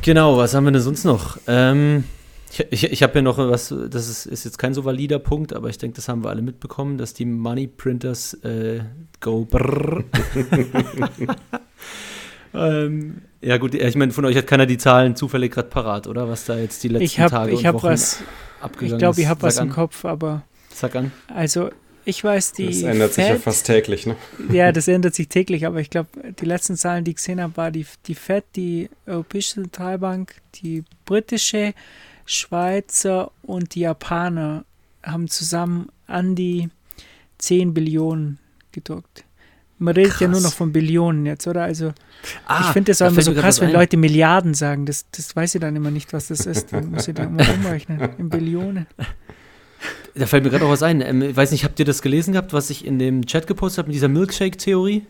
Genau, 0.03 0.39
was 0.39 0.55
haben 0.55 0.65
wir 0.65 0.73
denn 0.73 0.81
sonst 0.81 1.05
noch? 1.05 1.39
Ähm, 1.47 2.05
ich 2.51 2.67
ich, 2.71 2.93
ich 2.93 3.03
habe 3.03 3.17
ja 3.17 3.23
noch 3.23 3.37
was, 3.37 3.69
das 3.69 4.09
ist, 4.09 4.27
ist, 4.27 4.45
jetzt 4.45 4.59
kein 4.59 4.73
so 4.73 4.85
valider 4.85 5.19
Punkt, 5.19 5.53
aber 5.53 5.69
ich 5.69 5.77
denke, 5.77 5.97
das 5.97 6.09
haben 6.09 6.25
wir 6.25 6.31
alle 6.31 6.41
mitbekommen, 6.41 6.97
dass 6.97 7.13
die 7.13 7.27
Money 7.27 7.67
Printers 7.67 8.35
äh, 8.43 8.81
go 9.21 9.45
brrr. 9.45 10.05
ähm, 12.55 13.23
ja 13.43 13.59
gut, 13.59 13.75
ich 13.75 13.97
meine, 13.97 14.13
von 14.13 14.25
euch 14.25 14.37
hat 14.37 14.47
keiner 14.47 14.65
die 14.65 14.79
Zahlen 14.79 15.17
zufällig 15.17 15.53
gerade 15.53 15.69
parat, 15.69 16.07
oder? 16.07 16.29
Was 16.29 16.47
da 16.47 16.57
jetzt 16.57 16.83
die 16.83 16.89
letzten 16.89 17.05
ich 17.05 17.21
hab, 17.21 17.31
Tage 17.31 17.53
ich 17.53 17.67
und 17.67 17.75
Wochen 17.75 17.87
was, 17.87 18.23
abgegangen 18.61 18.95
Ich 18.95 18.99
glaube, 18.99 19.21
ich 19.21 19.25
ist. 19.25 19.31
habe 19.31 19.43
was 19.43 19.57
Sag 19.57 19.65
im 19.65 19.71
an. 19.71 19.75
Kopf, 19.75 20.05
aber 20.07 20.43
Sag 20.73 20.97
an. 20.97 21.13
also 21.29 21.71
ich 22.11 22.23
weiß, 22.23 22.53
die 22.53 22.67
Das 22.67 22.83
ändert 22.83 23.15
sich 23.15 23.25
ja 23.27 23.35
Fed- 23.35 23.41
fast 23.43 23.67
täglich, 23.67 24.07
ne? 24.07 24.17
Ja, 24.53 24.71
das 24.73 24.87
ändert 24.89 25.15
sich 25.15 25.29
täglich, 25.29 25.65
aber 25.67 25.81
ich 25.81 25.89
glaube, 25.91 26.09
die 26.41 26.45
letzten 26.45 26.77
Zahlen, 26.77 27.05
die 27.05 27.13
ich 27.13 27.17
gesehen 27.17 27.41
habe, 27.41 27.57
war 27.57 27.71
die, 27.71 27.87
die 28.07 28.15
FED, 28.15 28.45
die 28.57 28.91
Europäische 29.07 29.55
Zentralbank, 29.55 30.35
die 30.57 30.85
britische, 31.07 31.73
Schweizer 32.27 33.31
und 33.43 33.75
die 33.75 33.81
Japaner 33.81 34.65
haben 35.03 35.29
zusammen 35.29 35.89
an 36.07 36.35
die 36.35 36.69
10 37.39 37.75
Billionen 37.75 38.39
gedruckt. 38.73 39.25
Man 39.79 39.95
redet 39.95 40.21
ja 40.21 40.27
nur 40.29 40.35
Krass. 40.41 40.45
noch 40.45 40.53
von 40.53 40.73
Billionen 40.73 41.25
jetzt, 41.27 41.47
oder? 41.47 41.63
Also 41.63 41.93
Ah, 42.47 42.61
ich 42.67 42.73
finde 42.73 42.91
das 42.91 42.99
da 42.99 43.07
auch 43.07 43.13
immer 43.13 43.23
so 43.23 43.33
krass, 43.33 43.61
wenn. 43.63 43.73
Leute 43.73 43.97
Milliarden 43.97 44.53
sagen. 44.53 44.85
Das, 44.85 45.07
das 45.11 45.35
weiß 45.35 45.55
ich 45.55 45.61
dann 45.63 45.75
immer 45.75 45.91
nicht, 45.91 46.13
was 46.13 46.29
das 46.29 46.45
ist. 46.45 46.71
Dann 46.73 46.91
muss 46.91 47.09
ich 47.09 47.15
da 47.15 47.23
immer 47.25 47.43
umrechnen. 47.55 48.11
In 48.19 48.29
Billionen. 48.29 48.87
Da 50.15 50.27
fällt 50.27 50.45
mir 50.45 50.51
gerade 50.51 50.65
auch 50.65 50.71
was 50.71 50.83
ein. 50.83 51.01
Ähm, 51.01 51.23
ich 51.23 51.37
weiß 51.37 51.53
nicht, 51.53 51.65
habt 51.65 51.79
ihr 51.79 51.85
das 51.85 52.03
gelesen 52.03 52.33
gehabt, 52.33 52.53
was 52.53 52.69
ich 52.71 52.85
in 52.85 52.99
dem 52.99 53.27
Chat 53.27 53.47
gepostet 53.47 53.79
habe 53.79 53.89
mit 53.89 53.95
dieser 53.95 54.09
Milkshake-Theorie? 54.09 55.03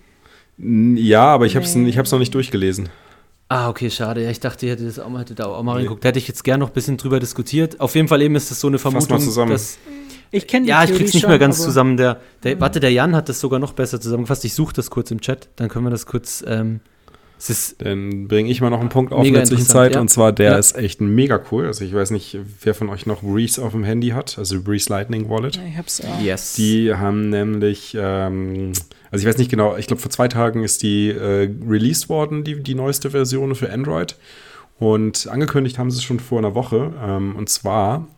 N- 0.58 0.96
Ja, 0.96 1.24
aber 1.24 1.46
ich 1.46 1.56
habe 1.56 1.64
es 1.64 1.74
Nee. 1.74 1.88
ich 1.88 1.98
hab's 1.98 2.12
noch 2.12 2.18
nicht 2.18 2.34
durchgelesen. 2.34 2.88
Ah, 3.48 3.68
okay, 3.68 3.90
schade. 3.90 4.22
Ja, 4.22 4.30
ich 4.30 4.38
dachte, 4.38 4.66
ihr 4.66 4.72
hättet 4.72 4.86
das 4.88 4.98
auch 5.00 5.08
mal, 5.08 5.20
hättet 5.20 5.40
da 5.40 5.46
auch 5.46 5.62
mal 5.62 5.74
reingeguckt. 5.74 6.04
Da 6.04 6.08
hätte 6.10 6.18
ich 6.20 6.28
jetzt 6.28 6.44
gern 6.44 6.60
noch 6.60 6.68
ein 6.68 6.72
bisschen 6.74 6.96
drüber 6.98 7.18
diskutiert. 7.18 7.80
Auf 7.80 7.94
jeden 7.96 8.06
Fall 8.06 8.22
eben 8.22 8.36
ist 8.36 8.50
das 8.50 8.60
so 8.60 8.68
eine 8.68 8.76
mal 8.76 8.80
Vermutung, 8.80 9.18
zusammen. 9.20 9.50
dass. 9.52 9.78
Ich 10.30 10.46
kenne 10.46 10.68
Ja, 10.68 10.82
ich 10.84 10.90
Theorie 10.90 10.98
krieg's 11.02 11.14
nicht 11.14 11.22
schon, 11.22 11.30
mehr 11.30 11.40
ganz 11.40 11.60
zusammen. 11.60 11.96
Der, 11.96 12.20
der, 12.44 12.54
Mhm. 12.54 12.60
Warte, 12.60 12.78
der 12.78 12.92
Jan 12.92 13.16
hat 13.16 13.28
das 13.28 13.40
sogar 13.40 13.58
noch 13.58 13.72
besser 13.72 14.00
zusammengefasst. 14.00 14.44
Ich 14.44 14.54
suche 14.54 14.72
das 14.74 14.88
kurz 14.90 15.10
im 15.10 15.20
Chat, 15.20 15.48
dann 15.56 15.68
können 15.68 15.84
wir 15.86 15.90
das 15.90 16.06
kurz. 16.06 16.44
Ähm, 16.46 16.78
Dann 17.78 18.28
bringe 18.28 18.50
ich 18.50 18.60
mal 18.60 18.70
noch 18.70 18.80
einen 18.80 18.88
Punkt 18.90 19.12
auf 19.12 19.24
in 19.26 19.34
der 19.34 19.44
Zwischenzeit. 19.44 19.94
ja. 19.94 20.00
Und 20.00 20.08
zwar, 20.08 20.32
der 20.32 20.52
Ja. 20.52 20.58
ist 20.58 20.76
echt 20.76 21.00
mega 21.00 21.40
cool. 21.50 21.66
Also 21.66 21.84
ich 21.84 21.94
weiß 21.94 22.10
nicht, 22.10 22.38
wer 22.62 22.74
von 22.74 22.88
euch 22.90 23.06
noch 23.06 23.22
Breeze 23.22 23.62
auf 23.62 23.72
dem 23.72 23.84
Handy 23.84 24.08
hat, 24.10 24.36
also 24.38 24.60
Breeze 24.62 24.90
Lightning 24.90 25.28
Wallet. 25.28 25.58
Ich 25.68 25.76
hab's 25.78 26.00
auch. 26.02 26.20
yes. 26.20 26.54
Die 26.54 26.92
haben 26.94 27.30
nämlich, 27.30 27.96
ähm, 27.98 28.72
also 29.10 29.22
ich 29.22 29.28
weiß 29.28 29.38
nicht 29.38 29.50
genau, 29.50 29.76
ich 29.76 29.86
glaube 29.86 30.02
vor 30.02 30.10
zwei 30.10 30.28
Tagen 30.28 30.62
ist 30.64 30.82
die 30.82 31.08
äh, 31.10 31.48
released 31.68 32.08
worden, 32.08 32.44
die, 32.44 32.62
die 32.62 32.74
neueste 32.74 33.10
Version 33.10 33.54
für 33.54 33.72
Android. 33.72 34.16
Und 34.80 35.28
angekündigt 35.28 35.78
haben 35.78 35.90
sie 35.90 35.98
es 35.98 36.02
schon 36.02 36.18
vor 36.18 36.38
einer 36.38 36.54
Woche. 36.54 36.92
Ähm, 37.00 37.36
und 37.36 37.48
zwar 37.48 38.08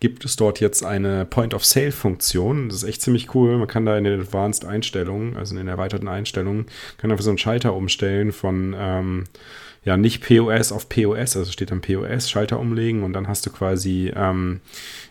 gibt 0.00 0.24
es 0.24 0.36
dort 0.36 0.60
jetzt 0.60 0.84
eine 0.84 1.24
Point-of-Sale-Funktion. 1.24 2.68
Das 2.68 2.78
ist 2.78 2.88
echt 2.88 3.02
ziemlich 3.02 3.34
cool. 3.34 3.58
Man 3.58 3.66
kann 3.66 3.84
da 3.84 3.98
in 3.98 4.04
den 4.04 4.20
Advanced 4.20 4.64
Einstellungen, 4.64 5.36
also 5.36 5.52
in 5.52 5.58
den 5.58 5.68
erweiterten 5.68 6.08
Einstellungen, 6.08 6.66
kann 6.96 7.10
einfach 7.10 7.24
so 7.24 7.30
einen 7.30 7.38
Schalter 7.38 7.74
umstellen 7.74 8.32
von 8.32 8.74
ähm, 8.78 9.24
ja 9.84 9.96
nicht 9.96 10.24
POS 10.24 10.70
auf 10.70 10.88
POS, 10.88 11.36
also 11.36 11.50
steht 11.50 11.72
dann 11.72 11.80
POS, 11.80 12.30
Schalter 12.30 12.60
umlegen 12.60 13.02
und 13.02 13.14
dann 13.14 13.26
hast 13.26 13.44
du 13.46 13.50
quasi 13.50 14.12
ähm, 14.14 14.60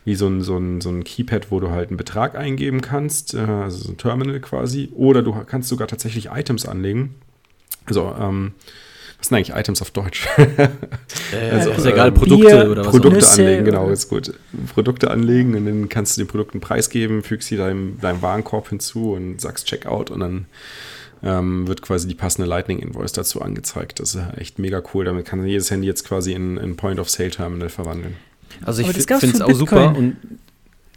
wie 0.05 0.15
so 0.15 0.27
ein, 0.27 0.41
so, 0.41 0.57
ein, 0.57 0.79
so 0.79 0.89
ein 0.89 1.03
Keypad, 1.03 1.51
wo 1.51 1.59
du 1.59 1.71
halt 1.71 1.89
einen 1.89 1.97
Betrag 1.97 2.35
eingeben 2.35 2.79
kannst, 2.79 3.33
äh, 3.33 3.39
also 3.39 3.79
so 3.79 3.91
ein 3.91 3.97
Terminal 3.97 4.39
quasi, 4.39 4.89
oder 4.95 5.23
du 5.23 5.33
kannst 5.45 5.67
sogar 5.67 5.89
tatsächlich 5.89 6.29
Items 6.31 6.65
anlegen. 6.65 7.15
Also, 7.85 8.15
ähm, 8.17 8.53
was 9.21 9.27
sind 9.27 9.37
eigentlich 9.37 9.55
Items 9.55 9.83
auf 9.83 9.91
Deutsch? 9.91 10.27
äh, 10.37 10.67
also, 11.51 11.69
ist 11.69 11.85
egal, 11.85 12.07
ähm, 12.07 12.13
Produkte 12.15 12.43
Bier, 12.43 12.71
oder 12.71 12.81
was 12.81 12.87
auch 12.87 12.91
Produkte 12.93 13.17
Nüsse 13.17 13.41
anlegen, 13.43 13.65
genau, 13.65 13.89
ist 13.91 14.09
gut. 14.09 14.33
Produkte 14.73 15.11
anlegen 15.11 15.55
und 15.55 15.65
dann 15.67 15.89
kannst 15.89 16.17
du 16.17 16.21
den 16.21 16.27
Produkten 16.27 16.53
einen 16.53 16.61
Preis 16.61 16.89
geben, 16.89 17.21
fügst 17.21 17.47
sie 17.47 17.55
deinem, 17.55 17.99
deinem 18.01 18.23
Warenkorb 18.23 18.69
hinzu 18.69 19.13
und 19.13 19.39
sagst 19.39 19.67
Checkout 19.67 20.09
und 20.09 20.21
dann 20.21 20.45
ähm, 21.21 21.67
wird 21.67 21.83
quasi 21.83 22.07
die 22.07 22.15
passende 22.15 22.49
Lightning 22.49 22.79
Invoice 22.79 23.11
dazu 23.11 23.43
angezeigt. 23.43 23.99
Das 23.99 24.15
ist 24.15 24.23
echt 24.37 24.57
mega 24.57 24.81
cool. 24.95 25.05
Damit 25.05 25.27
kann 25.27 25.45
jedes 25.45 25.69
Handy 25.69 25.85
jetzt 25.85 26.03
quasi 26.03 26.33
in 26.33 26.57
ein 26.57 26.75
Point-of-Sale-Terminal 26.75 27.69
verwandeln. 27.69 28.15
Also 28.65 28.81
ich 28.81 28.87
finde 28.87 29.05
gab's 29.05 29.23
es 29.23 29.37
für 29.37 29.45
auch 29.45 29.51
super. 29.51 29.89
Bitcoin. 29.89 29.95
Und 29.95 30.17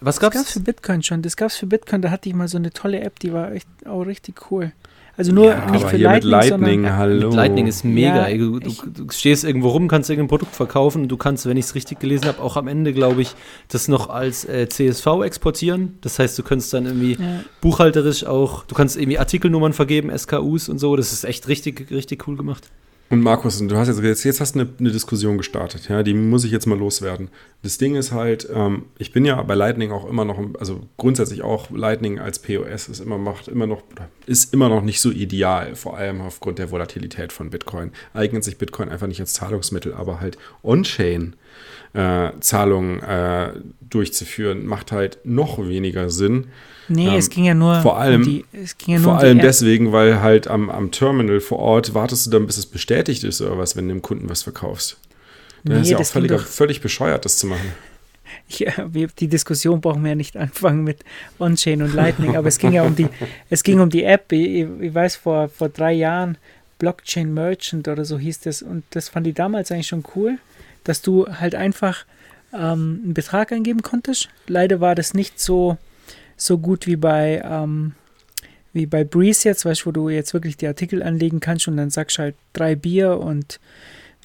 was 0.01 0.15
Das 0.15 0.21
gab's? 0.21 0.37
gab's 0.37 0.53
für 0.53 0.61
Bitcoin 0.61 1.03
schon. 1.03 1.21
Das 1.21 1.37
gab's 1.37 1.57
für 1.57 1.67
Bitcoin. 1.67 2.01
Da 2.01 2.11
hatte 2.11 2.31
ich 2.31 2.35
mal 2.35 2.49
so 2.49 2.57
eine 2.57 2.71
tolle 2.71 3.01
App, 3.01 3.19
die 3.19 3.35
war 3.35 3.53
echt 3.53 3.69
auch 3.85 4.05
richtig 4.05 4.51
cool. 4.51 4.73
Also 5.17 5.33
nur 5.33 5.47
Ja, 5.51 5.71
nicht 5.71 5.83
aber 5.83 5.89
für 5.91 5.97
hier 5.97 6.11
mit 6.11 6.25
Lightning, 6.25 6.51
Lightning, 6.61 6.83
sondern 6.83 6.97
hallo. 6.97 7.27
Mit 7.29 7.35
Lightning 7.37 7.67
ist 7.69 7.85
mega. 7.85 8.17
Ja, 8.17 8.25
ey. 8.27 8.39
du, 8.39 8.59
ich- 8.65 8.81
du, 8.81 8.91
du 8.91 9.07
stehst 9.13 9.45
irgendwo 9.45 9.69
rum, 9.69 9.87
kannst 9.87 10.11
irgendein 10.11 10.29
Produkt 10.29 10.57
verkaufen 10.57 11.03
und 11.03 11.09
du 11.09 11.17
kannst, 11.17 11.47
wenn 11.47 11.57
ich 11.57 11.67
es 11.67 11.75
richtig 11.77 12.01
gelesen 12.01 12.27
habe, 12.27 12.43
auch 12.43 12.57
am 12.57 12.67
Ende, 12.67 12.93
glaube 12.93 13.23
ich, 13.23 13.35
das 13.69 13.87
noch 13.87 14.09
als 14.11 14.45
äh, 14.45 14.69
CSV 14.69 15.07
exportieren. 15.25 15.99
Das 16.01 16.19
heißt, 16.19 16.37
du 16.39 16.43
kannst 16.43 16.73
dann 16.75 16.87
irgendwie 16.87 17.13
ja, 17.13 17.41
buchhalterisch 17.61 18.27
auch, 18.27 18.65
du 18.65 18.75
kannst 18.75 18.97
irgendwie 18.97 19.19
Artikelnummern 19.19 19.73
vergeben, 19.73 20.11
SKUs 20.17 20.69
und 20.69 20.79
so. 20.79 20.97
Das 20.97 21.13
ist 21.13 21.25
echt 21.25 21.47
richtig, 21.49 21.91
richtig 21.93 22.27
cool 22.27 22.37
gemacht. 22.37 22.71
Und 23.11 23.21
Markus, 23.21 23.59
du 23.59 23.77
hast 23.77 23.89
jetzt, 23.89 24.25
jetzt, 24.25 24.41
hast 24.41 24.55
eine, 24.55 24.69
eine 24.79 24.91
Diskussion 24.91 25.37
gestartet, 25.37 25.89
ja, 25.89 26.03
die 26.03 26.15
muss 26.15 26.45
ich 26.45 26.51
jetzt 26.51 26.67
mal 26.67 26.79
loswerden. 26.79 27.29
Das 27.63 27.77
Ding 27.77 27.97
ist 27.97 28.13
halt, 28.13 28.49
ähm, 28.53 28.87
ich 28.99 29.13
bin 29.13 29.25
ja 29.27 29.41
bei 29.43 29.55
Lightning 29.55 29.93
auch 29.93 30.09
immer 30.09 30.25
noch, 30.25 30.39
also 30.59 30.81
grundsätzlich 30.97 31.43
auch 31.43 31.71
Lightning 31.71 32.19
als 32.19 32.39
POS 32.39 32.89
ist 32.89 33.01
immer 33.01 33.19
macht 33.19 33.49
immer 33.49 33.67
noch 33.67 33.83
ist 34.27 34.55
immer 34.55 34.69
noch 34.69 34.83
nicht 34.83 35.01
so 35.01 35.11
ideal, 35.11 35.77
vor 35.77 35.99
allem 35.99 36.23
aufgrund 36.23 36.59
der 36.59 36.71
Volatilität 36.71 37.33
von 37.33 37.51
Bitcoin. 37.51 37.93
Eignet 38.15 38.43
sich 38.43 38.57
Bitcoin 38.57 38.89
einfach 38.89 39.07
nicht 39.07 39.21
als 39.21 39.35
Zahlungsmittel, 39.35 39.93
aber 39.93 40.21
halt 40.21 40.39
On-Chain 40.63 41.37
äh, 41.95 42.31
Zahlungen 42.41 43.01
äh, 43.03 43.53
durchzuführen 43.89 44.67
macht 44.67 44.93
halt 44.93 45.19
noch 45.25 45.59
weniger 45.59 46.11
Sinn. 46.11 46.49
nee, 46.89 47.07
Ähm, 47.09 47.15
es 47.15 47.31
ging 47.31 47.45
ja 47.45 47.55
nur 47.55 47.81
vor 47.83 47.99
allem- 47.99 48.23
um 48.23 48.27
die, 48.27 48.45
es 48.53 48.77
ging 48.77 48.95
ja 48.95 48.99
nur 49.01 49.05
Vor 49.05 49.13
um 49.15 49.19
allem 49.21 49.39
deswegen, 49.39 49.93
weil 49.93 50.21
halt 50.21 50.49
am, 50.49 50.71
am 50.71 50.91
Terminal 50.91 51.41
vor 51.41 51.59
Ort 51.61 51.95
wartest 51.95 52.27
du 52.27 52.31
dann, 52.31 52.47
bis 52.47 52.59
es 52.59 52.67
bestätigt 52.67 53.23
ist 53.25 53.41
oder 53.41 53.57
was, 53.59 53.77
wenn 53.77 53.87
du 53.89 53.95
dem 53.95 54.03
Kunden 54.03 54.29
was 54.29 54.43
verkaufst. 54.43 54.97
Dann 55.63 55.77
Nee, 55.77 55.83
ist 55.83 55.91
ja 55.91 55.99
auch 55.99 56.05
völlig, 56.05 56.41
völlig 56.43 56.81
bescheuert, 56.81 57.25
das 57.25 57.37
zu 57.39 57.47
machen. 57.47 57.73
Ja, 58.49 58.73
wir, 58.93 59.07
die 59.19 59.29
Diskussion 59.29 59.81
brauchen 59.81 60.03
wir 60.03 60.11
ja 60.11 60.15
nicht 60.17 60.37
anfangen 60.37 60.83
mit 60.83 61.05
On-Chain 61.39 61.83
und 61.83 61.95
Lightning, 61.95 62.37
aber 62.37 62.49
es 62.49 62.59
ging 62.59 62.73
ja 62.73 62.83
um 62.83 62.97
die, 62.97 63.07
es 63.51 63.63
ging 63.63 63.81
um 63.81 63.89
die 63.91 64.03
App. 64.03 64.33
Ich, 64.33 64.67
ich 64.81 64.93
weiß, 64.95 65.17
vor, 65.17 65.49
vor 65.49 65.69
drei 65.69 65.93
Jahren 65.93 66.37
Blockchain 66.79 67.33
Merchant 67.33 67.87
oder 67.87 68.05
so 68.05 68.19
hieß 68.19 68.41
das 68.41 68.61
und 68.63 68.83
das 68.91 69.09
fand 69.09 69.27
ich 69.29 69.35
damals 69.35 69.71
eigentlich 69.71 69.87
schon 69.87 70.05
cool, 70.17 70.39
dass 70.85 71.03
du 71.03 71.27
halt 71.27 71.55
einfach 71.55 72.07
ähm, 72.53 73.01
einen 73.05 73.15
Betrag 73.15 73.53
eingeben 73.53 73.83
konntest. 73.83 74.29
Leider 74.47 74.81
war 74.81 74.95
das 74.95 75.15
nicht 75.15 75.41
so, 75.41 75.77
so 76.37 76.59
gut 76.59 76.87
wie 76.87 76.97
bei, 76.97 77.43
ähm, 77.45 77.95
wie 78.73 78.87
bei 78.87 79.05
Breeze 79.05 79.49
jetzt, 79.49 79.65
weißt 79.65 79.87
wo 79.87 79.91
du 79.93 80.09
jetzt 80.09 80.35
wirklich 80.35 80.57
die 80.57 80.67
Artikel 80.67 81.03
anlegen 81.03 81.41
kannst 81.41 81.69
und 81.69 81.77
dann 81.77 81.91
sagst 81.91 82.19
halt 82.19 82.37
drei 82.53 82.75
Bier 82.75 83.19
und 83.19 83.61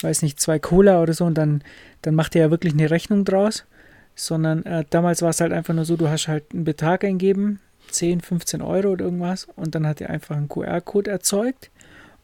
weiß 0.02 0.22
nicht, 0.22 0.40
zwei 0.40 0.58
Cola 0.58 1.02
oder 1.02 1.12
so 1.12 1.24
und 1.24 1.34
dann, 1.34 1.62
dann 2.02 2.14
macht 2.14 2.34
er 2.34 2.42
ja 2.42 2.50
wirklich 2.50 2.72
eine 2.72 2.90
Rechnung 2.90 3.24
draus 3.24 3.64
sondern 4.20 4.64
äh, 4.64 4.84
damals 4.90 5.22
war 5.22 5.30
es 5.30 5.40
halt 5.40 5.52
einfach 5.52 5.74
nur 5.74 5.84
so, 5.84 5.96
du 5.96 6.08
hast 6.08 6.28
halt 6.28 6.44
einen 6.52 6.64
Betrag 6.64 7.04
eingeben, 7.04 7.60
10, 7.90 8.20
15 8.20 8.62
Euro 8.62 8.90
oder 8.90 9.06
irgendwas 9.06 9.48
und 9.56 9.74
dann 9.74 9.86
hat 9.86 10.00
er 10.00 10.10
einfach 10.10 10.36
einen 10.36 10.48
QR-Code 10.48 11.10
erzeugt 11.10 11.70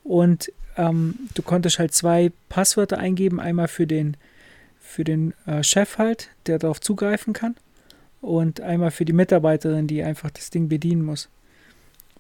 und 0.05 0.53
ähm, 0.77 1.15
du 1.35 1.43
konntest 1.43 1.79
halt 1.79 1.95
zwei 1.95 2.33
Passwörter 2.49 2.99
eingeben, 2.99 3.41
einmal 3.41 3.69
für 3.69 3.87
den, 3.87 4.17
für 4.81 5.05
den 5.05 5.35
äh, 5.47 5.63
Chef 5.63 5.99
halt, 5.99 6.31
der 6.47 6.59
darauf 6.59 6.81
zugreifen 6.81 7.33
kann 7.33 7.57
und 8.21 8.61
einmal 8.61 8.91
für 8.91 9.05
die 9.05 9.13
Mitarbeiterin, 9.13 9.87
die 9.87 10.03
einfach 10.03 10.31
das 10.31 10.51
Ding 10.51 10.69
bedienen 10.69 11.05
muss. 11.05 11.29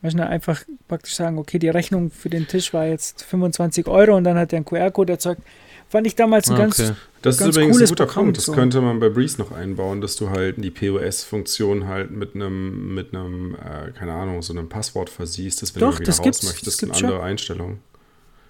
Weißt 0.02 0.18
du, 0.18 0.26
einfach 0.26 0.62
praktisch 0.88 1.14
sagen, 1.14 1.38
okay, 1.38 1.58
die 1.58 1.68
Rechnung 1.68 2.10
für 2.10 2.28
den 2.28 2.46
Tisch 2.46 2.72
war 2.74 2.86
jetzt 2.86 3.24
25 3.24 3.88
Euro 3.88 4.16
und 4.16 4.24
dann 4.24 4.36
hat 4.36 4.52
er 4.52 4.58
einen 4.58 4.66
QR-Code 4.66 5.14
erzeugt. 5.14 5.42
Fand 5.88 6.06
ich 6.06 6.16
damals 6.16 6.48
ein 6.48 6.56
Ah, 6.56 6.58
ganz 6.58 6.80
okay. 6.80 6.92
Das 7.22 7.38
Ganz 7.38 7.50
ist 7.50 7.56
übrigens 7.56 7.80
ein 7.80 7.88
guter 7.88 8.06
Programm, 8.06 8.24
Punkt. 8.26 8.36
Das 8.38 8.44
so. 8.44 8.52
könnte 8.52 8.80
man 8.80 9.00
bei 9.00 9.08
Breeze 9.08 9.38
noch 9.40 9.52
einbauen, 9.52 10.00
dass 10.00 10.16
du 10.16 10.30
halt 10.30 10.62
die 10.62 10.70
POS-Funktion 10.70 11.86
halt 11.86 12.10
mit 12.10 12.34
einem, 12.34 12.94
mit 12.94 13.14
einem, 13.14 13.54
äh, 13.54 13.90
keine 13.92 14.12
Ahnung, 14.12 14.42
so 14.42 14.52
einem 14.52 14.68
Passwort 14.68 15.10
versiehst, 15.10 15.62
dass 15.62 15.74
wenn 15.74 15.80
Doch, 15.80 15.94
du 15.94 16.00
wieder 16.00 16.06
das 16.06 16.18
raus 16.18 16.24
gibt's, 16.24 16.40
das 16.40 16.50
möchtest, 16.50 16.80
gibt's 16.80 16.98
eine 16.98 17.06
andere 17.06 17.22
Einstellung. 17.24 17.78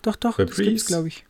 Doch, 0.06 0.14
doch, 0.16 0.36
Bei 0.36 0.44
das 0.44 0.56
gibt's, 0.56 0.70
Breeze? 0.70 0.86
glaube 0.86 1.08
ich. 1.08 1.24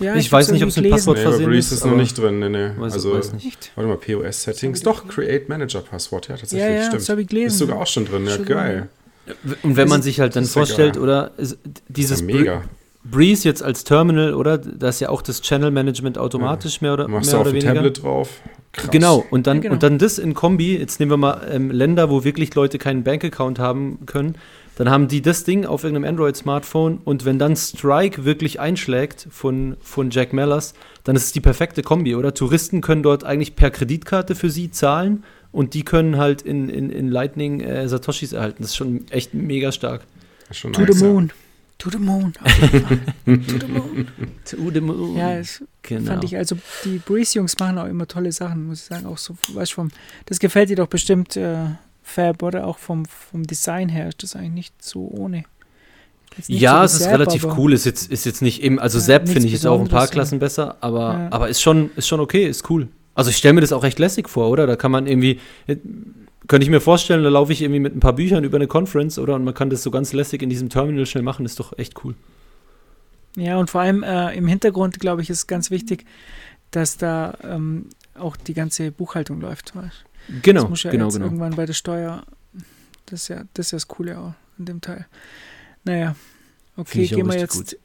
Ja, 0.00 0.14
ich, 0.14 0.26
ich 0.26 0.32
weiß 0.32 0.52
nicht, 0.52 0.62
ob 0.62 0.68
es 0.68 0.76
mit 0.76 0.88
Passwort 0.90 1.16
nee, 1.18 1.22
versehen 1.24 1.46
Breeze 1.46 1.74
ist. 1.74 1.84
noch 1.84 1.96
nicht 1.96 2.16
drin. 2.16 2.38
Nee, 2.38 2.48
nee. 2.48 2.70
Weiß, 2.76 2.92
also, 2.92 3.12
weiß 3.12 3.32
nicht. 3.32 3.72
warte 3.74 3.88
mal, 3.88 3.96
POS-Settings. 3.96 4.82
Doch, 4.82 5.08
Create 5.08 5.48
Manager 5.48 5.80
Passwort. 5.80 6.28
Ja, 6.28 6.36
tatsächlich. 6.36 6.68
Ja, 6.68 6.74
ja, 6.74 6.82
stimmt. 6.84 7.02
das 7.02 7.08
habe 7.08 7.22
ich 7.22 7.26
gelesen. 7.26 7.48
Ist 7.48 7.58
sogar 7.58 7.78
auch 7.78 7.86
schon 7.88 8.06
drin. 8.06 8.26
Ja, 8.26 8.36
geil. 8.36 8.88
Und 9.64 9.76
wenn 9.76 9.88
man 9.88 10.02
sich 10.02 10.20
halt 10.20 10.36
dann 10.36 10.44
vorstellt, 10.44 10.94
geil. 10.94 11.02
oder 11.02 11.32
dieses 11.88 12.22
mega. 12.22 12.62
Breeze 13.02 13.48
jetzt 13.48 13.62
als 13.62 13.84
Terminal, 13.84 14.34
oder? 14.34 14.58
Da 14.58 14.88
ist 14.88 15.00
ja 15.00 15.08
auch 15.08 15.22
das 15.22 15.40
Channel 15.42 15.70
Management 15.70 16.18
automatisch 16.18 16.76
ja. 16.76 16.78
mehr 16.82 16.92
oder, 16.94 17.08
Machst 17.08 17.26
mehr 17.26 17.34
du 17.34 17.40
auf 17.40 17.46
oder 17.46 17.54
weniger. 17.54 17.74
Tablet 17.74 18.02
drauf. 18.02 18.40
Krass. 18.72 18.90
Genau, 18.92 19.24
und 19.30 19.46
dann, 19.48 19.56
Ja, 19.56 19.62
genau. 19.62 19.74
und 19.74 19.82
dann 19.82 19.98
das 19.98 20.18
in 20.18 20.34
Kombi, 20.34 20.76
jetzt 20.78 21.00
nehmen 21.00 21.10
wir 21.10 21.16
mal 21.16 21.48
ähm, 21.50 21.70
Länder, 21.72 22.08
wo 22.08 22.22
wirklich 22.22 22.54
Leute 22.54 22.78
keinen 22.78 23.02
Bankaccount 23.02 23.58
haben 23.58 24.06
können, 24.06 24.36
dann 24.80 24.88
haben 24.88 25.08
die 25.08 25.20
das 25.20 25.44
Ding 25.44 25.66
auf 25.66 25.84
irgendeinem 25.84 26.08
Android-Smartphone 26.08 27.02
und 27.04 27.26
wenn 27.26 27.38
dann 27.38 27.54
Strike 27.54 28.24
wirklich 28.24 28.60
einschlägt 28.60 29.28
von, 29.30 29.76
von 29.82 30.10
Jack 30.10 30.32
Mellers, 30.32 30.72
dann 31.04 31.16
ist 31.16 31.24
es 31.24 31.32
die 31.32 31.42
perfekte 31.42 31.82
Kombi, 31.82 32.14
oder? 32.14 32.32
Touristen 32.32 32.80
können 32.80 33.02
dort 33.02 33.22
eigentlich 33.22 33.56
per 33.56 33.70
Kreditkarte 33.70 34.34
für 34.34 34.48
sie 34.48 34.70
zahlen 34.70 35.24
und 35.52 35.74
die 35.74 35.82
können 35.82 36.16
halt 36.16 36.40
in, 36.40 36.70
in, 36.70 36.88
in 36.88 37.08
Lightning 37.08 37.60
äh, 37.60 37.86
Satoshis 37.90 38.32
erhalten. 38.32 38.62
Das 38.62 38.70
ist 38.70 38.76
schon 38.76 39.06
echt 39.10 39.34
mega 39.34 39.70
stark. 39.70 40.00
Schon 40.50 40.72
To 40.72 40.80
nice, 40.80 40.96
the 40.96 41.04
ja. 41.04 41.12
moon. 41.12 41.32
To 41.76 41.90
the 41.90 41.98
moon. 41.98 42.32
Auf 42.42 42.58
jeden 42.62 42.86
Fall. 42.86 42.98
to 43.26 43.66
the 43.66 43.66
moon. 43.70 44.08
To 44.46 44.70
the 44.72 44.80
moon. 44.80 45.14
Ja, 45.14 45.34
es 45.34 45.62
genau. 45.82 46.12
fand 46.12 46.24
ich, 46.24 46.38
also 46.38 46.56
die 46.86 46.96
Breeze-Jungs 47.04 47.58
machen 47.58 47.76
auch 47.76 47.86
immer 47.86 48.08
tolle 48.08 48.32
Sachen, 48.32 48.68
muss 48.68 48.80
ich 48.80 48.86
sagen. 48.86 49.04
Auch 49.04 49.18
so, 49.18 49.36
weißt 49.52 49.72
du, 49.72 49.74
vom, 49.74 49.90
das 50.24 50.38
gefällt 50.38 50.70
dir 50.70 50.76
doch 50.76 50.88
bestimmt 50.88 51.36
äh, 51.36 51.66
Fab, 52.10 52.42
oder? 52.42 52.66
Auch 52.66 52.78
vom, 52.78 53.04
vom 53.06 53.44
Design 53.46 53.88
her 53.88 54.08
ist 54.08 54.22
das 54.22 54.36
eigentlich 54.36 54.52
nicht 54.52 54.82
so 54.82 55.08
ohne. 55.08 55.44
Nicht 56.36 56.48
Ja, 56.48 56.78
so 56.80 56.84
es 56.84 56.92
ist 56.94 57.02
Zap, 57.04 57.12
relativ 57.14 57.44
cool. 57.56 57.72
Ist 57.72 57.86
jetzt, 57.86 58.10
ist 58.10 58.24
jetzt 58.24 58.42
nicht 58.42 58.62
eben, 58.62 58.78
also 58.78 58.98
Ja, 58.98 59.04
Sepp 59.04 59.28
finde 59.28 59.46
ich 59.48 59.54
ist 59.54 59.66
auch 59.66 59.80
ein 59.80 59.88
paar 59.88 60.06
Besonderes, 60.06 60.10
ja. 60.10 60.12
Klassen 60.14 60.38
besser, 60.38 60.76
aber, 60.80 61.00
Ja. 61.14 61.28
aber 61.30 61.48
ist, 61.48 61.60
schon, 61.60 61.90
ist 61.96 62.06
schon 62.08 62.20
okay, 62.20 62.46
ist 62.46 62.68
cool. 62.70 62.88
Also 63.14 63.30
ich 63.30 63.36
stelle 63.36 63.54
mir 63.54 63.60
das 63.60 63.72
auch 63.72 63.82
recht 63.82 63.98
lässig 63.98 64.28
vor, 64.28 64.48
oder? 64.48 64.66
Da 64.66 64.76
kann 64.76 64.90
man 64.92 65.06
irgendwie, 65.06 65.40
könnte 66.46 66.64
ich 66.64 66.70
mir 66.70 66.80
vorstellen, 66.80 67.22
da 67.24 67.28
laufe 67.28 67.52
ich 67.52 67.60
irgendwie 67.62 67.80
mit 67.80 67.94
ein 67.96 68.00
paar 68.00 68.12
Büchern 68.14 68.44
über 68.44 68.56
eine 68.56 68.66
Conference, 68.68 69.18
oder? 69.18 69.34
Und 69.34 69.44
man 69.44 69.54
kann 69.54 69.70
das 69.70 69.82
so 69.82 69.90
ganz 69.90 70.12
lässig 70.12 70.42
in 70.42 70.48
diesem 70.50 70.68
Terminal 70.68 71.06
schnell 71.06 71.24
machen, 71.24 71.44
ist 71.44 71.58
doch 71.58 71.76
echt 71.78 72.04
cool. 72.04 72.14
Ja, 73.36 73.58
und 73.58 73.70
vor 73.70 73.80
allem 73.82 74.02
äh, 74.02 74.34
im 74.34 74.46
Hintergrund, 74.48 74.98
glaube 75.00 75.22
ich, 75.22 75.30
ist 75.30 75.46
ganz 75.46 75.70
wichtig, 75.70 76.04
dass 76.70 76.96
da 76.96 77.34
ähm, 77.44 77.86
auch 78.18 78.36
die 78.36 78.54
ganze 78.54 78.90
Buchhaltung 78.92 79.40
läuft. 79.40 79.74
Weißt? 79.76 80.04
Genau, 80.42 80.62
das 80.62 80.70
muss 80.70 80.82
ja 80.82 80.90
genau, 80.90 81.06
jetzt 81.06 81.14
genau. 81.14 81.26
irgendwann 81.26 81.54
bei 81.56 81.66
der 81.66 81.72
Steuer, 81.72 82.24
das 83.06 83.22
ist 83.22 83.28
ja 83.28 83.44
das, 83.54 83.66
ist 83.66 83.72
ja 83.72 83.76
das 83.76 83.88
Coole 83.88 84.18
auch 84.18 84.34
an 84.58 84.64
dem 84.64 84.80
Teil. 84.80 85.06
Naja, 85.84 86.14
okay, 86.76 87.06
gehen 87.06 87.26
wir 87.26 87.38
jetzt. 87.38 87.56
gut. 87.56 87.76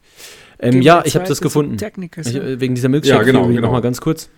Ähm, 0.59 0.81
ja, 0.81 1.03
ich 1.05 1.15
habe 1.15 1.27
das 1.27 1.41
gefunden. 1.41 1.77
Technicals, 1.77 2.27
Ich, 2.27 2.35
äh, 2.35 2.59
wegen 2.59 2.75
dieser 2.75 2.89
Milkshake 2.89 3.17
Ja, 3.17 3.23
genau, 3.23 3.47
genau. 3.47 3.61
noch 3.61 3.71
mal 3.71 3.81
ganz 3.81 3.99
kurz. 3.99 4.29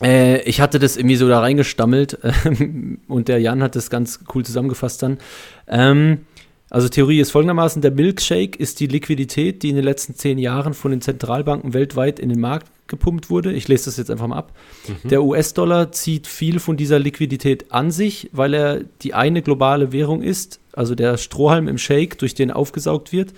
Äh, 0.00 0.42
ich 0.42 0.60
hatte 0.60 0.78
das 0.78 0.96
irgendwie 0.96 1.16
so 1.16 1.28
da 1.28 1.40
reingestammelt 1.40 2.18
ähm, 2.44 3.00
und 3.08 3.28
der 3.28 3.40
Jan 3.40 3.62
hat 3.62 3.76
das 3.76 3.90
ganz 3.90 4.20
cool 4.34 4.44
zusammengefasst 4.44 5.02
dann. 5.02 5.18
Ähm, 5.66 6.26
also 6.70 6.88
Theorie 6.88 7.20
ist 7.20 7.30
folgendermaßen, 7.30 7.80
der 7.80 7.92
Milkshake 7.92 8.58
ist 8.58 8.80
die 8.80 8.86
Liquidität, 8.86 9.62
die 9.62 9.70
in 9.70 9.76
den 9.76 9.84
letzten 9.84 10.14
zehn 10.14 10.38
Jahren 10.38 10.74
von 10.74 10.90
den 10.90 11.00
Zentralbanken 11.00 11.72
weltweit 11.72 12.18
in 12.18 12.28
den 12.28 12.40
Markt 12.40 12.70
gepumpt 12.88 13.30
wurde. 13.30 13.52
Ich 13.52 13.68
lese 13.68 13.86
das 13.86 13.96
jetzt 13.96 14.10
einfach 14.10 14.26
mal 14.26 14.36
ab. 14.36 14.52
Mhm. 14.86 15.08
Der 15.08 15.22
US-Dollar 15.22 15.92
zieht 15.92 16.26
viel 16.26 16.58
von 16.58 16.76
dieser 16.76 16.98
Liquidität 16.98 17.72
an 17.72 17.90
sich, 17.90 18.28
weil 18.32 18.54
er 18.54 18.80
die 19.02 19.14
eine 19.14 19.42
globale 19.42 19.92
Währung 19.92 20.22
ist, 20.22 20.60
also 20.72 20.94
der 20.94 21.16
Strohhalm 21.16 21.68
im 21.68 21.78
Shake, 21.78 22.18
durch 22.18 22.34
den 22.34 22.50
aufgesaugt 22.50 23.12
wird. 23.12 23.32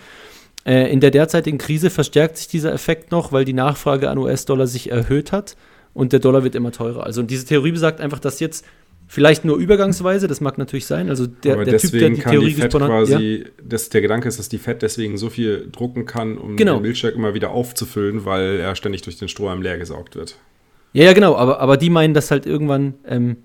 Äh, 0.65 0.93
in 0.93 1.01
der 1.01 1.11
derzeitigen 1.11 1.59
Krise 1.59 1.91
verstärkt 1.91 2.37
sich 2.37 2.49
dieser 2.49 2.73
Effekt 2.73 3.13
noch, 3.13 3.33
weil 3.33 3.45
die 3.45 3.53
Nachfrage 3.53 4.11
an 4.11 4.19
US-Dollar 4.19 4.67
sich 4.67 4.91
erhöht 4.91 5.33
hat 5.33 5.57
und 5.95 6.13
der 6.13 6.21
Dollar 6.21 6.45
wird 6.45 6.55
immer 6.55 6.73
teurer. 6.73 7.05
Also 7.05 7.21
und 7.21 7.31
diese 7.31 7.47
Theorie 7.47 7.73
besagt 7.73 8.01
einfach, 8.01 8.19
dass 8.19 8.41
jetzt 8.41 8.65
vielleicht 9.11 9.45
nur 9.45 9.57
übergangsweise, 9.57 10.29
das 10.29 10.41
mag 10.41 10.57
natürlich 10.57 10.87
sein, 10.87 11.09
also 11.09 11.27
der, 11.27 11.55
Aber 11.55 11.65
der 11.65 11.79
Typ, 11.79 11.91
der 11.91 12.01
deswegen 12.01 12.15
die 12.15 12.21
Theorie 12.23 12.55
die 12.55 12.61
gesponnen 12.61 12.89
hat, 12.93 13.09
ja, 13.09 13.17
quasi, 13.17 13.45
das, 13.61 13.89
der 13.89 14.03
Gedanke 14.03 14.29
ist, 14.29 14.39
dass 14.39 14.49
die 14.49 14.59
Fed 14.59 14.83
deswegen 14.83 15.19
so 15.19 15.31
viel 15.31 15.69
drucken 15.73 16.07
kann, 16.07 16.39
um 16.39 16.57
Genau. 16.57 16.75
den 16.75 16.83
Milchshake 16.83 17.17
immer 17.17 17.35
wieder 17.35 17.51
aufzufüllen, 17.51 18.25
weil 18.25 18.61
er 18.61 18.77
ständig 18.77 19.03
durch 19.03 19.19
den 19.19 19.27
Strohhalm 19.27 19.63
leer 19.63 19.79
gesaugt 19.79 20.15
wird. 20.15 20.37
ja, 20.93 21.07
ja, 21.07 21.13
genau, 21.13 21.35
aber, 21.35 21.59
aber 21.59 21.77
die 21.77 21.91
meinen, 21.91 22.15
dass 22.15 22.31
halt 22.31 22.47
irgendwann, 22.47 22.95
ähm, 23.05 23.39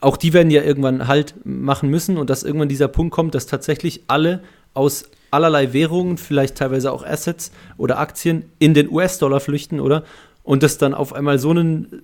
auch 0.00 0.16
die 0.16 0.32
werden 0.32 0.52
ja 0.52 0.62
irgendwann 0.62 1.08
Halt 1.08 1.34
machen 1.44 1.90
müssen 1.90 2.16
und 2.16 2.30
dass 2.30 2.44
irgendwann 2.44 2.68
dieser 2.68 2.86
Punkt 2.86 3.12
kommt, 3.12 3.34
dass 3.34 3.46
tatsächlich 3.46 4.04
alle 4.06 4.44
aus 4.72 5.10
allerlei 5.32 5.72
Währungen, 5.72 6.16
vielleicht 6.16 6.56
teilweise 6.56 6.92
auch 6.92 7.04
Assets 7.04 7.50
oder 7.76 7.98
Aktien 7.98 8.44
in 8.60 8.72
den 8.72 8.88
US-Dollar 8.88 9.40
flüchten, 9.40 9.80
oder? 9.80 10.04
Und 10.44 10.62
das 10.62 10.78
dann 10.78 10.94
auf 10.94 11.12
einmal 11.12 11.40
so 11.40 11.50
einen, 11.50 12.02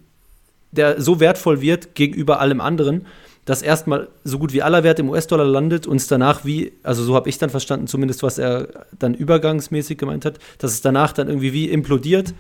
der 0.73 1.01
so 1.01 1.21
wertvoll 1.21 1.61
wird 1.61 1.95
gegenüber 1.95 2.41
allem 2.41 2.61
anderen, 2.61 3.07
dass 3.45 3.63
erstmal 3.63 4.09
so 4.25 4.39
gut 4.39 4.53
wie 4.53 4.63
aller 4.63 4.85
Wert 4.85 4.99
im 4.99 5.09
US-Dollar 5.09 5.47
landet 5.47 5.87
und 5.87 5.97
es 5.97 6.07
danach 6.07 6.45
wie, 6.45 6.73
also 6.83 7.03
so 7.03 7.15
habe 7.15 7.29
ich 7.31 7.39
dann 7.39 7.49
verstanden, 7.49 7.87
zumindest 7.87 8.23
was 8.23 8.37
er 8.39 8.69
dann 8.99 9.15
übergangsmäßig 9.15 9.97
gemeint 9.97 10.25
hat, 10.27 10.39
dass 10.59 10.73
es 10.73 10.83
danach 10.83 11.13
dann 11.13 11.29
irgendwie 11.29 11.53
wie 11.55 11.69
implodiert. 11.71 12.35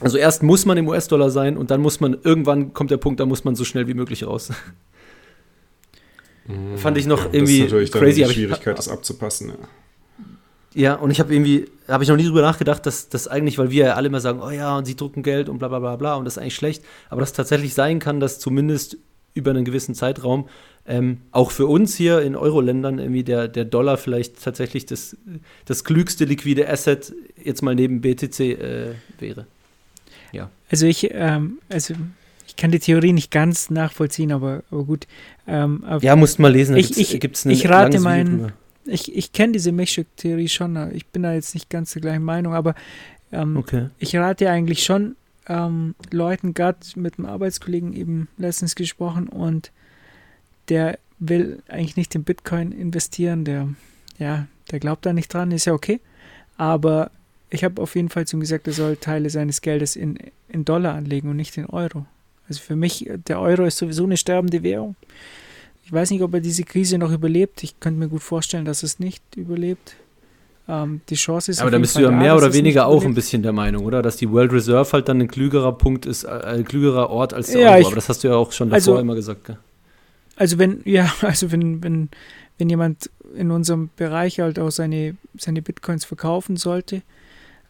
Also 0.00 0.18
erst 0.18 0.42
muss 0.42 0.66
man 0.66 0.76
im 0.76 0.88
US-Dollar 0.88 1.30
sein 1.30 1.56
und 1.56 1.70
dann 1.70 1.80
muss 1.80 2.00
man, 2.00 2.18
irgendwann 2.24 2.72
kommt 2.74 2.90
der 2.90 2.96
Punkt, 2.96 3.20
da 3.20 3.26
muss 3.26 3.44
man 3.44 3.54
so 3.54 3.62
schnell 3.64 3.86
wie 3.86 3.94
möglich 3.94 4.26
raus. 4.26 4.50
Fand 6.76 6.98
ich 6.98 7.06
noch 7.06 7.24
Ja, 7.26 7.30
irgendwie 7.32 7.58
das 7.60 7.66
ist 7.66 7.72
natürlich 7.72 7.90
dann 7.92 8.02
crazy, 8.02 8.14
die 8.16 8.24
aber 8.24 8.30
ich- 8.32 8.36
Schwierigkeit, 8.36 8.76
das 8.78 8.88
abzupassen. 8.88 9.50
Ja. 9.50 9.54
Ja, 10.74 10.94
und 10.94 11.10
ich 11.10 11.20
habe 11.20 11.32
irgendwie, 11.32 11.66
habe 11.88 12.02
ich 12.02 12.10
noch 12.10 12.16
nie 12.16 12.24
drüber 12.26 12.42
nachgedacht, 12.42 12.84
dass 12.86 13.08
das 13.08 13.28
eigentlich, 13.28 13.58
weil 13.58 13.70
wir 13.70 13.86
ja 13.86 13.94
alle 13.94 14.08
immer 14.08 14.20
sagen, 14.20 14.40
oh 14.42 14.50
ja, 14.50 14.76
und 14.76 14.84
sie 14.86 14.96
drucken 14.96 15.22
Geld 15.22 15.48
und 15.48 15.58
bla 15.58 15.68
bla 15.68 15.78
bla 15.78 15.96
bla 15.96 16.14
und 16.16 16.24
das 16.24 16.34
ist 16.36 16.38
eigentlich 16.42 16.56
schlecht, 16.56 16.82
aber 17.10 17.20
das 17.20 17.32
tatsächlich 17.32 17.74
sein 17.74 18.00
kann, 18.00 18.18
dass 18.20 18.40
zumindest 18.40 18.96
über 19.34 19.50
einen 19.50 19.64
gewissen 19.64 19.94
Zeitraum 19.94 20.48
ähm, 20.86 21.18
auch 21.30 21.50
für 21.50 21.66
uns 21.66 21.94
hier 21.96 22.20
in 22.22 22.36
Euro-Ländern 22.36 22.98
irgendwie 22.98 23.22
der, 23.24 23.48
der 23.48 23.64
Dollar 23.64 23.96
vielleicht 23.96 24.42
tatsächlich 24.42 24.84
das, 24.86 25.16
das 25.64 25.82
klügste 25.84 26.24
liquide 26.24 26.68
Asset 26.68 27.12
jetzt 27.42 27.62
mal 27.62 27.74
neben 27.74 28.00
BTC 28.00 28.40
äh, 28.40 28.94
wäre. 29.18 29.46
Also 30.70 30.86
ich, 30.86 31.08
ähm, 31.12 31.58
also 31.68 31.94
ich 32.48 32.56
kann 32.56 32.72
die 32.72 32.80
Theorie 32.80 33.12
nicht 33.12 33.30
ganz 33.30 33.70
nachvollziehen, 33.70 34.32
aber, 34.32 34.64
aber 34.72 34.82
gut. 34.84 35.06
Ähm, 35.46 35.84
Ja, 36.00 36.16
musst 36.16 36.40
mal 36.40 36.50
lesen, 36.52 36.72
da 36.74 36.78
Ich- 36.80 36.88
gibt's, 36.88 37.12
ich- 37.14 37.20
gibt's 37.20 37.44
ich 37.44 37.68
rate 37.68 38.00
meinen-. 38.00 38.52
Ich 38.86 39.14
ich 39.14 39.32
kenne 39.32 39.52
diese 39.52 39.72
Milchshake-Theorie 39.72 40.48
schon, 40.48 40.92
ich 40.94 41.06
bin 41.06 41.22
da 41.22 41.32
jetzt 41.32 41.54
nicht 41.54 41.70
ganz 41.70 41.92
der 41.92 42.02
gleichen 42.02 42.24
Meinung, 42.24 42.54
aber 42.54 42.74
ähm, 43.32 43.56
Okay. 43.56 43.88
ich 43.98 44.16
rate 44.16 44.50
eigentlich 44.50 44.84
schon 44.84 45.16
ähm, 45.46 45.94
Leuten, 46.10 46.54
gerade 46.54 46.78
mit 46.96 47.18
einem 47.18 47.26
Arbeitskollegen 47.26 47.92
eben 47.94 48.28
letztens 48.38 48.74
gesprochen 48.74 49.28
und 49.28 49.72
der 50.68 50.98
will 51.18 51.62
eigentlich 51.68 51.96
nicht 51.96 52.14
in 52.14 52.24
Bitcoin 52.24 52.72
investieren, 52.72 53.44
der, 53.44 53.68
ja, 54.18 54.46
der 54.70 54.80
glaubt 54.80 55.06
da 55.06 55.12
nicht 55.12 55.32
dran, 55.32 55.50
ist 55.50 55.66
ja 55.66 55.72
okay, 55.72 56.00
aber 56.56 57.10
ich 57.50 57.62
habe 57.62 57.80
auf 57.80 57.94
jeden 57.94 58.08
Fall 58.08 58.26
zu 58.26 58.36
ihm 58.36 58.40
gesagt, 58.40 58.66
er 58.66 58.72
soll 58.72 58.96
Teile 58.96 59.30
seines 59.30 59.60
Geldes 59.60 59.96
in, 59.96 60.18
in 60.48 60.64
Dollar 60.64 60.94
anlegen 60.94 61.28
und 61.28 61.36
nicht 61.36 61.56
in 61.56 61.66
Euro. 61.66 62.06
Also 62.48 62.60
für 62.60 62.76
mich, 62.76 63.08
der 63.28 63.40
Euro 63.40 63.64
ist 63.64 63.78
sowieso 63.78 64.04
eine 64.04 64.16
sterbende 64.16 64.62
Währung. 64.62 64.96
Ich 65.84 65.92
weiß 65.92 66.10
nicht, 66.10 66.22
ob 66.22 66.32
er 66.34 66.40
diese 66.40 66.64
Krise 66.64 66.96
noch 66.98 67.10
überlebt. 67.12 67.62
Ich 67.62 67.78
könnte 67.80 67.98
mir 68.00 68.08
gut 68.08 68.22
vorstellen, 68.22 68.64
dass 68.64 68.82
es 68.82 68.98
nicht 68.98 69.22
überlebt. 69.36 69.96
Ähm, 70.66 71.02
die 71.10 71.14
Chance 71.14 71.50
ist 71.50 71.60
Aber 71.60 71.70
da 71.70 71.78
bist 71.78 71.94
du 71.96 72.00
ja 72.00 72.10
da, 72.10 72.16
mehr 72.16 72.32
dass 72.34 72.42
oder 72.44 72.54
weniger 72.54 72.86
auch 72.86 73.04
ein 73.04 73.12
bisschen 73.14 73.42
der 73.42 73.52
Meinung, 73.52 73.84
oder? 73.84 74.00
Dass 74.00 74.16
die 74.16 74.30
World 74.30 74.50
Reserve 74.52 74.90
halt 74.92 75.08
dann 75.08 75.20
ein 75.20 75.28
klügerer 75.28 75.72
Punkt 75.76 76.06
ist, 76.06 76.24
äh, 76.24 76.28
ein 76.28 76.64
klügerer 76.64 77.10
Ort 77.10 77.34
als 77.34 77.48
der 77.50 77.60
Ja, 77.60 77.70
Euro. 77.72 77.80
ich- 77.80 77.86
Aber 77.88 77.94
das 77.96 78.08
hast 78.08 78.24
du 78.24 78.28
ja 78.28 78.34
auch 78.36 78.50
schon 78.52 78.70
davor 78.70 78.76
also- 78.94 78.98
immer 78.98 79.14
gesagt. 79.14 79.44
Gell? 79.44 79.58
Also 80.36 80.58
wenn, 80.58 80.80
ja, 80.86 81.12
also 81.20 81.52
wenn, 81.52 81.82
wenn, 81.84 82.08
wenn 82.56 82.70
jemand 82.70 83.10
in 83.36 83.50
unserem 83.50 83.90
Bereich 83.96 84.40
halt 84.40 84.58
auch 84.58 84.70
seine, 84.70 85.16
seine 85.36 85.60
Bitcoins 85.60 86.06
verkaufen 86.06 86.56
sollte, 86.56 87.02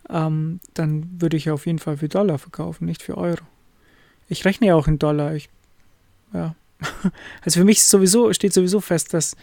ähm, 0.09 0.61
dann 0.75 1.09
würde 1.19 1.37
ich 1.37 1.51
auf 1.51 1.67
jeden 1.67 1.81
Fall 1.81 1.97
für 1.97 2.09
Dollar 2.09 2.39
verkaufen, 2.39 2.85
nicht 2.85 3.03
für 3.03 3.17
Euro. 3.19 3.43
Ich 4.29 4.45
rechne 4.45 4.69
ja 4.69 4.77
auch 4.77 4.87
in 4.87 5.01
Dollar. 5.01 5.35
Ich, 5.35 5.49
ja. 6.33 6.55
Also 7.43 7.61
für 7.61 7.65
mich 7.65 7.83
sowieso, 7.83 8.33
steht 8.33 8.53
sowieso 8.53 8.81
fest, 8.81 9.15
dass, 9.15 9.37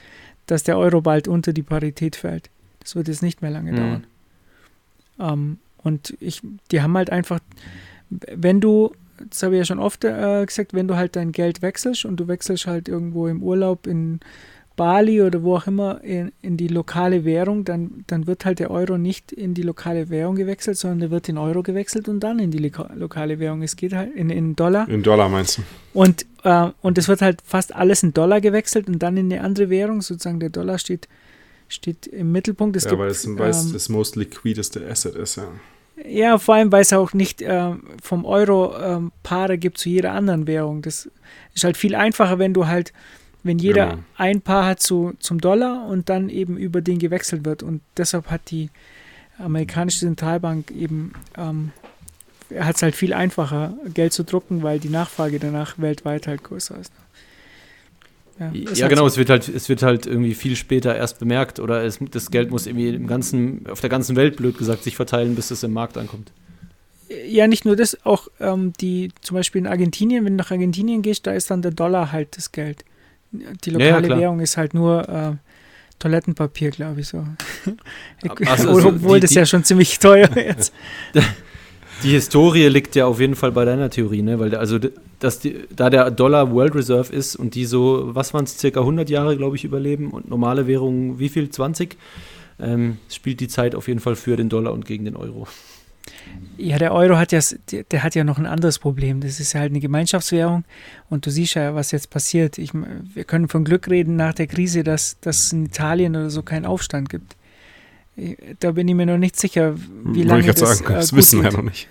dass 0.47 0.63
der 0.63 0.77
Euro 0.77 1.01
bald 1.01 1.27
unter 1.27 1.53
die 1.53 1.63
Parität 1.63 2.15
fällt. 2.15 2.49
Das 2.79 2.95
wird 2.95 3.07
jetzt 3.07 3.21
nicht 3.21 3.41
mehr 3.41 3.51
lange 3.51 3.71
Mhm. 3.71 3.75
dauern. 3.75 4.03
Ähm, 5.19 5.57
und 5.83 6.15
ich, 6.19 6.41
die 6.71 6.81
haben 6.81 6.95
halt 6.97 7.09
einfach, 7.09 7.39
wenn 8.09 8.59
du, 8.61 8.93
das 9.29 9.43
habe 9.43 9.55
ich 9.55 9.59
ja 9.59 9.65
schon 9.65 9.79
oft 9.79 10.03
äh, 10.03 10.45
gesagt, 10.45 10.73
wenn 10.73 10.87
du 10.87 10.95
halt 10.95 11.15
dein 11.15 11.31
Geld 11.31 11.61
wechselst 11.61 12.05
und 12.05 12.17
du 12.17 12.27
wechselst 12.27 12.67
halt 12.67 12.87
irgendwo 12.87 13.27
im 13.27 13.41
Urlaub 13.43 13.87
in 13.87 14.19
Bali 14.81 15.21
oder 15.21 15.43
wo 15.43 15.57
auch 15.57 15.67
immer 15.67 16.03
in, 16.03 16.31
in 16.41 16.57
die 16.57 16.67
lokale 16.67 17.23
Währung, 17.23 17.65
dann, 17.65 18.03
dann 18.07 18.25
wird 18.25 18.45
halt 18.45 18.57
der 18.57 18.71
Euro 18.71 18.97
nicht 18.97 19.31
in 19.31 19.53
die 19.53 19.61
lokale 19.61 20.09
Währung 20.09 20.35
gewechselt, 20.35 20.75
sondern 20.75 21.01
der 21.01 21.11
wird 21.11 21.29
in 21.29 21.37
Euro 21.37 21.61
gewechselt 21.61 22.09
und 22.09 22.19
dann 22.21 22.39
in 22.39 22.49
die 22.49 22.57
loka- 22.57 22.91
lokale 22.95 23.37
Währung. 23.37 23.61
Es 23.61 23.75
geht 23.75 23.93
halt 23.93 24.11
in, 24.15 24.31
in 24.31 24.55
Dollar. 24.55 24.89
In 24.89 25.03
Dollar 25.03 25.29
meinst 25.29 25.59
du? 25.59 25.61
Und, 25.93 26.25
äh, 26.43 26.69
und 26.81 26.97
es 26.97 27.07
wird 27.07 27.21
halt 27.21 27.43
fast 27.43 27.75
alles 27.75 28.01
in 28.01 28.11
Dollar 28.15 28.41
gewechselt 28.41 28.87
und 28.87 28.97
dann 29.03 29.17
in 29.17 29.31
eine 29.31 29.43
andere 29.43 29.69
Währung. 29.69 30.01
Sozusagen 30.01 30.39
der 30.39 30.49
Dollar 30.49 30.79
steht, 30.79 31.07
steht 31.67 32.07
im 32.07 32.31
Mittelpunkt. 32.31 32.75
Es 32.75 32.85
ja, 32.85 32.89
gibt, 32.89 33.01
weil 33.03 33.11
es 33.11 33.25
ähm, 33.25 33.73
das 33.73 33.87
most 33.87 34.15
liquideste 34.15 34.83
Asset 34.89 35.13
ist, 35.13 35.35
ja. 35.35 35.47
Ja, 36.09 36.39
vor 36.39 36.55
allem, 36.55 36.71
weil 36.71 36.81
es 36.81 36.91
auch 36.91 37.13
nicht 37.13 37.43
äh, 37.43 37.73
vom 38.01 38.25
Euro 38.25 38.75
äh, 38.75 38.99
Paare 39.21 39.59
gibt 39.59 39.77
zu 39.77 39.89
jeder 39.89 40.13
anderen 40.13 40.47
Währung. 40.47 40.81
Das 40.81 41.07
ist 41.53 41.63
halt 41.63 41.77
viel 41.77 41.93
einfacher, 41.93 42.39
wenn 42.39 42.55
du 42.55 42.65
halt, 42.65 42.93
wenn 43.43 43.59
jeder 43.59 43.87
genau. 43.87 44.03
ein 44.17 44.41
Paar 44.41 44.65
hat 44.65 44.81
zu, 44.81 45.13
zum 45.19 45.41
Dollar 45.41 45.87
und 45.87 46.09
dann 46.09 46.29
eben 46.29 46.57
über 46.57 46.81
den 46.81 46.99
gewechselt 46.99 47.45
wird. 47.45 47.63
Und 47.63 47.81
deshalb 47.97 48.29
hat 48.29 48.51
die 48.51 48.69
amerikanische 49.37 49.99
Zentralbank 49.99 50.71
eben 50.71 51.13
ähm, 51.37 51.71
hat 52.59 52.75
es 52.75 52.81
halt 52.81 52.95
viel 52.95 53.13
einfacher, 53.13 53.73
Geld 53.93 54.13
zu 54.13 54.23
drucken, 54.23 54.63
weil 54.63 54.79
die 54.79 54.89
Nachfrage 54.89 55.39
danach 55.39 55.79
weltweit 55.79 56.27
halt 56.27 56.43
größer 56.43 56.77
ist. 56.77 56.91
Ja, 58.39 58.51
ja 58.53 58.87
genau, 58.87 59.03
so. 59.03 59.07
es 59.07 59.17
wird 59.17 59.29
halt, 59.29 59.47
es 59.47 59.69
wird 59.69 59.83
halt 59.83 60.05
irgendwie 60.05 60.33
viel 60.33 60.55
später 60.55 60.95
erst 60.95 61.19
bemerkt 61.19 61.59
oder 61.59 61.83
es, 61.83 61.99
das 62.11 62.31
Geld 62.31 62.49
muss 62.49 62.65
irgendwie 62.65 62.89
im 62.89 63.07
ganzen, 63.07 63.67
auf 63.69 63.81
der 63.81 63.89
ganzen 63.89 64.15
Welt, 64.15 64.35
blöd 64.35 64.57
gesagt, 64.57 64.83
sich 64.83 64.95
verteilen, 64.95 65.35
bis 65.35 65.51
es 65.51 65.63
im 65.63 65.73
Markt 65.73 65.97
ankommt. 65.97 66.31
Ja, 67.27 67.47
nicht 67.47 67.65
nur 67.65 67.75
das, 67.75 68.05
auch 68.05 68.29
ähm, 68.39 68.73
die, 68.79 69.11
zum 69.21 69.35
Beispiel 69.35 69.59
in 69.59 69.67
Argentinien, 69.67 70.25
wenn 70.25 70.33
du 70.33 70.43
nach 70.43 70.51
Argentinien 70.51 71.01
gehst, 71.01 71.27
da 71.27 71.33
ist 71.33 71.51
dann 71.51 71.61
der 71.61 71.71
Dollar 71.71 72.11
halt 72.11 72.37
das 72.37 72.51
Geld. 72.51 72.83
Die 73.31 73.69
lokale 73.69 74.07
ja, 74.07 74.15
ja, 74.15 74.19
Währung 74.19 74.39
ist 74.39 74.57
halt 74.57 74.73
nur 74.73 75.07
äh, 75.07 75.33
Toilettenpapier, 75.99 76.71
glaube 76.71 77.01
ich 77.01 77.07
so. 77.07 77.25
Also, 78.45 78.69
also 78.69 78.87
Obwohl 78.89 79.19
die, 79.19 79.27
das 79.27 79.33
ja 79.33 79.45
schon 79.45 79.63
ziemlich 79.63 79.99
teuer 79.99 80.29
ist. 80.57 80.73
Die 82.03 82.09
Historie 82.09 82.67
liegt 82.67 82.95
ja 82.95 83.05
auf 83.05 83.19
jeden 83.19 83.35
Fall 83.35 83.51
bei 83.51 83.63
deiner 83.63 83.89
Theorie, 83.89 84.21
ne? 84.21 84.39
Weil 84.39 84.55
also 84.55 84.79
dass 85.19 85.39
die, 85.39 85.55
da 85.75 85.89
der 85.89 86.09
Dollar 86.09 86.51
World 86.51 86.75
Reserve 86.75 87.13
ist 87.13 87.35
und 87.35 87.53
die 87.53 87.65
so, 87.65 88.09
was 88.15 88.33
waren 88.33 88.45
es, 88.45 88.57
circa 88.57 88.79
100 88.79 89.09
Jahre, 89.09 89.37
glaube 89.37 89.55
ich, 89.55 89.63
überleben 89.63 90.09
und 90.09 90.27
normale 90.27 90.65
Währungen 90.65 91.19
wie 91.19 91.29
viel, 91.29 91.49
20, 91.49 91.95
ähm, 92.59 92.97
spielt 93.09 93.39
die 93.39 93.47
Zeit 93.47 93.75
auf 93.75 93.87
jeden 93.87 93.99
Fall 93.99 94.15
für 94.15 94.35
den 94.35 94.49
Dollar 94.49 94.73
und 94.73 94.85
gegen 94.85 95.05
den 95.05 95.15
Euro. 95.15 95.47
Ja, 96.57 96.77
der 96.77 96.93
Euro 96.93 97.17
hat 97.17 97.31
ja, 97.31 97.39
der 97.91 98.03
hat 98.03 98.13
ja 98.13 98.23
noch 98.23 98.37
ein 98.37 98.45
anderes 98.45 98.77
Problem. 98.77 99.19
Das 99.21 99.39
ist 99.39 99.53
ja 99.53 99.61
halt 99.61 99.71
eine 99.71 99.79
Gemeinschaftswährung 99.79 100.63
und 101.09 101.25
du 101.25 101.31
siehst 101.31 101.55
ja, 101.55 101.73
was 101.73 101.91
jetzt 101.91 102.09
passiert. 102.09 102.57
Ich, 102.57 102.71
wir 102.73 103.23
können 103.23 103.49
von 103.49 103.63
Glück 103.63 103.89
reden 103.89 104.15
nach 104.15 104.33
der 104.33 104.47
Krise, 104.47 104.83
dass, 104.83 105.19
dass 105.21 105.39
es 105.39 105.53
in 105.53 105.65
Italien 105.65 106.15
oder 106.15 106.29
so 106.29 106.43
keinen 106.43 106.65
Aufstand 106.65 107.09
gibt. 107.09 107.35
Da 108.59 108.71
bin 108.71 108.87
ich 108.87 108.95
mir 108.95 109.05
noch 109.05 109.17
nicht 109.17 109.39
sicher, 109.39 109.75
wie 110.03 110.23
lange 110.23 110.41
ich 110.41 110.47
das 110.47 110.59
sagen, 110.59 110.93
das 110.93 111.13
äh, 111.13 111.15
wissen 111.15 111.41
wir 111.41 111.49
ja 111.49 111.57
noch 111.57 111.63
nicht. 111.63 111.87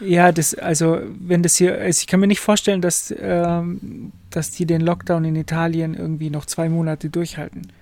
Ja, 0.00 0.32
das, 0.32 0.54
also 0.54 1.00
wenn 1.18 1.42
das 1.42 1.56
hier, 1.56 1.78
also 1.80 2.00
ich 2.00 2.06
kann 2.06 2.20
mir 2.20 2.26
nicht 2.26 2.40
vorstellen, 2.40 2.82
dass, 2.82 3.14
ähm, 3.18 4.12
dass 4.30 4.50
die 4.50 4.66
den 4.66 4.80
Lockdown 4.80 5.24
in 5.24 5.36
Italien 5.36 5.94
irgendwie 5.94 6.30
noch 6.30 6.46
zwei 6.46 6.68
Monate 6.68 7.10
durchhalten. 7.10 7.72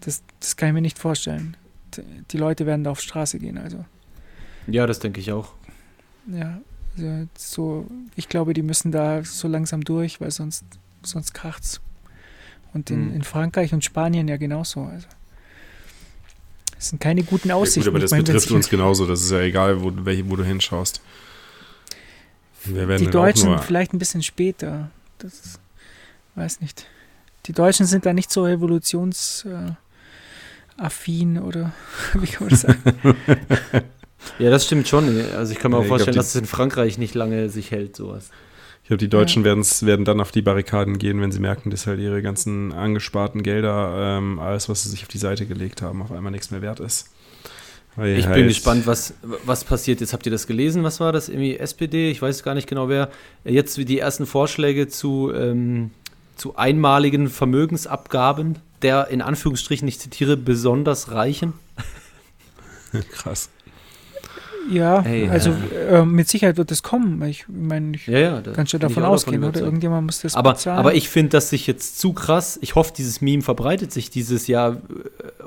Das, 0.00 0.22
das 0.40 0.56
kann 0.56 0.68
ich 0.68 0.74
mir 0.74 0.82
nicht 0.82 0.98
vorstellen. 0.98 1.56
Die 2.30 2.38
Leute 2.38 2.66
werden 2.66 2.84
da 2.84 2.90
auf 2.90 3.00
Straße 3.00 3.38
gehen, 3.38 3.58
also. 3.58 3.84
Ja, 4.66 4.86
das 4.86 4.98
denke 4.98 5.20
ich 5.20 5.32
auch. 5.32 5.52
Ja, 6.26 6.60
also 6.96 7.28
so, 7.36 7.86
ich 8.16 8.28
glaube, 8.28 8.54
die 8.54 8.62
müssen 8.62 8.92
da 8.92 9.24
so 9.24 9.48
langsam 9.48 9.82
durch, 9.82 10.20
weil 10.20 10.30
sonst, 10.30 10.64
sonst 11.02 11.34
kracht's. 11.34 11.80
Und 12.74 12.90
in, 12.90 13.08
hm. 13.08 13.16
in 13.16 13.22
Frankreich 13.22 13.74
und 13.74 13.84
Spanien 13.84 14.28
ja 14.28 14.36
genauso. 14.36 14.82
Also. 14.84 15.06
Das 16.74 16.88
sind 16.88 17.00
keine 17.00 17.22
guten 17.22 17.50
Aussichten. 17.50 17.80
Ja, 17.80 17.84
gut, 17.84 17.92
aber 17.92 18.00
das 18.00 18.10
meine, 18.10 18.22
betrifft 18.24 18.50
uns 18.50 18.68
genauso. 18.68 19.06
Das 19.06 19.22
ist 19.22 19.30
ja 19.30 19.40
egal, 19.40 19.82
wo, 19.82 19.92
welche, 19.94 20.28
wo 20.30 20.36
du 20.36 20.44
hinschaust. 20.44 21.00
die 22.64 23.06
Deutschen 23.06 23.58
vielleicht 23.58 23.92
ein 23.92 23.98
bisschen 23.98 24.22
später. 24.22 24.90
Das 25.18 25.60
weiß 26.34 26.60
nicht. 26.60 26.86
Die 27.46 27.52
Deutschen 27.52 27.86
sind 27.86 28.06
da 28.06 28.12
nicht 28.12 28.30
so 28.30 28.44
revolutionsaffin 28.44 29.76
oder 31.38 31.72
wie 32.14 32.26
kann 32.26 32.46
man 32.46 32.50
das 32.50 32.60
sagen? 32.62 32.82
ja, 34.38 34.50
das 34.50 34.66
stimmt 34.66 34.88
schon. 34.88 35.20
Also 35.36 35.52
ich 35.52 35.58
kann 35.58 35.70
mir 35.70 35.78
auch 35.78 35.84
vorstellen, 35.84 36.14
glaub, 36.14 36.24
dass 36.24 36.34
es 36.34 36.40
in 36.40 36.46
Frankreich 36.46 36.98
nicht 36.98 37.14
lange 37.14 37.48
sich 37.48 37.70
hält, 37.70 37.96
sowas. 37.96 38.30
Ich 38.82 38.88
glaube, 38.88 38.98
die 38.98 39.08
Deutschen 39.08 39.44
ja. 39.44 39.56
werden 39.86 40.04
dann 40.04 40.20
auf 40.20 40.32
die 40.32 40.42
Barrikaden 40.42 40.98
gehen, 40.98 41.20
wenn 41.20 41.30
sie 41.30 41.38
merken, 41.38 41.70
dass 41.70 41.86
halt 41.86 42.00
ihre 42.00 42.20
ganzen 42.20 42.72
angesparten 42.72 43.42
Gelder, 43.42 44.18
ähm, 44.18 44.38
alles, 44.38 44.68
was 44.68 44.82
sie 44.82 44.88
sich 44.88 45.02
auf 45.02 45.08
die 45.08 45.18
Seite 45.18 45.46
gelegt 45.46 45.82
haben, 45.82 46.02
auf 46.02 46.10
einmal 46.10 46.32
nichts 46.32 46.50
mehr 46.50 46.62
wert 46.62 46.80
ist. 46.80 47.08
Weil 47.94 48.16
ich 48.16 48.26
halt 48.26 48.36
bin 48.36 48.48
gespannt, 48.48 48.86
was, 48.86 49.14
was 49.44 49.64
passiert. 49.64 50.00
Jetzt 50.00 50.12
habt 50.12 50.24
ihr 50.26 50.32
das 50.32 50.46
gelesen, 50.46 50.82
was 50.82 50.98
war 50.98 51.12
das? 51.12 51.28
Irgendwie 51.28 51.58
SPD, 51.58 52.10
ich 52.10 52.22
weiß 52.22 52.42
gar 52.42 52.54
nicht 52.54 52.66
genau 52.66 52.88
wer. 52.88 53.10
Jetzt 53.44 53.76
die 53.76 53.98
ersten 53.98 54.26
Vorschläge 54.26 54.88
zu, 54.88 55.30
ähm, 55.34 55.90
zu 56.36 56.56
einmaligen 56.56 57.28
Vermögensabgaben 57.28 58.58
der 58.82 59.08
in 59.08 59.22
Anführungsstrichen, 59.22 59.86
ich 59.88 59.98
zitiere, 59.98 60.36
besonders 60.36 61.10
Reichen. 61.12 61.54
Krass. 63.12 63.48
Ja, 64.70 65.02
hey, 65.02 65.28
also 65.28 65.50
äh, 65.90 66.04
mit 66.04 66.28
Sicherheit 66.28 66.56
wird 66.56 66.70
es 66.70 66.82
kommen. 66.82 67.22
Ich 67.22 67.46
meine, 67.48 67.96
ich 67.96 68.06
ja, 68.06 68.18
ja, 68.18 68.40
kann 68.40 68.66
schon 68.66 68.80
davon 68.80 69.02
ausgehen, 69.02 69.40
davon 69.40 69.56
oder? 69.56 69.64
Irgendjemand 69.64 70.06
muss 70.06 70.20
das 70.20 70.34
aber, 70.34 70.52
bezahlen. 70.52 70.78
Aber 70.78 70.94
ich 70.94 71.08
finde 71.08 71.30
das 71.30 71.50
sich 71.50 71.66
jetzt 71.66 71.98
zu 71.98 72.12
krass. 72.12 72.58
Ich 72.62 72.74
hoffe, 72.74 72.92
dieses 72.96 73.20
Meme 73.20 73.42
verbreitet 73.42 73.92
sich 73.92 74.10
dieses 74.10 74.46
Jahr. 74.46 74.72
Äh, 74.72 74.76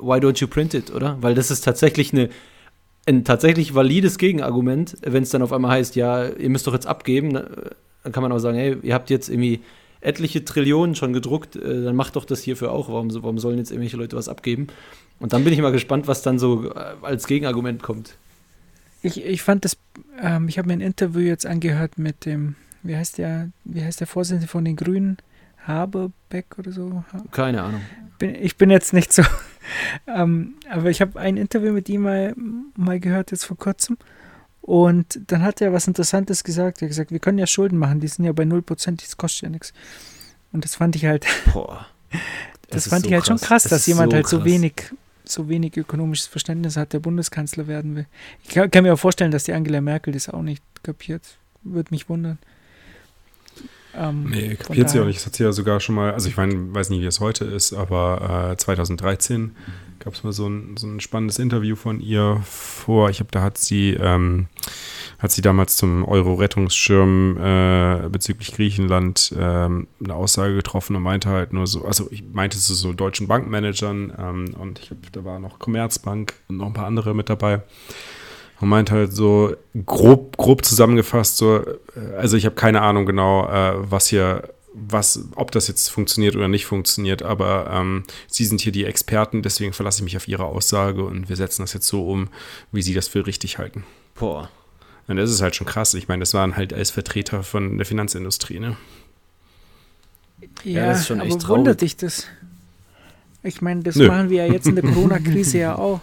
why 0.00 0.18
don't 0.18 0.40
you 0.40 0.46
print 0.46 0.74
it, 0.74 0.94
oder? 0.94 1.16
Weil 1.20 1.34
das 1.34 1.50
ist 1.50 1.62
tatsächlich 1.62 2.12
eine, 2.12 2.28
ein 3.06 3.24
tatsächlich 3.24 3.74
valides 3.74 4.18
Gegenargument, 4.18 4.96
wenn 5.02 5.22
es 5.22 5.30
dann 5.30 5.42
auf 5.42 5.52
einmal 5.52 5.72
heißt, 5.72 5.96
ja, 5.96 6.26
ihr 6.26 6.50
müsst 6.50 6.66
doch 6.66 6.74
jetzt 6.74 6.86
abgeben. 6.86 7.32
Dann 7.32 8.12
kann 8.12 8.22
man 8.22 8.32
auch 8.32 8.38
sagen, 8.38 8.56
hey, 8.56 8.76
ihr 8.82 8.94
habt 8.94 9.10
jetzt 9.10 9.28
irgendwie 9.28 9.60
etliche 10.00 10.44
Trillionen 10.44 10.94
schon 10.94 11.12
gedruckt, 11.12 11.56
äh, 11.56 11.84
dann 11.84 11.96
macht 11.96 12.16
doch 12.16 12.24
das 12.24 12.42
hierfür 12.42 12.70
auch. 12.70 12.88
Warum, 12.88 13.12
warum 13.12 13.38
sollen 13.38 13.58
jetzt 13.58 13.70
irgendwelche 13.70 13.96
Leute 13.96 14.16
was 14.16 14.28
abgeben? 14.28 14.68
Und 15.18 15.32
dann 15.32 15.44
bin 15.44 15.52
ich 15.52 15.60
mal 15.60 15.72
gespannt, 15.72 16.06
was 16.06 16.22
dann 16.22 16.38
so 16.38 16.70
äh, 16.70 16.74
als 17.02 17.26
Gegenargument 17.26 17.82
kommt. 17.82 18.16
Ich, 19.06 19.24
ich 19.24 19.42
fand 19.42 19.64
das, 19.64 19.76
ähm, 20.20 20.48
ich 20.48 20.58
habe 20.58 20.66
mir 20.66 20.74
ein 20.74 20.80
Interview 20.80 21.20
jetzt 21.20 21.46
angehört 21.46 21.96
mit 21.96 22.24
dem, 22.24 22.56
wie 22.82 22.96
heißt 22.96 23.18
der, 23.18 23.50
wie 23.64 23.84
heißt 23.84 24.00
der 24.00 24.08
Vorsitzende 24.08 24.48
von 24.48 24.64
den 24.64 24.74
Grünen? 24.74 25.18
Haberbeck 25.64 26.58
oder 26.58 26.72
so? 26.72 27.04
Keine 27.30 27.62
Ahnung. 27.62 27.82
Bin, 28.18 28.34
ich 28.34 28.56
bin 28.56 28.70
jetzt 28.70 28.92
nicht 28.92 29.12
so, 29.12 29.22
ähm, 30.08 30.54
aber 30.68 30.90
ich 30.90 31.00
habe 31.00 31.20
ein 31.20 31.36
Interview 31.36 31.72
mit 31.72 31.88
ihm 31.88 32.02
mal, 32.02 32.34
mal 32.76 32.98
gehört, 32.98 33.30
jetzt 33.30 33.44
vor 33.44 33.56
kurzem. 33.56 33.96
Und 34.60 35.20
dann 35.28 35.42
hat 35.42 35.60
er 35.60 35.72
was 35.72 35.86
Interessantes 35.86 36.42
gesagt. 36.42 36.82
Er 36.82 36.86
hat 36.86 36.90
gesagt, 36.90 37.10
wir 37.12 37.20
können 37.20 37.38
ja 37.38 37.46
Schulden 37.46 37.78
machen, 37.78 38.00
die 38.00 38.08
sind 38.08 38.24
ja 38.24 38.32
bei 38.32 38.42
0%, 38.42 39.00
das 39.00 39.16
kostet 39.16 39.42
ja 39.42 39.48
nichts. 39.50 39.72
Und 40.50 40.64
das 40.64 40.74
fand 40.74 40.96
ich 40.96 41.04
halt. 41.06 41.26
Boah. 41.52 41.86
Das, 42.68 42.88
fand 42.88 43.04
so 43.04 43.08
ich 43.08 43.14
halt 43.14 43.24
krass. 43.24 43.40
schon 43.40 43.46
krass, 43.46 43.62
dass 43.62 43.86
jemand 43.86 44.10
so 44.10 44.16
halt 44.16 44.26
so 44.26 44.44
wenig 44.44 44.90
so 45.28 45.48
wenig 45.48 45.76
ökonomisches 45.76 46.26
Verständnis 46.26 46.76
hat, 46.76 46.92
der 46.92 47.00
Bundeskanzler 47.00 47.66
werden 47.66 47.96
will. 47.96 48.06
Ich 48.44 48.50
kann, 48.50 48.70
kann, 48.70 48.84
mir 48.84 48.94
auch 48.94 48.98
vorstellen, 48.98 49.30
dass 49.30 49.44
die 49.44 49.52
Angela 49.52 49.80
Merkel 49.80 50.12
das 50.12 50.28
auch 50.28 50.42
nicht 50.42 50.62
kapiert. 50.82 51.38
Würde 51.62 51.90
mich 51.90 52.08
wundern. 52.08 52.38
Ähm, 53.94 54.30
nee, 54.30 54.54
kapiert 54.56 54.90
sie 54.90 55.00
auch 55.00 55.06
nicht. 55.06 55.18
Das 55.18 55.26
hat 55.26 55.36
sie 55.36 55.44
ja 55.44 55.52
sogar 55.52 55.80
schon 55.80 55.94
mal, 55.94 56.12
also 56.12 56.28
ich 56.28 56.36
mein, 56.36 56.74
weiß 56.74 56.90
nicht, 56.90 57.00
wie 57.00 57.06
es 57.06 57.20
heute 57.20 57.44
ist, 57.44 57.72
aber 57.72 58.52
äh, 58.52 58.56
2013 58.56 59.56
gab 60.00 60.14
es 60.14 60.22
mal 60.22 60.32
so 60.32 60.48
ein, 60.48 60.76
so 60.76 60.86
ein 60.86 61.00
spannendes 61.00 61.38
Interview 61.38 61.76
von 61.76 62.00
ihr 62.00 62.42
vor. 62.44 63.10
Ich 63.10 63.20
habe, 63.20 63.30
da 63.32 63.42
hat 63.42 63.58
sie 63.58 63.94
ähm, 63.94 64.48
hat 65.18 65.32
sie 65.32 65.42
damals 65.42 65.76
zum 65.76 66.04
Euro-Rettungsschirm 66.04 67.38
äh, 67.38 68.08
bezüglich 68.08 68.52
Griechenland 68.52 69.34
ähm, 69.38 69.86
eine 70.02 70.14
Aussage 70.14 70.54
getroffen 70.54 70.96
und 70.96 71.02
meinte 71.02 71.28
halt 71.28 71.52
nur 71.52 71.66
so, 71.66 71.84
also 71.84 72.08
ich 72.10 72.22
meinte 72.32 72.56
es 72.56 72.66
so 72.66 72.92
deutschen 72.92 73.26
Bankmanagern 73.26 74.12
ähm, 74.18 74.54
und 74.58 74.78
ich 74.78 74.88
glaube, 74.88 75.02
da 75.12 75.24
war 75.24 75.38
noch 75.38 75.58
Commerzbank 75.58 76.34
und 76.48 76.58
noch 76.58 76.66
ein 76.66 76.74
paar 76.74 76.86
andere 76.86 77.14
mit 77.14 77.28
dabei. 77.28 77.62
Und 78.58 78.70
meint 78.70 78.90
halt 78.90 79.12
so 79.12 79.54
grob, 79.84 80.38
grob 80.38 80.64
zusammengefasst, 80.64 81.36
so, 81.36 81.58
äh, 81.58 82.14
also 82.16 82.36
ich 82.36 82.46
habe 82.46 82.54
keine 82.54 82.82
Ahnung 82.82 83.06
genau, 83.06 83.48
äh, 83.48 83.74
was 83.90 84.08
hier 84.08 84.42
was, 84.78 85.28
ob 85.36 85.52
das 85.52 85.68
jetzt 85.68 85.88
funktioniert 85.88 86.36
oder 86.36 86.48
nicht 86.48 86.66
funktioniert, 86.66 87.22
aber 87.22 87.70
ähm, 87.72 88.04
Sie 88.26 88.44
sind 88.44 88.60
hier 88.60 88.72
die 88.72 88.84
Experten, 88.84 89.40
deswegen 89.40 89.72
verlasse 89.72 90.00
ich 90.00 90.04
mich 90.04 90.16
auf 90.18 90.28
Ihre 90.28 90.44
Aussage 90.44 91.02
und 91.02 91.30
wir 91.30 91.36
setzen 91.36 91.62
das 91.62 91.72
jetzt 91.72 91.86
so 91.86 92.06
um, 92.06 92.28
wie 92.72 92.82
Sie 92.82 92.92
das 92.92 93.08
für 93.08 93.26
richtig 93.26 93.56
halten. 93.56 93.84
Boah. 94.14 94.50
Und 95.08 95.16
das 95.16 95.30
ist 95.30 95.40
halt 95.40 95.54
schon 95.54 95.66
krass. 95.66 95.94
Ich 95.94 96.08
meine, 96.08 96.20
das 96.20 96.34
waren 96.34 96.56
halt 96.56 96.72
als 96.72 96.90
Vertreter 96.90 97.42
von 97.42 97.76
der 97.78 97.86
Finanzindustrie, 97.86 98.58
ne? 98.58 98.76
Ja, 100.64 100.72
ja 100.72 100.86
das 100.88 101.00
ist 101.00 101.06
schon 101.06 101.20
aber 101.20 101.28
echt 101.28 101.48
wundert 101.48 101.80
dich 101.80 101.96
das? 101.96 102.26
Ich 103.42 103.62
meine, 103.62 103.82
das 103.82 103.94
Nö. 103.96 104.08
machen 104.08 104.30
wir 104.30 104.44
ja 104.46 104.52
jetzt 104.52 104.66
in 104.66 104.74
der 104.74 104.84
Corona-Krise 104.92 105.58
ja 105.58 105.76
auch. 105.76 106.00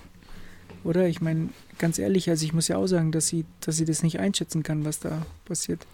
Oder? 0.83 1.07
Ich 1.07 1.21
meine, 1.21 1.49
ganz 1.77 1.99
ehrlich, 1.99 2.29
also 2.29 2.45
ich 2.45 2.53
muss 2.53 2.67
ja 2.67 2.77
auch 2.77 2.87
sagen, 2.87 3.11
dass 3.11 3.27
sie, 3.27 3.45
dass 3.61 3.77
sie 3.77 3.85
das 3.85 4.03
nicht 4.03 4.19
einschätzen 4.19 4.63
kann, 4.63 4.85
was 4.85 4.99
da 4.99 5.25
passiert. 5.45 5.85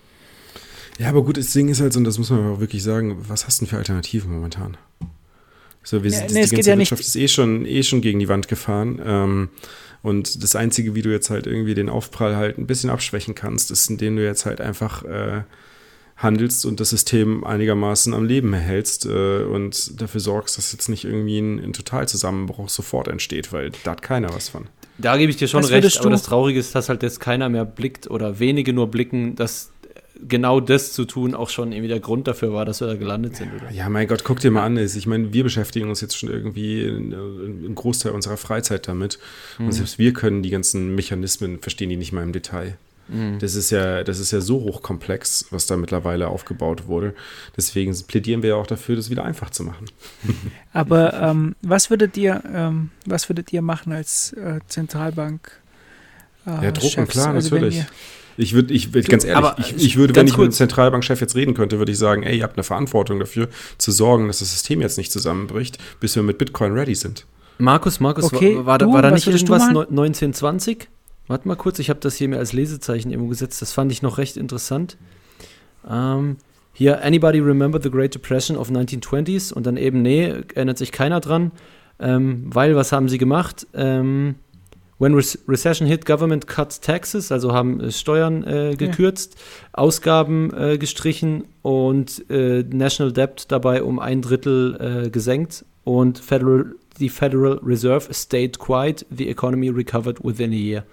Ja, 0.99 1.10
aber 1.10 1.24
gut, 1.24 1.38
das 1.38 1.51
Ding 1.53 1.70
ist 1.70 1.82
halt 1.82 1.93
so, 1.93 1.99
und 1.99 2.03
das 2.03 2.18
muss 2.18 2.30
man 2.30 2.53
auch 2.53 2.60
wirklich 2.60 2.84
sagen, 2.84 3.18
was 3.28 3.47
hast 3.47 3.60
du 3.60 3.66
denn 3.66 3.70
für 3.70 3.78
Alternativen 3.78 4.32
momentan? 4.32 4.78
So, 5.84 6.03
wir, 6.03 6.12
ja, 6.12 6.22
nee, 6.30 6.45
die 6.45 6.55
ganze 6.55 6.70
ja 6.70 6.78
Wirtschaft 6.78 7.01
ist 7.01 7.16
eh 7.16 7.28
schon, 7.28 7.66
eh 7.66 7.84
schon 7.84 8.01
gegen 8.01 8.20
die 8.20 8.28
Wand 8.28 8.47
gefahren. 8.47 9.01
Ähm, 9.03 9.49
und 10.01 10.43
das 10.43 10.55
Einzige, 10.55 10.95
wie 10.95 11.01
du 11.01 11.09
jetzt 11.09 11.29
halt 11.29 11.47
irgendwie 11.47 11.73
den 11.73 11.89
Aufprall 11.89 12.35
halt 12.35 12.57
ein 12.57 12.67
bisschen 12.67 12.89
abschwächen 12.89 13.35
kannst, 13.35 13.71
ist, 13.71 13.89
indem 13.89 14.15
du 14.15 14.23
jetzt 14.23 14.45
halt 14.45 14.61
einfach 14.61 15.03
äh, 15.03 15.43
handelst 16.17 16.65
und 16.65 16.79
das 16.79 16.89
System 16.89 17.43
einigermaßen 17.43 18.13
am 18.13 18.25
Leben 18.25 18.53
erhältst 18.53 19.05
äh, 19.05 19.43
und 19.43 20.01
dafür 20.01 20.21
sorgst, 20.21 20.57
dass 20.57 20.71
jetzt 20.71 20.89
nicht 20.89 21.05
irgendwie 21.05 21.39
ein, 21.39 21.59
ein 21.59 21.73
Totalzusammenbruch 21.73 22.69
sofort 22.69 23.07
entsteht, 23.07 23.51
weil 23.51 23.71
da 23.83 23.91
hat 23.91 24.01
keiner 24.01 24.33
was 24.33 24.49
von. 24.49 24.67
Da 24.97 25.15
gebe 25.17 25.29
ich 25.29 25.37
dir 25.37 25.47
schon 25.47 25.63
recht, 25.63 25.99
aber 25.99 26.09
das 26.09 26.23
Traurige 26.23 26.59
ist, 26.59 26.75
dass 26.75 26.89
halt 26.89 27.03
jetzt 27.03 27.21
keiner 27.21 27.47
mehr 27.47 27.63
blickt 27.63 28.09
oder 28.09 28.39
wenige 28.39 28.73
nur 28.73 28.91
blicken, 28.91 29.35
dass 29.35 29.71
genau 30.28 30.59
das 30.59 30.93
zu 30.93 31.05
tun 31.05 31.34
auch 31.34 31.49
schon 31.49 31.72
irgendwie 31.72 31.88
der 31.88 31.99
Grund 31.99 32.28
dafür 32.28 32.53
war, 32.53 32.65
dass 32.65 32.82
wir 32.82 32.88
da 32.88 32.95
gelandet 32.95 33.36
sind. 33.36 33.51
Oder? 33.53 33.72
Ja, 33.72 33.89
mein 33.89 34.07
Gott, 34.07 34.24
guck 34.24 34.39
dir 34.39 34.51
mal 34.51 34.65
an. 34.65 34.78
Ich 34.78 35.07
meine, 35.07 35.34
wir 35.34 35.43
beschäftigen 35.43 35.89
uns 35.89 36.01
jetzt 36.01 36.17
schon 36.17 36.30
irgendwie 36.30 36.86
einen 36.86 37.76
Großteil 37.76 38.11
unserer 38.11 38.38
Freizeit 38.38 38.88
damit. 38.88 39.20
Mhm. 39.57 39.67
Und 39.67 39.72
selbst 39.72 39.99
wir 39.99 40.13
können 40.13 40.43
die 40.43 40.49
ganzen 40.49 40.95
Mechanismen, 40.95 41.59
verstehen 41.59 41.89
die 41.89 41.97
nicht 41.97 42.11
mal 42.11 42.24
im 42.24 42.34
Detail. 42.34 42.78
Mhm. 43.07 43.39
Das 43.39 43.55
ist 43.55 43.72
ja, 43.72 44.03
das 44.03 44.20
ist 44.20 44.32
ja 44.32 44.41
so 44.41 44.61
hochkomplex, 44.61 45.47
was 45.51 45.65
da 45.65 45.78
mittlerweile 45.78 46.28
aufgebaut 46.28 46.88
wurde. 46.88 47.15
Deswegen 47.57 47.95
plädieren 48.07 48.43
wir 48.43 48.49
ja 48.49 48.55
auch 48.55 48.67
dafür, 48.67 48.95
das 48.95 49.09
wieder 49.09 49.26
einfach 49.26 49.49
zu 49.49 49.63
machen. 49.63 49.86
Aber 50.74 51.13
ähm, 51.13 51.55
was 51.61 51.89
würdet 51.89 52.17
ihr, 52.17 52.43
ähm, 52.53 52.91
was 53.05 53.30
würdet 53.30 53.51
ihr 53.51 53.61
machen 53.61 53.93
als 53.93 54.34
äh, 54.34 54.59
Zentralbank? 54.67 55.51
Äh, 56.45 56.65
ja, 56.65 56.72
drucken, 56.72 56.89
Chefs? 56.89 57.11
klar, 57.11 57.34
also 57.34 57.55
natürlich. 57.55 57.86
Ich 58.41 58.53
würde, 58.53 58.73
ich, 58.73 58.89
ganz 58.93 59.25
ehrlich, 59.25 59.35
aber, 59.35 59.59
ich, 59.59 59.75
ich 59.75 59.97
würde, 59.97 60.15
wenn 60.15 60.25
ich 60.25 60.37
mit 60.37 60.45
dem 60.45 60.51
Zentralbankchef 60.51 61.19
jetzt 61.19 61.35
reden 61.35 61.53
könnte, 61.53 61.77
würde 61.77 61.91
ich 61.91 61.97
sagen, 61.97 62.23
ey, 62.23 62.37
ihr 62.37 62.43
habt 62.43 62.55
eine 62.55 62.63
Verantwortung 62.63 63.19
dafür, 63.19 63.49
zu 63.77 63.91
sorgen, 63.91 64.27
dass 64.27 64.39
das 64.39 64.51
System 64.51 64.79
jetzt 64.79 64.97
nicht 64.97 65.11
zusammenbricht, 65.11 65.77
bis 65.99 66.15
wir 66.15 66.23
mit 66.23 66.37
Bitcoin 66.37 66.71
ready 66.71 66.95
sind. 66.95 67.25
Markus, 67.57 67.99
Markus, 67.99 68.31
okay, 68.31 68.55
war, 68.55 68.65
war, 68.65 68.77
du, 68.77 68.93
war 68.93 69.01
da 69.01 69.11
nicht 69.11 69.27
irgendwas 69.27 69.63
1920? 69.63 70.87
Warte 71.27 71.49
mal 71.49 71.55
kurz, 71.55 71.79
ich 71.79 71.89
habe 71.89 71.99
das 71.99 72.15
hier 72.15 72.29
mir 72.29 72.37
als 72.37 72.53
Lesezeichen 72.53 73.11
irgendwo 73.11 73.29
gesetzt. 73.29 73.61
Das 73.61 73.73
fand 73.73 73.91
ich 73.91 74.01
noch 74.01 74.17
recht 74.17 74.37
interessant. 74.37 74.95
Ähm, 75.87 76.37
hier, 76.71 77.03
anybody 77.03 77.39
remember 77.39 77.81
the 77.83 77.91
Great 77.91 78.15
Depression 78.15 78.55
of 78.55 78.69
1920s? 78.69 79.51
Und 79.51 79.65
dann 79.65 79.75
eben, 79.75 80.01
nee, 80.01 80.33
erinnert 80.55 80.77
sich 80.77 80.93
keiner 80.93 81.19
dran. 81.19 81.51
Ähm, 81.99 82.43
weil, 82.45 82.77
was 82.77 82.93
haben 82.93 83.09
sie 83.09 83.17
gemacht? 83.17 83.67
Ähm, 83.73 84.35
When 84.99 85.15
recession 85.15 85.87
hit, 85.87 86.05
government 86.05 86.45
cut 86.45 86.81
taxes, 86.81 87.31
also 87.31 87.53
haben 87.53 87.79
äh, 87.79 87.91
Steuern 87.91 88.43
äh, 88.43 88.75
gekürzt, 88.75 89.35
ja. 89.35 89.79
Ausgaben 89.79 90.53
äh, 90.53 90.77
gestrichen 90.77 91.45
und 91.61 92.29
äh, 92.29 92.63
National 92.63 93.13
Debt 93.13 93.45
dabei 93.47 93.81
um 93.81 93.99
ein 93.99 94.21
Drittel 94.21 95.05
äh, 95.05 95.09
gesenkt 95.09 95.63
und 95.85 96.19
Federal, 96.19 96.75
die 96.99 97.07
Federal 97.07 97.61
Reserve 97.63 98.13
stayed 98.13 98.59
quiet, 98.59 99.05
the 99.09 99.29
economy 99.29 99.69
recovered 99.69 100.21
within 100.21 100.51
a 100.51 100.55
year. 100.55 100.83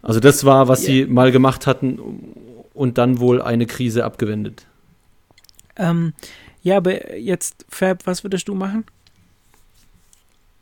Also 0.00 0.18
das 0.18 0.46
war, 0.46 0.66
was 0.66 0.82
yeah. 0.88 1.06
sie 1.06 1.12
mal 1.12 1.30
gemacht 1.32 1.66
hatten 1.66 1.98
und 2.72 2.96
dann 2.96 3.20
wohl 3.20 3.42
eine 3.42 3.66
Krise 3.66 4.02
abgewendet. 4.02 4.66
Ähm, 5.76 6.14
ja, 6.62 6.78
aber 6.78 7.16
jetzt, 7.16 7.66
Fab, 7.68 8.06
was 8.06 8.24
würdest 8.24 8.48
du 8.48 8.54
machen? 8.54 8.84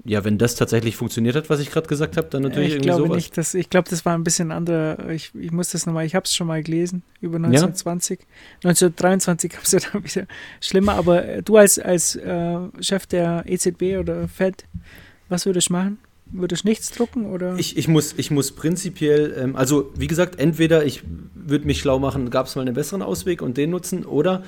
Ja, 0.08 0.24
wenn 0.24 0.38
das 0.38 0.54
tatsächlich 0.54 0.96
funktioniert 0.96 1.36
hat, 1.36 1.50
was 1.50 1.60
ich 1.60 1.70
gerade 1.70 1.86
gesagt 1.86 2.16
habe, 2.16 2.28
dann 2.28 2.42
natürlich 2.42 2.68
ich 2.68 2.74
irgendwie 2.76 2.88
glaube 2.88 3.02
sowas. 3.04 3.16
Nicht, 3.16 3.36
dass, 3.36 3.52
ich 3.52 3.68
glaube, 3.68 3.90
das 3.90 4.06
war 4.06 4.14
ein 4.14 4.24
bisschen 4.24 4.50
anderer. 4.50 5.10
Ich, 5.10 5.32
ich 5.38 5.52
muss 5.52 5.70
das 5.70 5.84
nochmal, 5.84 6.06
ich 6.06 6.14
habe 6.14 6.24
es 6.24 6.34
schon 6.34 6.46
mal 6.46 6.62
gelesen, 6.62 7.02
über 7.20 7.36
1920. 7.36 8.20
Ja. 8.20 8.70
1923 8.70 9.52
gab 9.52 9.62
es 9.64 9.72
ja 9.72 9.80
dann 9.92 10.02
wieder 10.04 10.26
schlimmer, 10.62 10.94
aber 10.94 11.42
du 11.42 11.58
als, 11.58 11.78
als 11.78 12.16
äh, 12.16 12.58
Chef 12.80 13.06
der 13.06 13.44
EZB 13.46 13.98
oder 14.00 14.28
Fed, 14.28 14.64
was 15.28 15.44
würdest 15.44 15.68
du 15.68 15.74
machen? 15.74 15.98
Würdest 16.30 16.64
du 16.64 16.68
nichts 16.68 16.90
drucken 16.90 17.26
oder? 17.26 17.56
Ich, 17.58 17.76
ich, 17.76 17.86
muss, 17.86 18.14
ich 18.16 18.30
muss 18.30 18.52
prinzipiell, 18.52 19.34
ähm, 19.38 19.56
also 19.56 19.92
wie 19.94 20.06
gesagt, 20.06 20.38
entweder 20.38 20.86
ich 20.86 21.02
würde 21.34 21.66
mich 21.66 21.80
schlau 21.80 21.98
machen, 21.98 22.30
gab 22.30 22.46
es 22.46 22.56
mal 22.56 22.62
einen 22.62 22.74
besseren 22.74 23.02
Ausweg 23.02 23.42
und 23.42 23.58
den 23.58 23.70
nutzen, 23.70 24.06
oder, 24.06 24.42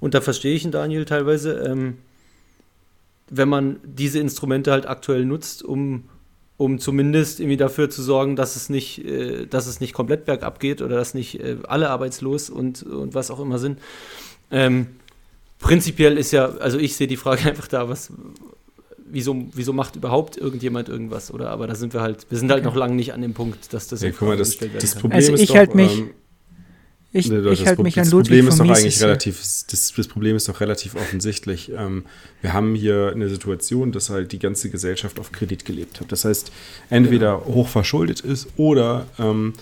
und 0.00 0.14
da 0.14 0.22
verstehe 0.22 0.54
ich 0.54 0.64
ihn 0.64 0.72
Daniel 0.72 1.04
teilweise, 1.04 1.64
ähm, 1.66 1.98
wenn 3.34 3.48
man 3.48 3.80
diese 3.82 4.20
Instrumente 4.20 4.70
halt 4.72 4.86
aktuell 4.86 5.24
nutzt, 5.24 5.64
um, 5.64 6.04
um 6.58 6.78
zumindest 6.78 7.40
irgendwie 7.40 7.56
dafür 7.56 7.88
zu 7.88 8.02
sorgen, 8.02 8.36
dass 8.36 8.56
es 8.56 8.68
nicht, 8.68 9.04
äh, 9.04 9.46
dass 9.46 9.66
es 9.66 9.80
nicht 9.80 9.94
komplett 9.94 10.26
bergab 10.26 10.60
geht 10.60 10.82
oder 10.82 10.96
dass 10.96 11.14
nicht 11.14 11.40
äh, 11.40 11.56
alle 11.66 11.88
arbeitslos 11.88 12.50
und, 12.50 12.82
und 12.82 13.14
was 13.14 13.30
auch 13.30 13.40
immer 13.40 13.58
sind. 13.58 13.78
Ähm, 14.50 14.88
prinzipiell 15.58 16.18
ist 16.18 16.30
ja, 16.32 16.50
also 16.56 16.78
ich 16.78 16.94
sehe 16.94 17.06
die 17.06 17.16
Frage 17.16 17.44
einfach 17.48 17.68
da, 17.68 17.88
was, 17.88 18.12
wieso, 18.98 19.46
wieso 19.54 19.72
macht 19.72 19.96
überhaupt 19.96 20.36
irgendjemand 20.36 20.90
irgendwas, 20.90 21.32
oder? 21.32 21.48
Aber 21.48 21.66
da 21.66 21.74
sind 21.74 21.94
wir 21.94 22.02
halt, 22.02 22.26
wir 22.28 22.36
sind 22.36 22.50
halt 22.50 22.64
noch 22.64 22.76
lange 22.76 22.94
nicht 22.94 23.14
an 23.14 23.22
dem 23.22 23.32
Punkt, 23.32 23.72
dass 23.72 23.88
das 23.88 24.02
ja, 24.02 24.10
guck 24.10 24.28
mal, 24.28 24.36
das, 24.36 24.58
das 24.58 24.94
Problem 24.94 25.16
also 25.16 25.32
ich 25.32 25.44
ist 25.44 25.54
halt 25.54 25.70
doch, 25.70 25.74
mich, 25.74 26.00
ähm, 26.00 26.10
ich, 27.14 27.28
nee, 27.28 27.46
ich 27.50 27.66
halte 27.66 27.82
mich 27.82 28.00
an 28.00 28.08
Ludwig 28.08 28.28
Problem 28.28 28.48
ist 28.48 28.58
doch 28.58 28.64
eigentlich 28.64 29.02
relativ, 29.02 29.38
das, 29.70 29.92
das, 29.94 30.08
Problem 30.08 30.34
ist 30.34 30.48
doch 30.48 30.60
relativ 30.60 30.94
offensichtlich. 30.94 31.70
Ähm, 31.76 32.06
wir 32.40 32.54
haben 32.54 32.74
hier 32.74 33.12
eine 33.14 33.28
Situation, 33.28 33.92
dass 33.92 34.08
halt 34.08 34.32
die 34.32 34.38
ganze 34.38 34.70
Gesellschaft 34.70 35.20
auf 35.20 35.30
Kredit 35.30 35.66
gelebt 35.66 36.00
hat. 36.00 36.10
Das 36.10 36.24
heißt, 36.24 36.50
entweder 36.88 37.44
hoch 37.44 37.68
verschuldet 37.68 38.20
ist 38.20 38.48
oder 38.56 39.06
ähm, 39.18 39.52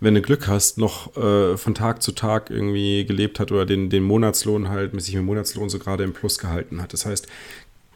wenn 0.00 0.14
du 0.14 0.20
Glück 0.20 0.48
hast, 0.48 0.76
noch 0.76 1.16
äh, 1.16 1.56
von 1.56 1.74
Tag 1.74 2.02
zu 2.02 2.12
Tag 2.12 2.50
irgendwie 2.50 3.06
gelebt 3.06 3.40
hat 3.40 3.52
oder 3.52 3.64
den, 3.64 3.88
den 3.88 4.02
Monatslohn 4.02 4.68
halt, 4.68 4.98
sich 5.00 5.14
mit 5.14 5.24
Monatslohn 5.24 5.70
so 5.70 5.78
gerade 5.78 6.04
im 6.04 6.12
Plus 6.12 6.38
gehalten 6.38 6.82
hat. 6.82 6.92
Das 6.92 7.06
heißt, 7.06 7.26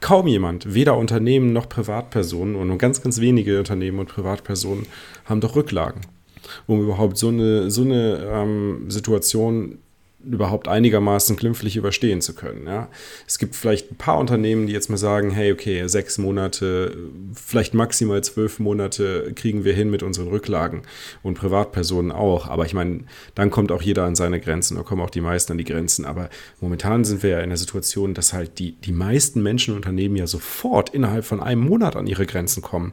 kaum 0.01 0.27
jemand, 0.27 0.73
weder 0.73 0.97
Unternehmen 0.97 1.53
noch 1.53 1.69
Privatpersonen 1.69 2.57
und 2.57 2.69
nur 2.69 2.79
ganz, 2.79 3.03
ganz 3.03 3.21
wenige 3.21 3.59
Unternehmen 3.59 3.99
und 3.99 4.09
Privatpersonen 4.09 4.87
haben 5.27 5.43
doch 5.43 5.55
Rücklagen 5.55 6.01
um 6.67 6.83
überhaupt 6.83 7.19
so 7.19 7.29
eine, 7.29 7.71
so 7.71 7.83
eine 7.83 8.19
ähm, 8.33 8.87
Situation 8.89 9.79
überhaupt 10.25 10.69
einigermaßen 10.69 11.37
glimpflich 11.37 11.77
überstehen 11.77 12.21
zu 12.21 12.35
können. 12.35 12.67
Ja. 12.67 12.89
Es 13.27 13.39
gibt 13.39 13.55
vielleicht 13.55 13.91
ein 13.91 13.97
paar 13.97 14.19
Unternehmen, 14.19 14.67
die 14.67 14.73
jetzt 14.73 14.89
mal 14.89 14.97
sagen, 14.97 15.31
hey, 15.31 15.53
okay, 15.53 15.87
sechs 15.89 16.19
Monate, 16.19 16.97
vielleicht 17.35 17.75
maximal 17.75 18.23
zwölf 18.23 18.59
Monate 18.59 19.33
kriegen 19.35 19.65
wir 19.65 19.75
hin 19.75 19.91
mit 19.91 20.03
unseren 20.03 20.29
Rücklagen 20.29 20.83
und 21.23 21.35
Privatpersonen 21.35 22.13
auch. 22.13 22.49
Aber 22.49 22.67
ich 22.67 22.75
meine, 22.75 23.01
dann 23.35 23.51
kommt 23.51 23.73
auch 23.73 23.83
jeder 23.83 24.05
an 24.05 24.15
seine 24.15 24.41
Grenzen, 24.41 24.77
da 24.77 24.83
kommen 24.83 25.03
auch 25.03 25.11
die 25.11 25.21
meisten 25.21 25.53
an 25.53 25.59
die 25.59 25.65
Grenzen. 25.65 26.05
Aber 26.05 26.31
momentan 26.61 27.05
sind 27.05 27.23
wir 27.23 27.31
ja 27.31 27.41
in 27.41 27.51
der 27.51 27.59
Situation, 27.59 28.15
dass 28.15 28.33
halt 28.33 28.59
die, 28.59 28.73
die 28.73 28.93
meisten 28.93 29.43
Menschen 29.43 29.73
und 29.73 29.79
Unternehmen 29.79 30.17
ja 30.17 30.27
sofort 30.27 30.91
innerhalb 30.91 31.25
von 31.25 31.41
einem 31.41 31.63
Monat 31.63 31.97
an 31.97 32.07
ihre 32.07 32.27
Grenzen 32.27 32.63
kommen 32.63 32.93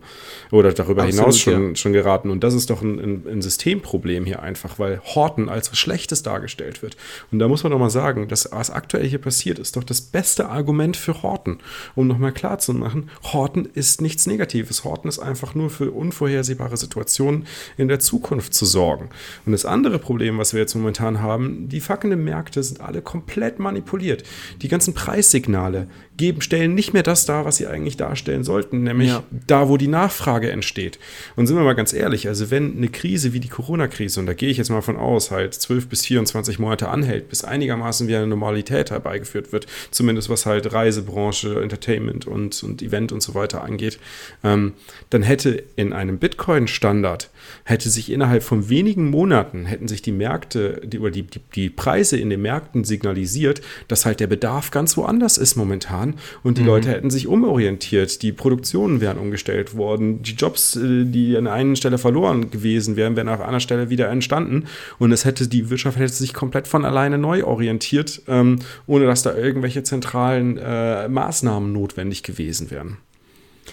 oder 0.51 0.73
darüber 0.73 1.03
Absolut, 1.03 1.19
hinaus 1.19 1.39
schon, 1.39 1.69
ja. 1.69 1.75
schon 1.75 1.93
geraten. 1.93 2.31
Und 2.31 2.43
das 2.43 2.53
ist 2.53 2.69
doch 2.69 2.81
ein, 2.81 2.99
ein, 2.99 3.27
ein 3.27 3.41
Systemproblem 3.41 4.25
hier 4.25 4.41
einfach, 4.41 4.79
weil 4.79 4.99
Horten 5.03 5.49
als 5.49 5.71
was 5.71 5.77
Schlechtes 5.77 6.23
dargestellt 6.23 6.81
wird. 6.81 6.97
Und 7.31 7.39
da 7.39 7.47
muss 7.47 7.63
man 7.63 7.71
doch 7.71 7.79
mal 7.79 7.89
sagen, 7.89 8.27
dass 8.27 8.49
was 8.51 8.69
aktuell 8.69 9.07
hier 9.07 9.19
passiert, 9.19 9.59
ist 9.59 9.75
doch 9.75 9.83
das 9.83 10.01
beste 10.01 10.49
Argument 10.49 10.95
für 10.95 11.23
Horten. 11.23 11.59
Um 11.95 12.07
nochmal 12.07 12.31
klar 12.31 12.59
zu 12.59 12.73
machen, 12.73 13.09
Horten 13.23 13.65
ist 13.65 14.01
nichts 14.01 14.27
Negatives. 14.27 14.83
Horten 14.83 15.07
ist 15.07 15.19
einfach 15.19 15.55
nur 15.55 15.69
für 15.69 15.91
unvorhersehbare 15.91 16.77
Situationen 16.77 17.45
in 17.77 17.87
der 17.87 17.99
Zukunft 17.99 18.53
zu 18.53 18.65
sorgen. 18.65 19.09
Und 19.45 19.53
das 19.53 19.65
andere 19.65 19.99
Problem, 19.99 20.37
was 20.37 20.53
wir 20.53 20.59
jetzt 20.59 20.75
momentan 20.75 21.21
haben, 21.21 21.69
die 21.69 21.81
fackelnden 21.81 22.23
Märkte 22.23 22.61
sind 22.63 22.81
alle 22.81 23.01
komplett 23.01 23.59
manipuliert. 23.59 24.23
Die 24.61 24.67
ganzen 24.67 24.93
Preissignale 24.93 25.87
geben, 26.19 26.41
stellen 26.41 26.75
nicht 26.75 26.93
mehr 26.93 27.01
das 27.01 27.25
dar, 27.25 27.45
was 27.45 27.57
sie 27.57 27.65
eigentlich 27.65 27.97
darstellen 27.97 28.43
sollten, 28.43 28.83
nämlich 28.83 29.07
ja. 29.07 29.23
da, 29.47 29.69
wo 29.69 29.77
die 29.77 29.87
Nachfrage 29.87 30.51
entsteht. 30.51 30.99
Und 31.35 31.47
sind 31.47 31.55
wir 31.55 31.63
mal 31.63 31.73
ganz 31.73 31.93
ehrlich, 31.93 32.27
also 32.27 32.51
wenn 32.51 32.77
eine 32.77 32.89
Krise 32.89 33.33
wie 33.33 33.39
die 33.39 33.47
Corona-Krise, 33.47 34.19
und 34.19 34.25
da 34.25 34.33
gehe 34.33 34.49
ich 34.49 34.57
jetzt 34.57 34.69
mal 34.69 34.81
von 34.81 34.97
aus, 34.97 35.31
halt 35.31 35.55
12 35.55 35.87
bis 35.87 36.05
24 36.05 36.59
Monate 36.59 36.89
anhält, 36.89 37.29
bis 37.29 37.43
einigermaßen 37.43 38.07
wieder 38.07 38.17
eine 38.17 38.27
Normalität 38.27 38.91
herbeigeführt 38.91 39.53
wird, 39.53 39.65
zumindest 39.91 40.29
was 40.29 40.45
halt 40.45 40.71
Reisebranche, 40.71 41.61
Entertainment 41.61 42.27
und, 42.27 42.61
und 42.63 42.81
Event 42.81 43.13
und 43.13 43.23
so 43.23 43.33
weiter 43.33 43.63
angeht, 43.63 43.97
ähm, 44.43 44.73
dann 45.09 45.23
hätte 45.23 45.63
in 45.77 45.93
einem 45.93 46.19
Bitcoin-Standard, 46.19 47.29
hätte 47.63 47.89
sich 47.89 48.11
innerhalb 48.11 48.43
von 48.43 48.67
wenigen 48.67 49.09
Monaten, 49.09 49.65
hätten 49.65 49.87
sich 49.87 50.01
die 50.01 50.11
Märkte, 50.11 50.81
die, 50.83 50.99
oder 50.99 51.11
die, 51.11 51.23
die, 51.23 51.39
die 51.55 51.69
Preise 51.69 52.17
in 52.17 52.29
den 52.29 52.41
Märkten 52.41 52.83
signalisiert, 52.83 53.61
dass 53.87 54.05
halt 54.05 54.19
der 54.19 54.27
Bedarf 54.27 54.71
ganz 54.71 54.97
woanders 54.97 55.37
ist 55.37 55.55
momentan 55.55 56.08
getan 56.09 56.21
und 56.43 56.57
die 56.57 56.61
mhm. 56.61 56.67
Leute 56.67 56.89
hätten 56.89 57.09
sich 57.09 57.27
umorientiert. 57.27 58.21
Die 58.21 58.31
Produktionen 58.31 59.01
wären 59.01 59.17
umgestellt 59.17 59.75
worden. 59.75 60.21
Die 60.21 60.33
Jobs, 60.33 60.75
äh, 60.75 61.05
die 61.05 61.37
an 61.37 61.47
einer 61.47 61.75
Stelle 61.75 61.97
verloren 61.97 62.51
gewesen 62.51 62.95
wären, 62.95 63.15
wären 63.15 63.29
auf 63.29 63.41
einer 63.41 63.59
Stelle 63.59 63.89
wieder 63.89 64.09
entstanden. 64.09 64.65
Und 64.97 65.11
es 65.11 65.25
hätte, 65.25 65.47
die 65.47 65.69
Wirtschaft 65.69 65.97
hätte 65.97 66.13
sich 66.13 66.33
komplett 66.33 66.67
von 66.67 66.85
alleine 66.85 67.17
neu 67.17 67.43
orientiert, 67.43 68.21
ähm, 68.27 68.59
ohne 68.87 69.05
dass 69.05 69.23
da 69.23 69.35
irgendwelche 69.35 69.83
zentralen 69.83 70.57
äh, 70.57 71.07
Maßnahmen 71.07 71.71
notwendig 71.71 72.23
gewesen 72.23 72.71
wären. 72.71 72.97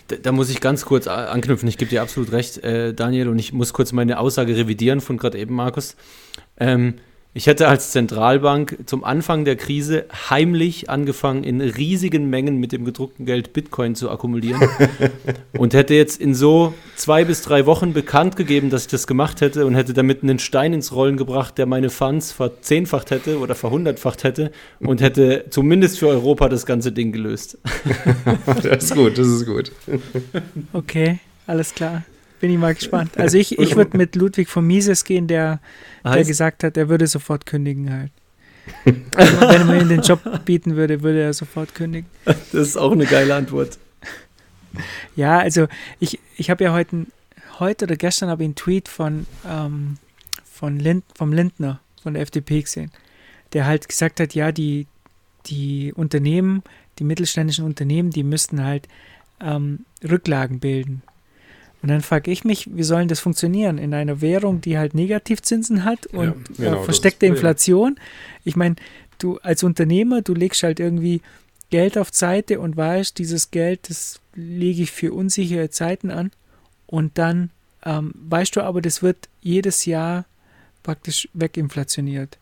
Da, 0.08 0.16
da, 0.16 0.32
muss 0.32 0.50
ich 0.50 0.60
ganz 0.60 0.84
kurz 0.84 1.06
anknüpfen. 1.06 1.68
Ich 1.68 1.78
gebe 1.78 1.90
dir 1.90 2.02
absolut 2.02 2.30
recht, 2.30 2.62
äh, 2.62 2.92
Daniel, 2.94 3.28
und 3.28 3.38
ich 3.38 3.52
muss 3.52 3.72
kurz 3.72 3.92
meine 3.92 4.18
Aussage 4.18 4.54
revidieren 4.54 5.00
von 5.00 5.16
gerade 5.16 5.38
eben, 5.38 5.54
Markus. 5.54 5.96
Ähm, 6.58 6.94
ich 7.36 7.46
hätte 7.46 7.68
als 7.68 7.90
Zentralbank 7.90 8.78
zum 8.86 9.04
Anfang 9.04 9.44
der 9.44 9.56
Krise 9.56 10.06
heimlich 10.30 10.88
angefangen, 10.88 11.44
in 11.44 11.60
riesigen 11.60 12.30
Mengen 12.30 12.56
mit 12.56 12.72
dem 12.72 12.86
gedruckten 12.86 13.26
Geld 13.26 13.52
Bitcoin 13.52 13.94
zu 13.94 14.10
akkumulieren 14.10 14.66
und 15.58 15.74
hätte 15.74 15.92
jetzt 15.92 16.18
in 16.18 16.34
so 16.34 16.72
zwei 16.94 17.26
bis 17.26 17.42
drei 17.42 17.66
Wochen 17.66 17.92
bekannt 17.92 18.36
gegeben, 18.36 18.70
dass 18.70 18.82
ich 18.82 18.88
das 18.88 19.06
gemacht 19.06 19.42
hätte 19.42 19.66
und 19.66 19.74
hätte 19.74 19.92
damit 19.92 20.22
einen 20.22 20.38
Stein 20.38 20.72
ins 20.72 20.92
Rollen 20.92 21.18
gebracht, 21.18 21.58
der 21.58 21.66
meine 21.66 21.90
Funds 21.90 22.32
verzehnfacht 22.32 23.10
hätte 23.10 23.38
oder 23.38 23.54
verhundertfacht 23.54 24.24
hätte 24.24 24.50
und 24.80 25.02
hätte 25.02 25.44
zumindest 25.50 25.98
für 25.98 26.08
Europa 26.08 26.48
das 26.48 26.64
ganze 26.64 26.90
Ding 26.90 27.12
gelöst. 27.12 27.58
das 28.62 28.84
ist 28.84 28.94
gut, 28.94 29.18
das 29.18 29.26
ist 29.26 29.44
gut. 29.44 29.72
Okay. 30.72 31.18
Alles 31.46 31.74
klar. 31.74 32.02
Bin 32.40 32.50
ich 32.50 32.58
mal 32.58 32.74
gespannt. 32.74 33.16
Also 33.16 33.38
ich, 33.38 33.58
ich 33.58 33.76
würde 33.76 33.96
mit 33.96 34.14
Ludwig 34.14 34.48
von 34.48 34.66
Mises 34.66 35.04
gehen, 35.04 35.26
der, 35.26 35.60
der 36.04 36.24
gesagt 36.24 36.64
hat, 36.64 36.76
er 36.76 36.88
würde 36.88 37.06
sofort 37.06 37.46
kündigen 37.46 37.90
halt. 37.90 38.12
Wenn 38.84 39.66
man 39.66 39.80
ihm 39.80 39.88
den 39.88 40.02
Job 40.02 40.20
bieten 40.44 40.76
würde, 40.76 41.02
würde 41.02 41.22
er 41.22 41.32
sofort 41.32 41.74
kündigen. 41.74 42.08
Das 42.24 42.52
ist 42.52 42.76
auch 42.76 42.92
eine 42.92 43.06
geile 43.06 43.34
Antwort. 43.34 43.78
Ja, 45.14 45.38
also 45.38 45.66
ich, 46.00 46.18
ich 46.36 46.50
habe 46.50 46.64
ja 46.64 46.72
heute, 46.72 47.06
heute 47.58 47.86
oder 47.86 47.96
gestern 47.96 48.28
habe 48.28 48.42
ich 48.42 48.48
einen 48.48 48.54
Tweet 48.54 48.88
von, 48.88 49.26
ähm, 49.48 49.96
von 50.44 50.78
Lind, 50.78 51.04
vom 51.14 51.32
Lindner 51.32 51.80
von 52.02 52.14
der 52.14 52.22
FDP 52.22 52.62
gesehen, 52.62 52.90
der 53.52 53.66
halt 53.66 53.88
gesagt 53.88 54.20
hat, 54.20 54.34
ja, 54.34 54.52
die, 54.52 54.86
die 55.46 55.92
Unternehmen, 55.94 56.62
die 56.98 57.04
mittelständischen 57.04 57.64
Unternehmen, 57.64 58.10
die 58.10 58.22
müssten 58.22 58.62
halt 58.62 58.88
ähm, 59.40 59.86
Rücklagen 60.04 60.60
bilden. 60.60 61.02
Und 61.82 61.90
dann 61.90 62.00
frage 62.00 62.30
ich 62.30 62.44
mich, 62.44 62.68
wie 62.74 62.82
soll 62.82 63.06
das 63.06 63.20
funktionieren 63.20 63.78
in 63.78 63.94
einer 63.94 64.20
Währung, 64.20 64.60
die 64.60 64.78
halt 64.78 64.94
Negativzinsen 64.94 65.84
hat 65.84 66.06
und 66.06 66.34
ja, 66.58 66.70
genau, 66.70 66.80
äh, 66.82 66.84
versteckte 66.84 67.26
Inflation? 67.26 67.96
Ich 68.44 68.56
meine, 68.56 68.76
du 69.18 69.38
als 69.38 69.62
Unternehmer, 69.62 70.22
du 70.22 70.34
legst 70.34 70.62
halt 70.62 70.80
irgendwie 70.80 71.20
Geld 71.70 71.98
auf 71.98 72.12
Seite 72.12 72.60
und 72.60 72.76
weißt, 72.76 73.18
dieses 73.18 73.50
Geld, 73.50 73.90
das 73.90 74.20
lege 74.34 74.82
ich 74.82 74.90
für 74.90 75.12
unsichere 75.12 75.70
Zeiten 75.70 76.10
an. 76.10 76.30
Und 76.86 77.18
dann 77.18 77.50
ähm, 77.84 78.12
weißt 78.14 78.56
du 78.56 78.62
aber, 78.62 78.80
das 78.80 79.02
wird 79.02 79.28
jedes 79.40 79.84
Jahr 79.84 80.24
praktisch 80.82 81.28
weginflationiert. 81.32 82.38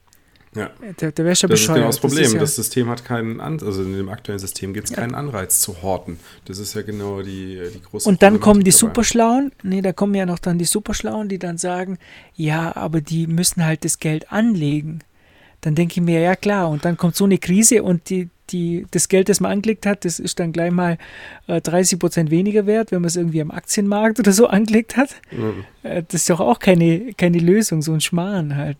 Ja. 0.55 0.70
Der, 1.00 1.12
der 1.12 1.24
wäre 1.24 1.36
schon 1.36 1.50
das 1.50 1.61
bescheuert. 1.61 1.78
Ist 1.78 1.80
genau 1.80 1.86
das 1.86 2.00
Problem. 2.00 2.22
Das, 2.24 2.32
ja 2.32 2.38
das, 2.38 2.57
System 2.57 2.88
hat 2.88 3.05
keinen 3.05 3.40
An 3.40 3.61
also 3.61 3.82
in 3.82 3.96
dem 3.96 4.09
aktuellen 4.09 4.38
System 4.38 4.72
gibt 4.72 4.88
es 4.88 4.90
ja. 4.94 5.02
keinen 5.02 5.14
Anreiz 5.14 5.61
zu 5.61 5.82
horten. 5.82 6.18
Das 6.44 6.59
ist 6.59 6.74
ja 6.74 6.82
genau 6.82 7.22
die, 7.22 7.61
die 7.74 7.82
große 7.82 8.09
Und 8.09 8.22
dann 8.22 8.40
kommen 8.40 8.61
die 8.61 8.70
dabei. 8.70 8.78
Superschlauen, 8.78 9.52
nee, 9.62 9.82
da 9.82 9.92
kommen 9.92 10.14
ja 10.14 10.26
noch 10.26 10.38
dann 10.38 10.59
die 10.59 10.64
Superschlauen, 10.64 11.28
die 11.28 11.38
dann 11.38 11.59
sagen, 11.59 11.98
ja, 12.34 12.74
aber 12.76 13.00
die 13.00 13.26
müssen 13.26 13.64
halt 13.64 13.84
das 13.84 13.98
Geld 13.98 14.30
anlegen. 14.32 15.00
Dann 15.61 15.74
denke 15.74 15.94
ich 15.98 16.00
mir, 16.02 16.20
ja 16.20 16.36
klar, 16.36 16.68
und 16.68 16.84
dann 16.84 16.96
kommt 16.96 17.16
so 17.16 17.24
eine 17.24 17.38
Krise 17.38 17.82
und 17.82 18.11
die, 18.11 18.28
die, 18.50 18.86
das 18.90 19.09
Geld, 19.09 19.28
das 19.28 19.40
man 19.40 19.52
angelegt 19.52 19.86
hat, 19.86 20.05
das 20.05 20.18
ist 20.18 20.38
dann 20.38 20.52
gleich 20.52 20.70
mal 20.70 20.98
äh, 21.46 21.61
30 21.61 21.98
Prozent 21.98 22.30
weniger 22.30 22.66
wert, 22.66 22.92
wenn 22.92 23.00
man 23.00 23.09
es 23.09 23.16
irgendwie 23.16 23.40
am 23.40 23.50
Aktienmarkt 23.50 24.18
oder 24.18 24.32
so 24.32 24.46
angelegt 24.46 24.96
hat. 24.96 25.14
Mhm. 25.30 25.64
Äh, 25.82 26.02
das 26.02 26.22
ist 26.22 26.30
doch 26.30 26.40
auch 26.40 26.59
keine, 26.59 27.14
keine 27.14 27.38
Lösung, 27.38 27.80
so 27.80 27.92
ein 27.92 28.02
Schmarrn 28.02 28.57
halt. 28.57 28.76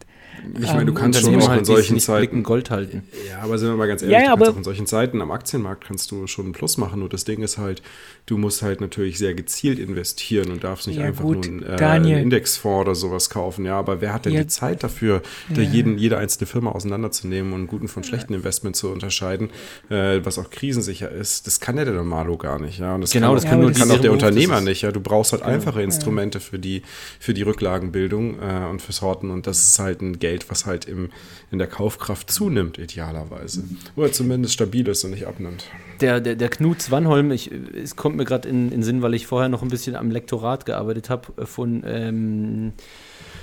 Ich 0.61 0.66
meine, 0.66 0.85
du 0.85 0.93
ähm, 0.93 0.99
kannst 0.99 1.20
schon 1.20 1.41
auch 1.41 1.49
halt 1.49 1.61
in 1.61 1.64
solchen 1.64 1.99
Zeiten 2.01 2.43
Gold 2.43 2.70
halten. 2.70 3.03
Ja, 3.28 3.41
aber 3.41 3.59
sind 3.59 3.68
wir 3.68 3.76
mal 3.76 3.89
ganz 3.89 4.03
ehrlich, 4.03 4.16
ja, 4.16 4.24
ja, 4.24 4.32
aber 4.32 4.51
auch 4.51 4.57
in 4.57 4.64
solchen 4.64 4.87
Zeiten 4.87 5.20
am 5.20 5.30
Aktienmarkt 5.30 5.85
kannst 5.85 6.11
du 6.11 6.26
schon 6.26 6.47
einen 6.47 6.53
Plus 6.53 6.76
machen. 6.76 7.01
Nur 7.01 7.09
das 7.09 7.24
Ding 7.24 7.43
ist 7.43 7.59
halt, 7.59 7.82
du 8.27 8.39
musst 8.39 8.62
halt 8.62 8.81
natürlich 8.81 9.18
sehr 9.18 9.35
gezielt 9.35 9.79
investieren 9.79 10.51
und 10.51 10.64
darfst 10.64 10.87
nicht 10.87 10.99
ja, 10.99 11.05
einfach 11.05 11.25
gut, 11.25 11.47
nur 11.47 11.68
einen, 11.68 11.79
äh, 11.79 11.85
einen, 11.85 12.07
Indexfonds 12.07 12.81
oder 12.81 12.95
sowas 12.95 13.29
kaufen. 13.29 13.66
Ja, 13.66 13.79
aber 13.79 14.01
wer 14.01 14.14
hat 14.14 14.25
denn 14.25 14.33
die 14.33 14.47
Zeit 14.47 14.83
dafür, 14.83 15.22
da 15.55 15.61
jeden, 15.61 15.99
jede 15.99 16.16
einzelne 16.16 16.47
Firma 16.47 16.70
auseinanderzunehmen 16.70 17.53
und 17.53 17.66
guten 17.66 17.89
von 17.89 18.03
schlechten 18.03 18.33
Investments 18.33 18.79
zu 18.79 18.91
unterscheiden, 18.91 19.51
äh, 19.91 20.20
was 20.25 20.39
auch 20.39 20.51
krisensicher 20.51 21.11
ist? 21.11 21.47
Das 21.47 21.61
kann 21.61 21.77
ja 21.77 21.85
der 21.85 21.95
Normalo 21.95 22.39
gar 22.39 22.59
nicht. 22.59 22.79
Ja, 22.79 22.95
und 22.95 23.03
das 23.03 23.11
genau, 23.11 23.29
kann, 23.29 23.35
das 23.37 23.45
kann, 23.45 23.61
nur, 23.61 23.72
kann 23.72 23.91
auch 23.91 24.01
der 24.01 24.12
Unternehmer 24.12 24.61
nicht. 24.62 24.83
Ja, 24.83 24.91
du 24.91 25.01
brauchst 25.01 25.33
halt 25.33 25.43
einfache 25.43 25.83
Instrumente 25.83 26.41
für 26.41 26.59
die 26.59 26.83
für 27.20 27.35
die 27.35 27.43
Rücklagenbildung 27.43 28.39
äh, 28.41 28.66
und 28.70 28.81
fürs 28.81 29.03
Horten 29.03 29.31
und 29.31 29.47
das 29.47 29.68
ist 29.68 29.79
halt 29.79 30.01
ein 30.01 30.18
Geld, 30.18 30.51
was 30.51 30.64
halt 30.64 30.87
im, 30.87 31.11
in 31.51 31.59
der 31.59 31.68
Kaufkraft 31.68 32.31
zunimmt, 32.31 32.79
idealerweise. 32.79 33.64
Oder 33.97 34.12
zumindest 34.12 34.55
stabil 34.55 34.89
ist 34.89 35.05
und 35.05 35.11
nicht 35.11 35.27
abnimmt. 35.27 35.66
Der, 36.01 36.20
der, 36.20 36.36
der 36.36 36.49
Knut 36.49 36.82
Swanholm, 36.82 37.30
ich, 37.30 37.51
es 37.53 37.97
kommt 37.97 38.16
mir 38.16 38.24
gerade 38.24 38.49
in, 38.49 38.72
in 38.72 38.82
Sinn, 38.82 39.03
weil 39.03 39.14
ich 39.14 39.26
vorher 39.26 39.49
noch 39.49 39.62
ein 39.62 39.68
bisschen 39.68 39.97
am 39.97 40.11
Lektorat 40.11 40.66
gearbeitet 40.66 41.11
habe 41.11 41.47
von 41.47 41.82
ähm, 41.86 42.72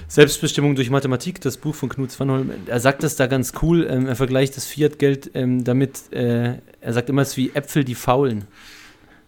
Selbstbestimmung 0.07 0.75
durch 0.75 0.89
Mathematik, 0.89 1.39
das 1.41 1.57
Buch 1.57 1.73
von 1.73 1.87
Knut 1.87 2.11
Swanholm. 2.11 2.51
Er 2.65 2.79
sagt 2.79 3.03
das 3.03 3.15
da 3.15 3.27
ganz 3.27 3.53
cool. 3.61 3.87
Ähm, 3.89 4.07
er 4.07 4.15
vergleicht 4.15 4.57
das 4.57 4.65
Fiat-Geld 4.65 5.31
ähm, 5.33 5.63
damit, 5.63 6.11
äh, 6.11 6.55
er 6.81 6.93
sagt 6.93 7.09
immer, 7.09 7.21
es 7.21 7.29
ist 7.29 7.37
wie 7.37 7.51
Äpfel, 7.53 7.83
die 7.83 7.95
faulen. 7.95 8.45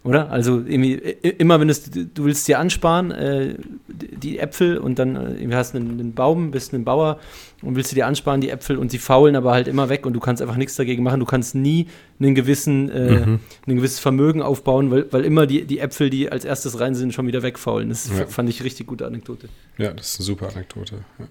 Oder? 0.03 0.29
Also 0.31 0.59
immer 0.59 1.61
wenn 1.61 1.69
es, 1.69 1.89
du 1.89 2.25
willst 2.25 2.47
dir 2.47 2.59
ansparen, 2.59 3.11
äh, 3.11 3.55
die 3.87 4.37
Äpfel 4.37 4.77
und 4.77 4.99
dann 4.99 5.15
äh, 5.15 5.47
hast 5.53 5.75
einen, 5.75 5.91
einen 5.91 6.13
Baum, 6.13 6.51
bist 6.51 6.73
ein 6.73 6.83
Bauer 6.83 7.19
und 7.61 7.77
willst 7.77 7.95
dir 7.95 8.05
ansparen, 8.05 8.41
die 8.41 8.49
Äpfel 8.49 8.77
und 8.77 8.91
sie 8.91 8.97
faulen 8.97 9.37
aber 9.37 9.53
halt 9.53 9.69
immer 9.69 9.87
weg 9.87 10.05
und 10.05 10.11
du 10.11 10.19
kannst 10.19 10.41
einfach 10.41 10.57
nichts 10.57 10.75
dagegen 10.75 11.03
machen. 11.03 11.21
Du 11.21 11.25
kannst 11.25 11.55
nie 11.55 11.87
einen 12.19 12.35
gewissen, 12.35 12.89
äh, 12.89 13.25
mhm. 13.25 13.39
ein 13.65 13.75
gewisses 13.77 13.99
Vermögen 13.99 14.41
aufbauen, 14.41 14.91
weil, 14.91 15.05
weil 15.11 15.23
immer 15.23 15.47
die, 15.47 15.63
die 15.63 15.79
Äpfel, 15.79 16.09
die 16.09 16.29
als 16.29 16.43
erstes 16.43 16.81
rein 16.81 16.95
sind, 16.95 17.13
schon 17.13 17.25
wieder 17.25 17.41
wegfaulen. 17.41 17.87
Das 17.87 18.09
ja. 18.09 18.25
fand 18.25 18.49
ich 18.49 18.61
richtig 18.61 18.87
gute 18.87 19.07
Anekdote. 19.07 19.47
Ja, 19.77 19.93
das 19.93 20.09
ist 20.09 20.19
eine 20.19 20.25
super 20.25 20.49
Anekdote. 20.49 20.97
Ja. 21.17 21.25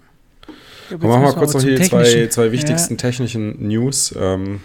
Ja, 0.89 0.97
machen 0.97 1.09
wir 1.09 1.19
mal 1.19 1.33
kurz 1.33 1.53
noch 1.53 1.61
die 1.61 1.79
zwei, 1.79 2.27
zwei 2.27 2.51
wichtigsten 2.51 2.97
technischen 2.97 3.67
News. 3.67 4.13
Ähm, 4.19 4.59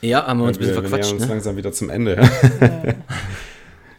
ja, 0.00 0.26
haben 0.26 0.40
wir 0.40 0.46
uns 0.46 0.56
ein 0.56 0.60
bisschen 0.60 0.74
verquatscht. 0.74 1.10
Wir 1.10 1.14
uns 1.14 1.22
ne? 1.22 1.28
langsam 1.28 1.56
wieder 1.56 1.72
zum 1.72 1.90
Ende. 1.90 2.28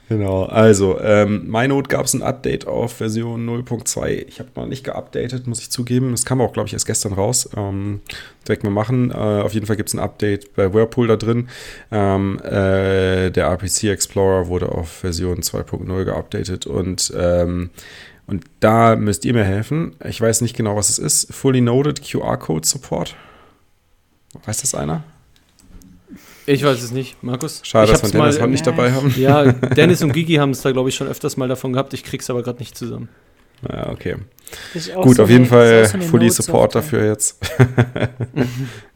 Ja. 0.09 0.15
genau, 0.15 0.43
also 0.45 0.99
ähm, 0.99 1.47
MyNote 1.47 1.87
gab 1.87 2.05
es 2.05 2.15
ein 2.15 2.23
Update 2.23 2.65
auf 2.65 2.93
Version 2.93 3.47
0.2. 3.47 4.25
Ich 4.27 4.39
habe 4.39 4.49
noch 4.55 4.65
nicht 4.65 4.83
geupdatet, 4.83 5.45
muss 5.45 5.59
ich 5.59 5.69
zugeben. 5.69 6.11
Das 6.11 6.25
kam 6.25 6.41
auch, 6.41 6.51
glaube 6.51 6.65
ich, 6.65 6.73
erst 6.73 6.87
gestern 6.87 7.13
raus. 7.13 7.47
Ähm, 7.55 8.01
direkt 8.47 8.63
mal 8.63 8.71
machen. 8.71 9.11
Äh, 9.11 9.13
auf 9.13 9.53
jeden 9.53 9.67
Fall 9.67 9.75
gibt 9.75 9.89
es 9.89 9.93
ein 9.93 9.99
Update 9.99 10.55
bei 10.55 10.73
Whirlpool 10.73 11.07
da 11.07 11.15
drin. 11.15 11.47
Ähm, 11.91 12.39
äh, 12.39 13.29
der 13.29 13.45
RPC 13.45 13.83
Explorer 13.83 14.47
wurde 14.47 14.69
auf 14.69 14.89
Version 14.89 15.41
2.0 15.41 16.05
geupdatet 16.05 16.65
und 16.65 17.13
ähm, 17.15 17.69
und 18.29 18.45
da 18.59 18.95
müsst 18.95 19.25
ihr 19.25 19.33
mir 19.33 19.43
helfen. 19.43 19.95
Ich 20.07 20.21
weiß 20.21 20.41
nicht 20.41 20.55
genau, 20.55 20.75
was 20.75 20.89
es 20.89 20.99
ist. 20.99 21.33
Fully 21.33 21.61
Noded 21.61 22.03
QR 22.07 22.37
Code 22.37 22.67
Support. 22.67 23.15
Weiß 24.45 24.61
das 24.61 24.75
einer? 24.75 25.03
Ich 26.49 26.63
weiß 26.63 26.81
es 26.81 26.91
nicht, 26.91 27.21
Markus. 27.21 27.61
Schade, 27.63 27.91
dass 27.91 28.01
wir 28.01 28.09
Dennis 28.09 28.39
mal, 28.39 28.47
nicht 28.47 28.65
dabei 28.65 28.91
haben. 28.91 29.13
Ja, 29.17 29.51
Dennis 29.51 30.01
und 30.01 30.13
Gigi 30.13 30.35
haben 30.35 30.49
es 30.49 30.61
da, 30.61 30.71
glaube 30.71 30.89
ich, 30.89 30.95
schon 30.95 31.07
öfters 31.07 31.37
mal 31.37 31.47
davon 31.47 31.73
gehabt. 31.73 31.93
Ich 31.93 32.03
krieg's 32.03 32.27
aber 32.31 32.41
gerade 32.41 32.57
nicht 32.57 32.75
zusammen. 32.75 33.07
Ja, 33.71 33.89
okay. 33.89 34.15
Gut, 34.95 35.17
so 35.17 35.23
auf 35.23 35.29
jeden 35.29 35.45
Fall 35.45 35.85
so 35.85 35.99
Fully 35.99 36.31
Support 36.31 36.73
dafür 36.73 37.05
jetzt. 37.05 37.37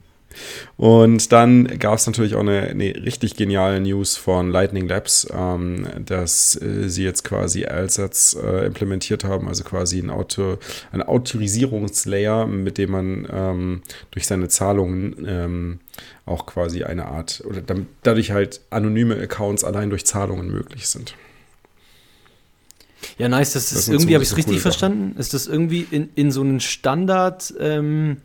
Und 0.78 1.32
dann 1.32 1.80
gab 1.80 1.96
es 1.96 2.06
natürlich 2.08 2.36
auch 2.36 2.42
eine, 2.42 2.62
eine, 2.62 2.96
richtig 3.06 3.36
geniale 3.36 3.80
News 3.80 4.18
von 4.18 4.50
Lightning 4.52 4.88
Labs, 4.88 5.28
ähm, 5.32 5.88
dass 6.06 6.60
äh, 6.62 6.90
sie 6.90 7.04
jetzt 7.04 7.24
quasi 7.24 7.62
Ersatz 7.62 8.36
äh, 8.42 8.66
implementiert 8.66 9.24
haben, 9.24 9.48
also 9.48 9.64
quasi 9.64 10.00
ein, 10.00 10.10
Auto, 10.10 10.58
ein 10.92 11.02
Autorisierungslayer, 11.02 12.48
mit 12.48 12.78
dem 12.78 12.92
man 12.92 13.28
ähm, 13.32 13.82
durch 14.12 14.28
seine 14.28 14.48
Zahlungen 14.48 15.26
ähm, 15.28 15.80
auch 16.26 16.46
quasi 16.46 16.84
eine 16.84 17.06
Art, 17.06 17.44
oder 17.48 17.62
damit, 17.62 17.88
dadurch 18.04 18.32
halt 18.32 18.62
anonyme 18.70 19.16
Accounts 19.20 19.64
allein 19.64 19.90
durch 19.90 20.06
Zahlungen 20.06 20.50
möglich 20.50 20.88
sind. 20.88 21.16
Ja, 23.18 23.30
nice. 23.30 23.54
Das, 23.54 23.70
das 23.70 23.80
ist 23.80 23.88
irgendwie, 23.90 24.10
so 24.10 24.14
habe 24.16 24.24
ich 24.24 24.32
es 24.32 24.38
richtig 24.38 24.62
verstanden? 24.62 25.16
Ist 25.18 25.34
das 25.34 25.48
irgendwie 25.48 25.86
in, 25.90 26.10
in 26.16 26.32
so 26.32 26.42
einen 26.42 26.60
Standard, 26.60 27.54
ähm, 27.60 28.18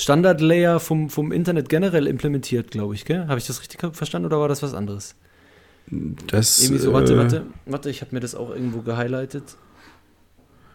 Standard-Layer 0.00 0.80
vom, 0.80 1.10
vom 1.10 1.32
Internet 1.32 1.68
generell 1.68 2.06
implementiert, 2.06 2.70
glaube 2.70 2.94
ich, 2.94 3.04
gell? 3.04 3.26
Habe 3.28 3.38
ich 3.38 3.46
das 3.46 3.60
richtig 3.60 3.80
verstanden 3.94 4.26
oder 4.26 4.40
war 4.40 4.48
das 4.48 4.62
was 4.62 4.74
anderes? 4.74 5.14
Das. 5.90 6.60
Irgendwie 6.62 6.80
so, 6.80 6.92
warte, 6.92 7.14
äh, 7.14 7.16
warte, 7.16 7.46
warte, 7.66 7.90
ich 7.90 8.00
habe 8.00 8.14
mir 8.14 8.20
das 8.20 8.34
auch 8.34 8.50
irgendwo 8.50 8.82
gehighlightet. 8.82 9.56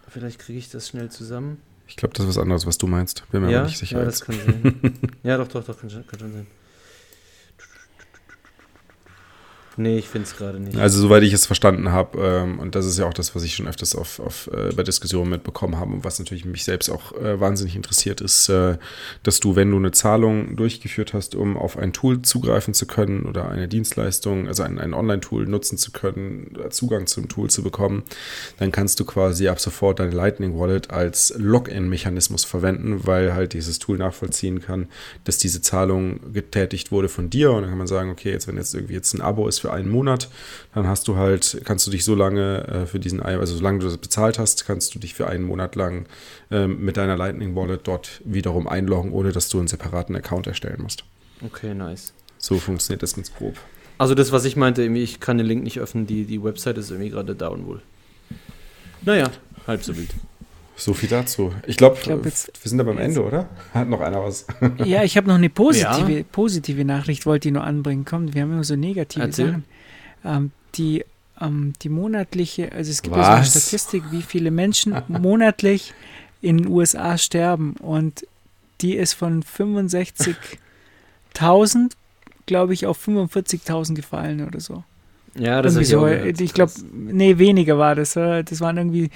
Vielleicht 0.08 0.38
kriege 0.38 0.58
ich 0.58 0.70
das 0.70 0.88
schnell 0.88 1.10
zusammen. 1.10 1.58
Ich 1.88 1.96
glaube, 1.96 2.14
das 2.14 2.24
ist 2.24 2.30
was 2.30 2.38
anderes, 2.38 2.66
was 2.66 2.78
du 2.78 2.86
meinst. 2.86 3.24
Bin 3.30 3.42
mir 3.42 3.50
ja? 3.50 3.58
aber 3.58 3.68
nicht 3.68 3.78
sicher. 3.78 3.98
Ja, 3.98 4.04
das 4.04 4.20
kann 4.20 4.34
sein. 4.34 4.98
ja, 5.22 5.36
doch, 5.36 5.48
doch, 5.48 5.64
doch, 5.64 5.80
kann, 5.80 5.88
kann 5.88 6.18
schon 6.18 6.32
sein. 6.32 6.46
Nee, 9.78 9.98
ich 9.98 10.08
finde 10.08 10.26
es 10.26 10.36
gerade 10.36 10.58
nicht. 10.58 10.76
Also, 10.78 11.00
soweit 11.00 11.22
ich 11.22 11.32
es 11.32 11.44
verstanden 11.44 11.92
habe, 11.92 12.18
ähm, 12.18 12.58
und 12.58 12.74
das 12.74 12.86
ist 12.86 12.98
ja 12.98 13.06
auch 13.06 13.12
das, 13.12 13.34
was 13.34 13.42
ich 13.42 13.54
schon 13.54 13.68
öfters 13.68 13.94
auf, 13.94 14.20
auf, 14.20 14.48
äh, 14.52 14.72
bei 14.74 14.82
Diskussionen 14.82 15.30
mitbekommen 15.30 15.76
habe 15.78 15.92
und 15.92 16.04
was 16.04 16.18
natürlich 16.18 16.46
mich 16.46 16.64
selbst 16.64 16.88
auch 16.88 17.12
äh, 17.12 17.38
wahnsinnig 17.38 17.76
interessiert, 17.76 18.22
ist, 18.22 18.48
äh, 18.48 18.78
dass 19.22 19.40
du, 19.40 19.54
wenn 19.54 19.70
du 19.70 19.76
eine 19.76 19.90
Zahlung 19.90 20.56
durchgeführt 20.56 21.12
hast, 21.12 21.34
um 21.34 21.58
auf 21.58 21.76
ein 21.76 21.92
Tool 21.92 22.22
zugreifen 22.22 22.72
zu 22.72 22.86
können 22.86 23.26
oder 23.26 23.50
eine 23.50 23.68
Dienstleistung, 23.68 24.48
also 24.48 24.62
ein, 24.62 24.78
ein 24.78 24.94
Online-Tool 24.94 25.46
nutzen 25.46 25.76
zu 25.76 25.92
können, 25.92 26.56
Zugang 26.70 27.06
zum 27.06 27.28
Tool 27.28 27.50
zu 27.50 27.62
bekommen, 27.62 28.04
dann 28.58 28.72
kannst 28.72 28.98
du 29.00 29.04
quasi 29.04 29.48
ab 29.48 29.60
sofort 29.60 30.00
deine 30.00 30.12
Lightning 30.12 30.58
Wallet 30.58 30.90
als 30.90 31.34
Login-Mechanismus 31.36 32.44
verwenden, 32.44 33.06
weil 33.06 33.34
halt 33.34 33.52
dieses 33.52 33.78
Tool 33.78 33.98
nachvollziehen 33.98 34.62
kann, 34.62 34.88
dass 35.24 35.36
diese 35.36 35.60
Zahlung 35.60 36.32
getätigt 36.32 36.92
wurde 36.92 37.08
von 37.08 37.28
dir. 37.28 37.52
Und 37.52 37.62
dann 37.62 37.70
kann 37.70 37.78
man 37.78 37.86
sagen, 37.86 38.10
okay, 38.10 38.30
jetzt 38.30 38.48
wenn 38.48 38.56
jetzt 38.56 38.74
irgendwie 38.74 38.94
jetzt 38.94 39.12
ein 39.12 39.20
Abo 39.20 39.46
ist 39.48 39.65
für 39.66 39.72
einen 39.72 39.90
Monat. 39.90 40.28
Dann 40.74 40.86
hast 40.86 41.08
du 41.08 41.16
halt, 41.16 41.60
kannst 41.64 41.86
du 41.86 41.90
dich 41.90 42.04
so 42.04 42.14
lange 42.14 42.66
äh, 42.68 42.86
für 42.86 43.00
diesen, 43.00 43.20
also 43.20 43.56
solange 43.56 43.80
du 43.80 43.86
das 43.86 43.98
bezahlt 43.98 44.38
hast, 44.38 44.64
kannst 44.64 44.94
du 44.94 44.98
dich 44.98 45.14
für 45.14 45.26
einen 45.26 45.44
Monat 45.44 45.74
lang 45.74 46.06
ähm, 46.50 46.84
mit 46.84 46.96
deiner 46.96 47.16
Lightning 47.16 47.56
Wallet 47.56 47.80
dort 47.84 48.20
wiederum 48.24 48.68
einloggen, 48.68 49.12
ohne 49.12 49.32
dass 49.32 49.48
du 49.48 49.58
einen 49.58 49.66
separaten 49.66 50.14
Account 50.14 50.46
erstellen 50.46 50.82
musst. 50.82 51.04
Okay, 51.44 51.74
nice. 51.74 52.12
So 52.38 52.58
funktioniert 52.58 53.02
das 53.02 53.14
ganz 53.14 53.34
grob. 53.34 53.56
Also 53.98 54.14
das, 54.14 54.30
was 54.30 54.44
ich 54.44 54.56
meinte, 54.56 54.82
ich 54.82 55.20
kann 55.20 55.38
den 55.38 55.46
Link 55.46 55.64
nicht 55.64 55.80
öffnen, 55.80 56.06
die, 56.06 56.24
die 56.24 56.42
Website 56.42 56.78
ist 56.78 56.90
irgendwie 56.90 57.10
gerade 57.10 57.34
down 57.34 57.66
wohl. 57.66 57.82
Naja, 59.02 59.30
halb 59.66 59.82
so 59.82 59.96
wild. 59.96 60.10
So 60.78 60.92
viel 60.92 61.08
dazu. 61.08 61.54
Ich 61.66 61.78
glaube, 61.78 61.96
glaub, 62.02 62.22
wir 62.22 62.30
sind 62.30 62.76
da 62.76 62.84
beim 62.84 62.98
Ende, 62.98 63.24
oder? 63.24 63.48
Hat 63.72 63.88
noch 63.88 64.02
einer 64.02 64.22
was? 64.22 64.44
Ja, 64.84 65.04
ich 65.04 65.16
habe 65.16 65.26
noch 65.26 65.36
eine 65.36 65.48
positive, 65.48 66.18
ja. 66.18 66.24
positive 66.30 66.84
Nachricht, 66.84 67.24
wollte 67.24 67.48
ich 67.48 67.54
nur 67.54 67.64
anbringen. 67.64 68.04
Komm, 68.04 68.34
wir 68.34 68.42
haben 68.42 68.52
immer 68.52 68.62
so 68.62 68.76
negative 68.76 69.24
Erzähl. 69.24 69.46
Sachen. 69.46 69.64
Ähm, 70.24 70.50
die, 70.74 71.02
ähm, 71.40 71.72
die 71.80 71.88
monatliche, 71.88 72.72
also 72.72 72.90
es 72.90 73.00
gibt 73.00 73.16
ja 73.16 73.24
so 73.24 73.30
eine 73.30 73.46
Statistik, 73.46 74.02
wie 74.10 74.20
viele 74.20 74.50
Menschen 74.50 74.94
monatlich 75.08 75.94
in 76.42 76.58
den 76.58 76.68
USA 76.68 77.16
sterben 77.16 77.76
und 77.76 78.26
die 78.82 78.96
ist 78.96 79.14
von 79.14 79.42
65.000, 79.42 81.92
glaube 82.44 82.74
ich, 82.74 82.84
auf 82.84 83.08
45.000 83.08 83.94
gefallen 83.94 84.46
oder 84.46 84.60
so. 84.60 84.84
Ja, 85.38 85.62
das 85.62 85.76
ist 85.76 85.90
so. 85.90 86.06
Ich 86.06 86.54
glaube, 86.54 86.72
nee, 86.92 87.38
weniger 87.38 87.78
war 87.78 87.94
das. 87.94 88.14
Das 88.14 88.60
waren 88.60 88.78
irgendwie 88.78 89.10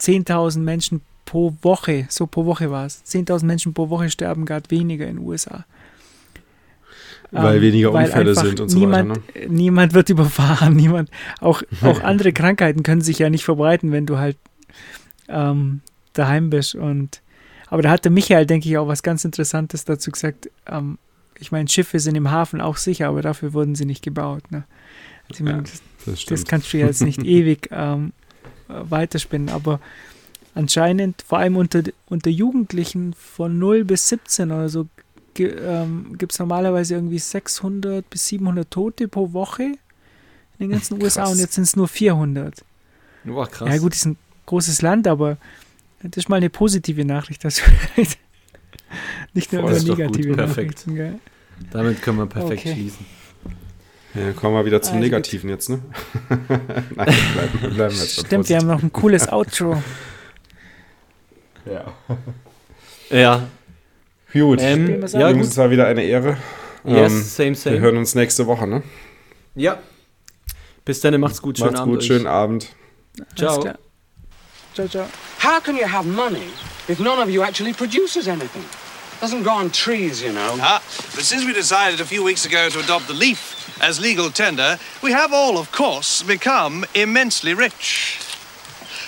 10.000 0.00 0.58
Menschen 0.60 1.00
pro 1.24 1.54
Woche, 1.62 2.06
so 2.08 2.26
pro 2.26 2.44
Woche 2.44 2.70
war 2.70 2.86
es. 2.86 3.02
10.000 3.04 3.44
Menschen 3.44 3.74
pro 3.74 3.88
Woche 3.88 4.10
sterben 4.10 4.44
gerade 4.44 4.70
weniger 4.70 5.06
in 5.06 5.16
den 5.16 5.26
USA. 5.26 5.64
Weil 7.30 7.56
ähm, 7.56 7.62
weniger 7.62 7.92
weil 7.92 8.06
Unfälle 8.06 8.34
sind 8.34 8.60
und 8.60 8.68
so 8.68 8.78
niemand, 8.78 9.10
weiter. 9.10 9.40
Ne? 9.40 9.48
Niemand 9.48 9.94
wird 9.94 10.08
überfahren, 10.10 10.76
niemand. 10.76 11.10
Auch, 11.40 11.62
auch 11.82 12.00
andere 12.02 12.32
Krankheiten 12.32 12.82
können 12.82 13.00
sich 13.00 13.18
ja 13.18 13.30
nicht 13.30 13.44
verbreiten, 13.44 13.92
wenn 13.92 14.06
du 14.06 14.18
halt 14.18 14.36
ähm, 15.28 15.80
daheim 16.12 16.50
bist. 16.50 16.74
Und, 16.74 17.22
aber 17.68 17.82
da 17.82 17.90
hatte 17.90 18.10
Michael, 18.10 18.46
denke 18.46 18.68
ich, 18.68 18.78
auch 18.78 18.88
was 18.88 19.02
ganz 19.02 19.24
Interessantes 19.24 19.84
dazu 19.84 20.10
gesagt. 20.10 20.50
Ähm, 20.66 20.98
ich 21.40 21.50
meine, 21.50 21.68
Schiffe 21.68 21.98
sind 21.98 22.14
im 22.14 22.30
Hafen 22.30 22.60
auch 22.60 22.76
sicher, 22.76 23.08
aber 23.08 23.22
dafür 23.22 23.52
wurden 23.52 23.74
sie 23.74 23.84
nicht 23.84 24.04
gebaut. 24.04 24.50
Ne? 24.50 24.64
Also, 25.28 25.44
ja, 25.44 25.60
das, 25.60 25.82
das, 26.06 26.24
das, 26.26 26.44
kannst 26.44 26.72
du 26.72 26.78
jetzt 26.78 27.02
nicht 27.02 27.22
ewig 27.24 27.68
ähm, 27.72 28.12
weiterspinnen, 28.68 29.48
aber 29.48 29.80
anscheinend, 30.54 31.22
vor 31.22 31.38
allem 31.38 31.56
unter, 31.56 31.82
unter 32.06 32.30
Jugendlichen 32.30 33.14
von 33.14 33.58
0 33.58 33.84
bis 33.84 34.08
17 34.08 34.50
oder 34.50 34.68
so, 34.68 34.86
ähm, 35.38 36.16
gibt 36.16 36.32
es 36.32 36.38
normalerweise 36.38 36.94
irgendwie 36.94 37.18
600 37.18 38.08
bis 38.08 38.28
700 38.28 38.70
Tote 38.70 39.08
pro 39.08 39.32
Woche 39.32 39.62
in 39.62 39.78
den 40.58 40.70
ganzen 40.70 40.98
krass. 41.00 41.16
USA 41.16 41.30
und 41.30 41.38
jetzt 41.38 41.54
sind 41.54 41.64
es 41.64 41.76
nur 41.76 41.88
400. 41.88 42.64
Boah, 43.24 43.48
krass. 43.48 43.68
Ja, 43.68 43.78
gut, 43.78 43.94
ist 43.94 44.06
ein 44.06 44.16
großes 44.46 44.82
Land, 44.82 45.08
aber 45.08 45.38
das 46.02 46.24
ist 46.24 46.28
mal 46.28 46.36
eine 46.36 46.50
positive 46.50 47.04
Nachricht. 47.04 47.44
Also 47.44 47.62
nicht 49.34 49.52
nur 49.52 49.68
eine 49.68 49.82
negative 49.82 50.34
Perfekt. 50.34 50.86
Damit 51.70 52.02
können 52.02 52.18
wir 52.18 52.26
perfekt 52.26 52.60
okay. 52.60 52.74
schließen. 52.74 53.06
Ja, 54.14 54.32
kommen 54.32 54.54
wir 54.54 54.64
wieder 54.64 54.80
zum 54.80 54.94
also 54.94 55.04
Negativen 55.04 55.50
jetzt, 55.50 55.68
ne? 55.70 55.82
Nein, 56.28 56.88
bleiben, 56.94 57.74
bleiben 57.74 57.94
jetzt 57.96 58.20
Stimmt, 58.26 58.48
wir 58.48 58.58
haben 58.58 58.68
noch 58.68 58.82
ein 58.82 58.92
cooles 58.92 59.28
Outro. 59.28 59.82
ja. 61.66 61.92
Ja. 63.10 63.48
Gut. 64.32 64.58
Ähm, 64.60 65.04
ja, 65.12 65.30
Jungs, 65.30 65.48
es 65.48 65.56
war 65.56 65.70
wieder 65.70 65.86
eine 65.86 66.02
Ehre. 66.02 66.36
Yes, 66.84 67.12
ähm, 67.12 67.22
same, 67.22 67.54
same. 67.54 67.76
Wir 67.76 67.82
hören 67.82 67.96
uns 67.96 68.14
nächste 68.14 68.46
Woche, 68.46 68.66
ne? 68.66 68.82
Ja. 69.54 69.78
Bis 70.84 71.00
dann, 71.00 71.18
macht's 71.20 71.40
gut, 71.40 71.58
schönen 71.58 71.72
macht's 71.72 71.80
Abend. 71.80 71.94
Macht's 71.94 72.08
gut, 72.08 72.16
schönen 72.16 72.26
Abend. 72.26 72.68
Ciao. 73.36 73.62
Ciao, 74.74 74.88
ciao. 74.88 75.06
How 75.40 75.60
can 75.60 75.76
you 75.76 75.86
have 75.86 76.06
money 76.06 76.48
if 76.88 76.98
none 76.98 77.22
of 77.22 77.28
you 77.30 77.42
actually 77.42 77.72
produces 77.72 78.26
anything? 78.26 78.64
Doesn't 79.20 79.44
grow 79.44 79.54
on 79.54 79.70
trees, 79.70 80.20
you 80.20 80.32
know. 80.32 80.58
Ah, 80.60 80.82
but 81.14 81.24
since 81.24 81.46
we 81.46 81.52
decided 81.52 82.00
a 82.00 82.04
few 82.04 82.24
weeks 82.24 82.44
ago 82.44 82.68
to 82.68 82.80
adopt 82.80 83.06
the 83.06 83.14
leaf 83.14 83.63
as 83.80 84.00
legal 84.00 84.30
tender, 84.30 84.78
we 85.02 85.12
have 85.12 85.32
all, 85.32 85.58
of 85.58 85.72
course, 85.72 86.22
become 86.22 86.84
immensely 86.94 87.54
rich. 87.54 88.20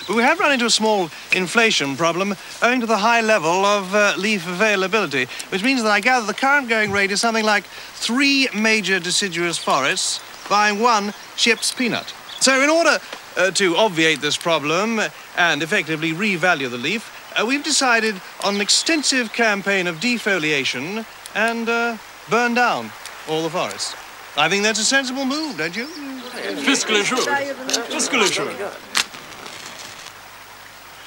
But 0.07 0.15
we 0.15 0.23
have 0.23 0.39
run 0.39 0.53
into 0.53 0.65
a 0.65 0.69
small 0.69 1.09
inflation 1.33 1.97
problem 1.97 2.35
owing 2.61 2.79
to 2.79 2.85
the 2.85 2.97
high 2.97 3.19
level 3.19 3.65
of 3.65 3.93
uh, 3.93 4.13
leaf 4.17 4.47
availability, 4.47 5.27
which 5.49 5.63
means 5.63 5.83
that 5.83 5.91
I 5.91 5.99
gather 5.99 6.25
the 6.25 6.33
current 6.33 6.69
going 6.69 6.91
rate 6.91 7.11
is 7.11 7.19
something 7.19 7.43
like 7.43 7.65
three 7.65 8.47
major 8.55 8.99
deciduous 8.99 9.57
forests 9.57 10.21
buying 10.47 10.79
one 10.79 11.13
ship's 11.35 11.73
peanut. 11.73 12.13
So 12.39 12.61
in 12.61 12.69
order 12.69 12.99
uh, 13.35 13.51
to 13.51 13.75
obviate 13.75 14.21
this 14.21 14.37
problem 14.37 15.01
and 15.35 15.61
effectively 15.61 16.13
revalue 16.13 16.69
the 16.69 16.77
leaf, 16.77 17.13
uh, 17.37 17.45
we've 17.45 17.63
decided 17.63 18.15
on 18.45 18.55
an 18.55 18.61
extensive 18.61 19.33
campaign 19.33 19.87
of 19.87 19.97
defoliation 19.97 21.05
and 21.35 21.67
uh, 21.67 21.97
burn 22.29 22.53
down 22.53 22.91
all 23.27 23.43
the 23.43 23.49
forests. 23.49 23.93
I 24.37 24.47
think 24.49 24.63
that's 24.63 24.79
a 24.79 24.85
sensible 24.85 25.25
move, 25.25 25.57
don't 25.57 25.75
you? 25.75 25.87
Fiscally 25.87 27.03
sure. 27.03 27.17
Fiscally 27.17 28.31
sure. 28.31 28.51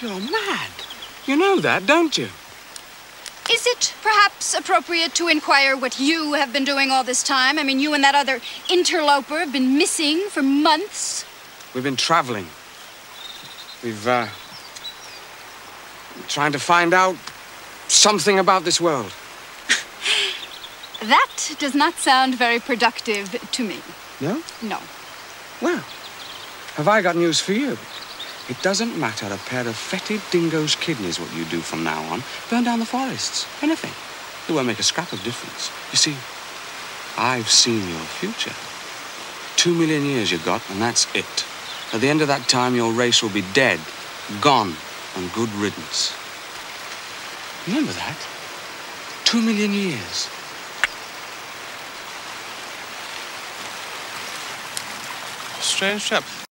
You're 0.01 0.21
mad. 0.31 0.71
You 1.27 1.37
know 1.37 1.61
that, 1.61 1.87
don't 1.87 2.19
you? 2.19 2.29
Is 3.53 3.67
it 3.67 3.95
perhaps 4.03 4.55
appropriate 4.55 5.15
to 5.15 5.29
inquire 5.29 5.77
what 5.77 6.01
you 6.01 6.33
have 6.35 6.53
been 6.53 6.65
doing 6.65 6.91
all 6.91 7.05
this 7.05 7.23
time? 7.23 7.59
I 7.59 7.63
mean, 7.63 7.79
you 7.79 7.95
and 7.95 8.03
that 8.03 8.15
other 8.15 8.41
interloper 8.69 9.39
have 9.39 9.53
been 9.53 9.79
missing 9.79 10.27
for 10.29 10.43
months. 10.43 11.25
We've 11.75 11.85
been 11.85 11.97
traveling. 11.97 12.47
We've, 13.85 14.07
uh, 14.07 14.27
trying 16.29 16.53
to 16.53 16.59
find 16.59 16.93
out 16.93 17.17
something 17.89 18.39
about 18.39 18.65
this 18.65 18.81
world. 18.81 19.13
That 21.01 21.57
does 21.59 21.75
not 21.75 21.95
sound 21.95 22.35
very 22.35 22.59
productive 22.59 23.31
to 23.53 23.65
me. 23.65 23.81
No? 24.21 24.43
No. 24.63 24.79
Well, 25.63 25.83
have 26.77 26.89
I 26.89 27.01
got 27.01 27.17
news 27.17 27.41
for 27.41 27.53
you? 27.53 27.79
It 28.51 28.61
doesn't 28.63 28.99
matter 28.99 29.27
a 29.27 29.39
pair 29.39 29.67
of 29.67 29.77
fetid 29.77 30.21
dingoes' 30.31 30.75
kidneys 30.75 31.19
what 31.19 31.35
you 31.35 31.45
do 31.47 31.61
from 31.61 31.85
now 31.85 32.03
on. 32.13 32.23
Burn 32.51 32.65
down 32.65 32.81
the 32.81 32.87
forests. 32.87 33.47
Anything. 33.63 33.93
It 34.49 34.55
won't 34.55 34.67
make 34.67 34.79
a 34.79 34.83
scrap 34.83 35.13
of 35.13 35.23
difference. 35.23 35.71
You 35.93 35.97
see, 35.97 36.17
I've 37.17 37.49
seen 37.49 37.89
your 37.89 38.01
future. 38.21 38.55
Two 39.57 39.75
million 39.75 40.05
years 40.05 40.31
you've 40.31 40.45
got, 40.45 40.69
and 40.71 40.83
that's 40.83 41.07
it. 41.15 41.47
At 41.95 42.01
the 42.01 42.09
end 42.09 42.23
of 42.23 42.29
that 42.29 42.49
time, 42.49 42.75
your 42.75 42.93
race 42.93 43.23
will 43.23 43.31
be 43.31 43.45
dead, 43.53 43.81
gone, 44.41 44.75
and 45.17 45.33
good 45.33 45.53
riddance. 45.55 46.15
Remember 47.67 47.93
that? 47.93 48.17
Two 49.25 49.41
million 49.43 49.73
years. 49.73 50.29
Strange 55.61 56.05
chap. 56.05 56.50